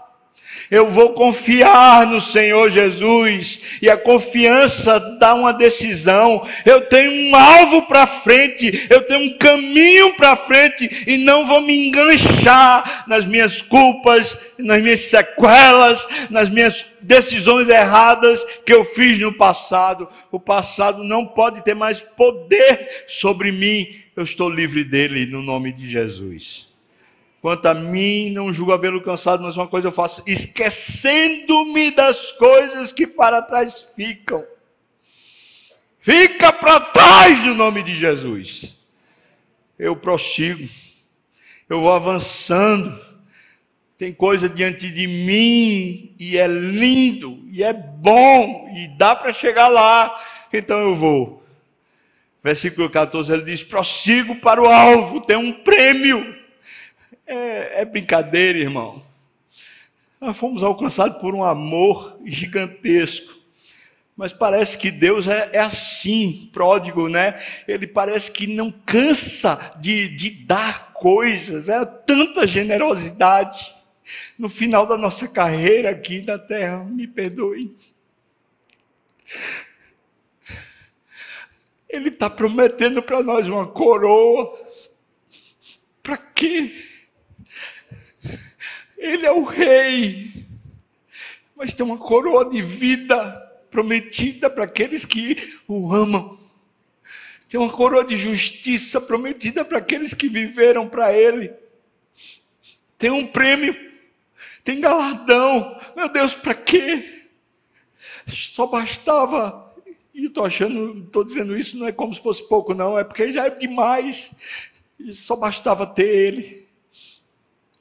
eu 0.70 0.86
vou 0.86 1.14
confiar 1.14 2.06
no 2.06 2.20
Senhor 2.20 2.70
Jesus, 2.70 3.60
e 3.82 3.90
a 3.90 3.96
confiança 3.96 5.00
dá 5.18 5.34
uma 5.34 5.52
decisão. 5.52 6.46
Eu 6.64 6.82
tenho 6.82 7.10
um 7.10 7.34
alvo 7.34 7.82
para 7.82 8.06
frente, 8.06 8.86
eu 8.88 9.02
tenho 9.02 9.20
um 9.20 9.36
caminho 9.36 10.14
para 10.14 10.36
frente, 10.36 11.04
e 11.08 11.16
não 11.16 11.44
vou 11.44 11.60
me 11.60 11.88
enganchar 11.88 13.04
nas 13.08 13.26
minhas 13.26 13.60
culpas, 13.60 14.36
nas 14.58 14.80
minhas 14.80 15.00
sequelas, 15.00 16.06
nas 16.30 16.48
minhas 16.48 16.86
decisões 17.00 17.68
erradas 17.68 18.44
que 18.64 18.72
eu 18.72 18.84
fiz 18.84 19.18
no 19.18 19.32
passado. 19.32 20.08
O 20.30 20.38
passado 20.38 21.02
não 21.02 21.26
pode 21.26 21.64
ter 21.64 21.74
mais 21.74 22.00
poder 22.00 23.04
sobre 23.08 23.50
mim, 23.50 23.88
eu 24.14 24.22
estou 24.22 24.48
livre 24.48 24.84
dele 24.84 25.26
no 25.26 25.42
nome 25.42 25.72
de 25.72 25.90
Jesus. 25.90 26.69
Quanto 27.40 27.66
a 27.66 27.74
mim, 27.74 28.30
não 28.30 28.52
julgo 28.52 28.72
havê-lo 28.72 29.00
cansado, 29.00 29.42
mas 29.42 29.56
uma 29.56 29.66
coisa 29.66 29.88
eu 29.88 29.92
faço, 29.92 30.22
esquecendo-me 30.26 31.90
das 31.90 32.32
coisas 32.32 32.92
que 32.92 33.06
para 33.06 33.40
trás 33.40 33.92
ficam. 33.96 34.44
Fica 35.98 36.52
para 36.52 36.80
trás 36.80 37.44
no 37.44 37.54
nome 37.54 37.82
de 37.82 37.94
Jesus. 37.94 38.76
Eu 39.78 39.96
prossigo, 39.96 40.68
eu 41.68 41.80
vou 41.80 41.92
avançando. 41.92 43.08
Tem 43.96 44.12
coisa 44.12 44.48
diante 44.48 44.90
de 44.90 45.06
mim 45.06 46.14
e 46.18 46.38
é 46.38 46.46
lindo, 46.46 47.42
e 47.50 47.62
é 47.62 47.72
bom, 47.72 48.70
e 48.74 48.88
dá 48.88 49.14
para 49.14 49.30
chegar 49.30 49.68
lá, 49.68 50.18
então 50.50 50.78
eu 50.78 50.94
vou. 50.94 51.44
Versículo 52.42 52.88
14 52.88 53.30
ele 53.30 53.42
diz: 53.42 53.62
prossigo 53.62 54.36
para 54.36 54.62
o 54.62 54.66
alvo, 54.66 55.20
tem 55.20 55.36
um 55.36 55.52
prêmio. 55.52 56.39
É, 57.32 57.82
é 57.82 57.84
brincadeira, 57.84 58.58
irmão. 58.58 59.00
Nós 60.20 60.36
fomos 60.36 60.64
alcançados 60.64 61.18
por 61.18 61.32
um 61.32 61.44
amor 61.44 62.18
gigantesco. 62.24 63.38
Mas 64.16 64.32
parece 64.32 64.76
que 64.76 64.90
Deus 64.90 65.28
é, 65.28 65.48
é, 65.52 65.60
assim, 65.60 66.50
pródigo, 66.52 67.08
né? 67.08 67.40
Ele 67.68 67.86
parece 67.86 68.32
que 68.32 68.48
não 68.48 68.72
cansa 68.72 69.76
de, 69.78 70.08
de 70.08 70.28
dar 70.28 70.92
coisas, 70.92 71.68
é 71.68 71.84
tanta 71.84 72.48
generosidade. 72.48 73.76
No 74.36 74.48
final 74.48 74.84
da 74.84 74.98
nossa 74.98 75.28
carreira 75.28 75.90
aqui 75.90 76.22
na 76.22 76.36
terra, 76.36 76.82
me 76.82 77.06
perdoe. 77.06 77.76
Ele 81.88 82.08
está 82.08 82.28
prometendo 82.28 83.00
para 83.00 83.22
nós 83.22 83.48
uma 83.48 83.68
coroa. 83.68 84.52
Para 86.02 86.16
quê? 86.16 86.89
Ele 89.00 89.24
é 89.24 89.32
o 89.32 89.44
rei, 89.44 90.44
mas 91.56 91.72
tem 91.72 91.84
uma 91.86 91.96
coroa 91.96 92.44
de 92.44 92.60
vida 92.60 93.32
prometida 93.70 94.50
para 94.50 94.64
aqueles 94.64 95.06
que 95.06 95.58
o 95.66 95.90
amam. 95.90 96.38
Tem 97.48 97.58
uma 97.58 97.72
coroa 97.72 98.04
de 98.04 98.14
justiça 98.14 99.00
prometida 99.00 99.64
para 99.64 99.78
aqueles 99.78 100.12
que 100.12 100.28
viveram 100.28 100.86
para 100.86 101.16
Ele. 101.16 101.50
Tem 102.98 103.10
um 103.10 103.26
prêmio, 103.26 103.74
tem 104.62 104.78
galardão. 104.78 105.80
Meu 105.96 106.10
Deus, 106.10 106.34
para 106.34 106.54
quê? 106.54 107.24
Só 108.26 108.66
bastava, 108.66 109.74
e 110.14 110.26
estou 110.26 110.44
achando, 110.44 111.04
estou 111.04 111.24
dizendo 111.24 111.56
isso, 111.56 111.78
não 111.78 111.86
é 111.86 111.92
como 111.92 112.14
se 112.14 112.20
fosse 112.20 112.46
pouco, 112.46 112.74
não, 112.74 112.98
é 112.98 113.02
porque 113.02 113.32
já 113.32 113.46
é 113.46 113.50
demais. 113.50 114.36
Só 115.14 115.34
bastava 115.34 115.86
ter 115.86 116.06
ele. 116.06 116.69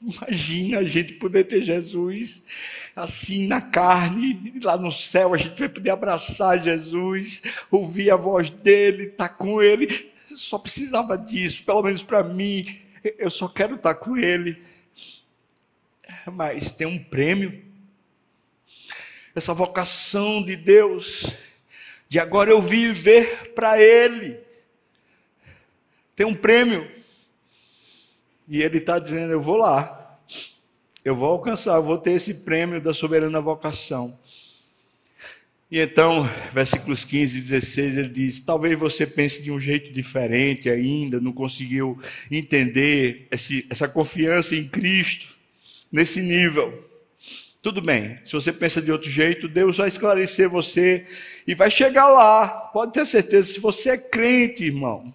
Imagina 0.02 0.80
a 0.80 0.84
gente 0.84 1.14
poder 1.14 1.44
ter 1.44 1.62
Jesus 1.62 2.44
assim 2.96 3.48
na 3.48 3.62
carne, 3.62 4.60
lá 4.64 4.78
no 4.78 4.92
céu, 4.92 5.34
a 5.34 5.38
gente 5.38 5.60
vai 5.60 5.70
poder 5.70 5.90
abraçar 5.90 6.64
Jesus, 6.64 7.44
ouvir 7.70 8.12
a 8.12 8.16
voz 8.16 8.50
dele, 8.50 9.06
estar 9.06 9.30
tá 9.30 9.34
com 9.34 9.62
ele. 9.62 10.12
Só 10.26 10.58
precisava 10.58 11.18
disso, 11.18 11.64
pelo 11.64 11.84
menos 11.84 12.04
para 12.04 12.24
mim. 12.24 12.80
Eu 13.18 13.30
só 13.30 13.48
quero 13.48 13.76
estar 13.76 13.94
tá 13.94 14.00
com 14.00 14.18
ele. 14.18 14.62
Mas 16.26 16.72
tem 16.72 16.88
um 16.88 17.02
prêmio. 17.02 17.70
Essa 19.36 19.54
vocação 19.54 20.44
de 20.44 20.56
Deus, 20.56 21.26
de 22.08 22.20
agora 22.20 22.50
eu 22.50 22.60
viver 22.60 23.54
para 23.54 23.82
Ele, 23.82 24.40
tem 26.16 26.26
um 26.26 26.36
prêmio. 26.36 26.90
E 28.50 28.64
ele 28.64 28.80
está 28.80 28.98
dizendo: 28.98 29.32
Eu 29.32 29.40
vou 29.40 29.56
lá, 29.56 30.20
eu 31.06 31.16
vou 31.16 31.30
alcançar, 31.30 31.76
eu 31.76 31.84
vou 31.84 32.00
ter 32.00 32.14
esse 32.14 32.34
prêmio 32.34 32.82
da 32.82 32.94
soberana 32.94 33.40
vocação. 33.40 34.18
E 35.72 35.80
então, 35.80 36.28
versículos 36.52 37.06
15 37.06 37.38
e 37.38 37.42
16, 37.42 37.98
ele 37.98 38.10
diz: 38.10 38.40
Talvez 38.40 38.78
você 38.78 39.06
pense 39.06 39.44
de 39.44 39.52
um 39.52 39.60
jeito 39.60 39.94
diferente 39.94 40.68
ainda, 40.68 41.22
não 41.22 41.32
conseguiu 41.32 42.02
entender 42.32 43.28
esse, 43.30 43.68
essa 43.70 43.88
confiança 43.88 44.56
em 44.56 44.68
Cristo 44.68 45.38
nesse 45.92 46.20
nível. 46.20 46.90
Tudo 47.62 47.82
bem, 47.82 48.18
se 48.24 48.32
você 48.32 48.52
pensa 48.52 48.82
de 48.82 48.92
outro 48.92 49.12
jeito, 49.12 49.48
Deus 49.48 49.78
vai 49.78 49.90
esclarecer 49.90 50.50
você 50.50 51.06
e 51.46 51.54
vai 51.54 51.70
chegar 51.70 52.08
lá. 52.08 52.48
Pode 52.48 52.94
ter 52.94 53.06
certeza, 53.06 53.48
se 53.54 53.60
você 53.60 53.92
é 53.92 53.98
crente, 53.98 54.64
irmão, 54.64 55.14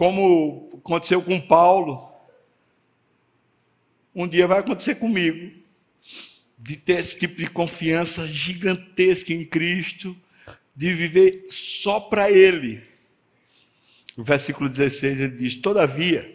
como 0.00 0.80
aconteceu 0.82 1.20
com 1.20 1.38
Paulo, 1.38 2.10
um 4.14 4.26
dia 4.26 4.46
vai 4.46 4.60
acontecer 4.60 4.94
comigo, 4.94 5.52
de 6.58 6.74
ter 6.74 7.00
esse 7.00 7.18
tipo 7.18 7.36
de 7.36 7.46
confiança 7.46 8.26
gigantesca 8.26 9.30
em 9.34 9.44
Cristo, 9.44 10.16
de 10.74 10.94
viver 10.94 11.44
só 11.48 12.00
para 12.00 12.30
Ele. 12.30 12.82
No 14.16 14.24
versículo 14.24 14.70
16 14.70 15.20
ele 15.20 15.36
diz: 15.36 15.54
Todavia, 15.56 16.34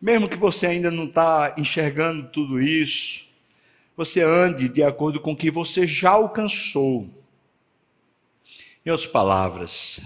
mesmo 0.00 0.26
que 0.26 0.36
você 0.36 0.68
ainda 0.68 0.90
não 0.90 1.04
está 1.04 1.56
enxergando 1.58 2.30
tudo 2.30 2.58
isso, 2.58 3.26
você 3.94 4.22
ande 4.22 4.66
de 4.66 4.82
acordo 4.82 5.20
com 5.20 5.32
o 5.32 5.36
que 5.36 5.50
você 5.50 5.86
já 5.86 6.12
alcançou. 6.12 7.06
Em 8.82 8.88
outras 8.88 9.06
palavras, 9.06 10.00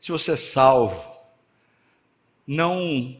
se 0.00 0.10
você 0.10 0.32
é 0.32 0.36
salvo, 0.36 1.15
não 2.46 3.16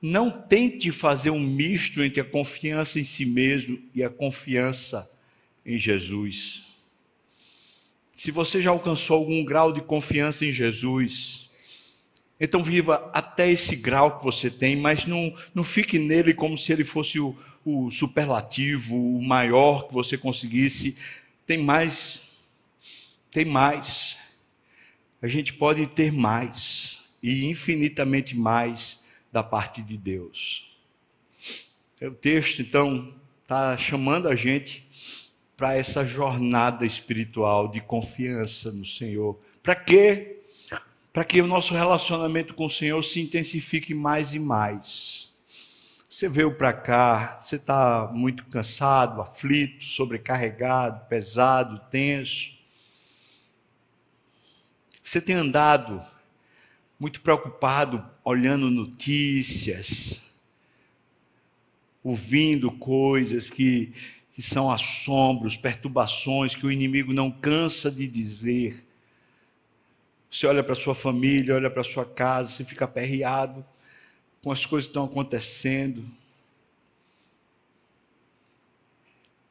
não 0.00 0.30
tente 0.30 0.92
fazer 0.92 1.30
um 1.30 1.40
misto 1.40 2.02
entre 2.02 2.20
a 2.20 2.24
confiança 2.24 3.00
em 3.00 3.04
si 3.04 3.26
mesmo 3.26 3.80
e 3.92 4.04
a 4.04 4.08
confiança 4.08 5.10
em 5.66 5.76
Jesus. 5.76 6.66
Se 8.14 8.30
você 8.30 8.62
já 8.62 8.70
alcançou 8.70 9.16
algum 9.16 9.44
grau 9.44 9.72
de 9.72 9.80
confiança 9.80 10.44
em 10.44 10.52
Jesus, 10.52 11.50
então 12.38 12.62
viva 12.62 13.10
até 13.12 13.50
esse 13.50 13.74
grau 13.74 14.18
que 14.18 14.24
você 14.24 14.48
tem, 14.50 14.76
mas 14.76 15.04
não, 15.04 15.34
não 15.52 15.64
fique 15.64 15.98
nele 15.98 16.32
como 16.32 16.56
se 16.56 16.72
ele 16.72 16.84
fosse 16.84 17.18
o, 17.18 17.36
o 17.64 17.90
superlativo, 17.90 18.94
o 18.94 19.22
maior 19.22 19.88
que 19.88 19.94
você 19.94 20.16
conseguisse. 20.16 20.96
Tem 21.44 21.58
mais, 21.58 22.36
tem 23.30 23.44
mais. 23.44 24.16
A 25.20 25.26
gente 25.26 25.52
pode 25.52 25.86
ter 25.88 26.12
mais 26.12 26.97
e 27.22 27.46
infinitamente 27.46 28.36
mais 28.36 29.02
da 29.32 29.42
parte 29.42 29.82
de 29.82 29.96
Deus. 29.96 30.68
O 32.00 32.10
texto, 32.12 32.62
então, 32.62 33.14
está 33.42 33.76
chamando 33.76 34.28
a 34.28 34.36
gente 34.36 34.86
para 35.56 35.74
essa 35.74 36.04
jornada 36.04 36.86
espiritual 36.86 37.68
de 37.68 37.80
confiança 37.80 38.70
no 38.70 38.84
Senhor. 38.84 39.38
Para 39.62 39.74
quê? 39.74 40.42
Para 41.12 41.24
que 41.24 41.40
o 41.40 41.46
nosso 41.46 41.74
relacionamento 41.74 42.54
com 42.54 42.66
o 42.66 42.70
Senhor 42.70 43.02
se 43.02 43.20
intensifique 43.20 43.92
mais 43.92 44.34
e 44.34 44.38
mais. 44.38 45.32
Você 46.08 46.28
veio 46.28 46.54
para 46.54 46.72
cá, 46.72 47.38
você 47.40 47.56
está 47.56 48.08
muito 48.12 48.44
cansado, 48.46 49.20
aflito, 49.20 49.84
sobrecarregado, 49.84 51.06
pesado, 51.06 51.80
tenso. 51.90 52.56
Você 55.02 55.20
tem 55.20 55.34
andado 55.34 56.04
muito 56.98 57.20
preocupado, 57.20 58.04
olhando 58.24 58.70
notícias, 58.70 60.20
ouvindo 62.02 62.72
coisas 62.72 63.48
que, 63.48 63.92
que 64.34 64.42
são 64.42 64.70
assombros, 64.70 65.56
perturbações 65.56 66.56
que 66.56 66.66
o 66.66 66.72
inimigo 66.72 67.12
não 67.12 67.30
cansa 67.30 67.90
de 67.90 68.08
dizer. 68.08 68.84
Você 70.28 70.46
olha 70.46 70.64
para 70.64 70.74
sua 70.74 70.94
família, 70.94 71.54
olha 71.54 71.70
para 71.70 71.84
sua 71.84 72.04
casa, 72.04 72.50
você 72.50 72.64
fica 72.64 72.84
aperreado 72.84 73.64
com 74.42 74.50
as 74.50 74.66
coisas 74.66 74.88
que 74.88 74.90
estão 74.90 75.04
acontecendo. 75.04 76.04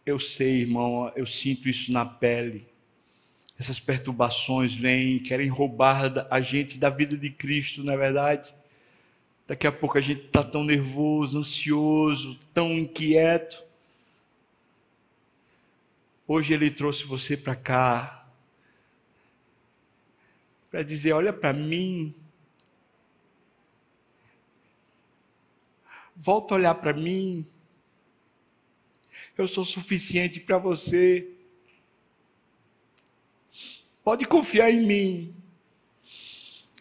Eu 0.05 0.19
sei, 0.19 0.61
irmão, 0.61 1.11
eu 1.15 1.25
sinto 1.25 1.69
isso 1.69 1.91
na 1.91 2.05
pele 2.05 2.66
essas 3.59 3.79
perturbações 3.79 4.73
vêm, 4.73 5.19
querem 5.19 5.49
roubar 5.49 6.27
a 6.29 6.39
gente 6.39 6.77
da 6.77 6.89
vida 6.89 7.17
de 7.17 7.29
Cristo, 7.31 7.83
não 7.83 7.93
é 7.93 7.97
verdade? 7.97 8.53
Daqui 9.47 9.65
a 9.65 9.71
pouco 9.71 9.97
a 9.97 10.01
gente 10.01 10.25
está 10.25 10.43
tão 10.43 10.63
nervoso, 10.63 11.39
ansioso, 11.39 12.37
tão 12.53 12.73
inquieto. 12.73 13.63
Hoje 16.27 16.53
Ele 16.53 16.69
trouxe 16.69 17.05
você 17.05 17.35
para 17.35 17.55
cá, 17.55 18.27
para 20.69 20.83
dizer: 20.83 21.13
olha 21.13 21.33
para 21.33 21.53
mim. 21.53 22.13
Volta 26.15 26.53
a 26.53 26.57
olhar 26.57 26.75
para 26.75 26.93
mim. 26.93 27.45
Eu 29.37 29.47
sou 29.47 29.63
suficiente 29.63 30.39
para 30.39 30.57
você. 30.57 31.36
Pode 34.07 34.23
confiar 34.23 34.71
em 34.71 34.87
mim. 34.87 35.35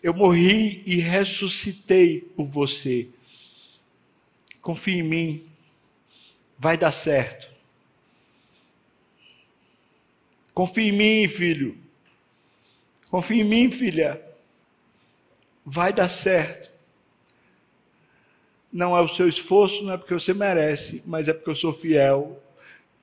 Eu 0.01 0.15
morri 0.15 0.85
e 0.87 1.01
ressuscitei 1.01 2.21
por 2.21 2.45
você. 2.45 3.09
Confie 4.63 5.01
em 5.01 5.03
mim. 5.03 5.45
Vai 6.57 6.79
dar 6.79 6.93
certo. 6.93 7.51
Confie 10.55 10.91
em 10.91 10.93
mim, 10.93 11.27
filho. 11.27 11.77
Confie 13.11 13.41
em 13.41 13.45
mim, 13.45 13.73
filha. 13.73 14.25
Vai 15.65 15.93
dar 15.93 16.09
certo. 16.09 16.71
Não 18.73 18.97
é 18.97 19.01
o 19.01 19.09
seu 19.09 19.27
esforço, 19.27 19.83
não 19.83 19.95
é 19.95 19.97
porque 19.97 20.15
você 20.15 20.33
merece, 20.33 21.03
mas 21.05 21.27
é 21.27 21.33
porque 21.33 21.51
eu 21.51 21.57
sou 21.57 21.73
fiel 21.73 22.41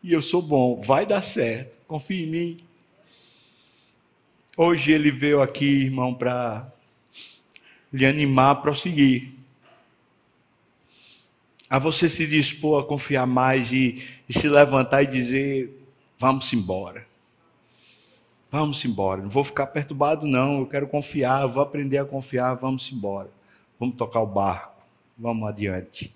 e 0.02 0.14
eu 0.14 0.22
sou 0.22 0.42
bom. 0.42 0.78
Vai 0.78 1.06
dar 1.06 1.22
certo. 1.22 1.78
Confie 1.86 2.24
em 2.24 2.28
mim. 2.28 2.73
Hoje 4.56 4.92
ele 4.92 5.10
veio 5.10 5.42
aqui, 5.42 5.66
irmão, 5.66 6.14
para 6.14 6.72
lhe 7.92 8.06
animar 8.06 8.52
a 8.52 8.56
prosseguir. 8.56 9.34
A 11.68 11.80
você 11.80 12.08
se 12.08 12.28
dispor 12.28 12.84
a 12.84 12.86
confiar 12.86 13.26
mais 13.26 13.72
e, 13.72 14.08
e 14.30 14.34
se 14.34 14.48
levantar 14.48 15.02
e 15.02 15.08
dizer: 15.08 15.84
vamos 16.20 16.54
embora. 16.54 17.08
Vamos 18.52 18.86
embora. 18.86 19.24
Não 19.24 19.30
vou 19.30 19.44
ficar 19.44 19.66
perturbado, 19.66 20.28
não. 20.28 20.60
Eu 20.60 20.68
quero 20.68 20.88
confiar, 20.88 21.48
vou 21.48 21.64
aprender 21.64 21.98
a 21.98 22.06
confiar. 22.06 22.54
Vamos 22.54 22.92
embora. 22.92 23.32
Vamos 23.80 23.96
tocar 23.96 24.22
o 24.22 24.28
barco. 24.28 24.84
Vamos 25.18 25.50
adiante. 25.50 26.14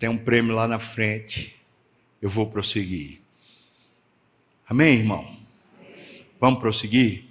Tem 0.00 0.10
um 0.10 0.18
prêmio 0.18 0.52
lá 0.52 0.66
na 0.66 0.80
frente. 0.80 1.54
Eu 2.20 2.28
vou 2.28 2.50
prosseguir. 2.50 3.20
Amém, 4.68 4.96
irmão? 4.96 5.36
Vamos 6.40 6.58
prosseguir? 6.58 7.25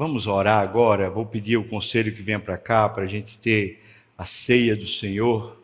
Vamos 0.00 0.26
orar 0.26 0.62
agora. 0.62 1.10
Vou 1.10 1.26
pedir 1.26 1.58
o 1.58 1.68
conselho 1.68 2.10
que 2.10 2.22
venha 2.22 2.40
para 2.40 2.56
cá 2.56 2.88
para 2.88 3.04
a 3.04 3.06
gente 3.06 3.36
ter 3.36 3.82
a 4.16 4.24
ceia 4.24 4.74
do 4.74 4.86
Senhor. 4.86 5.59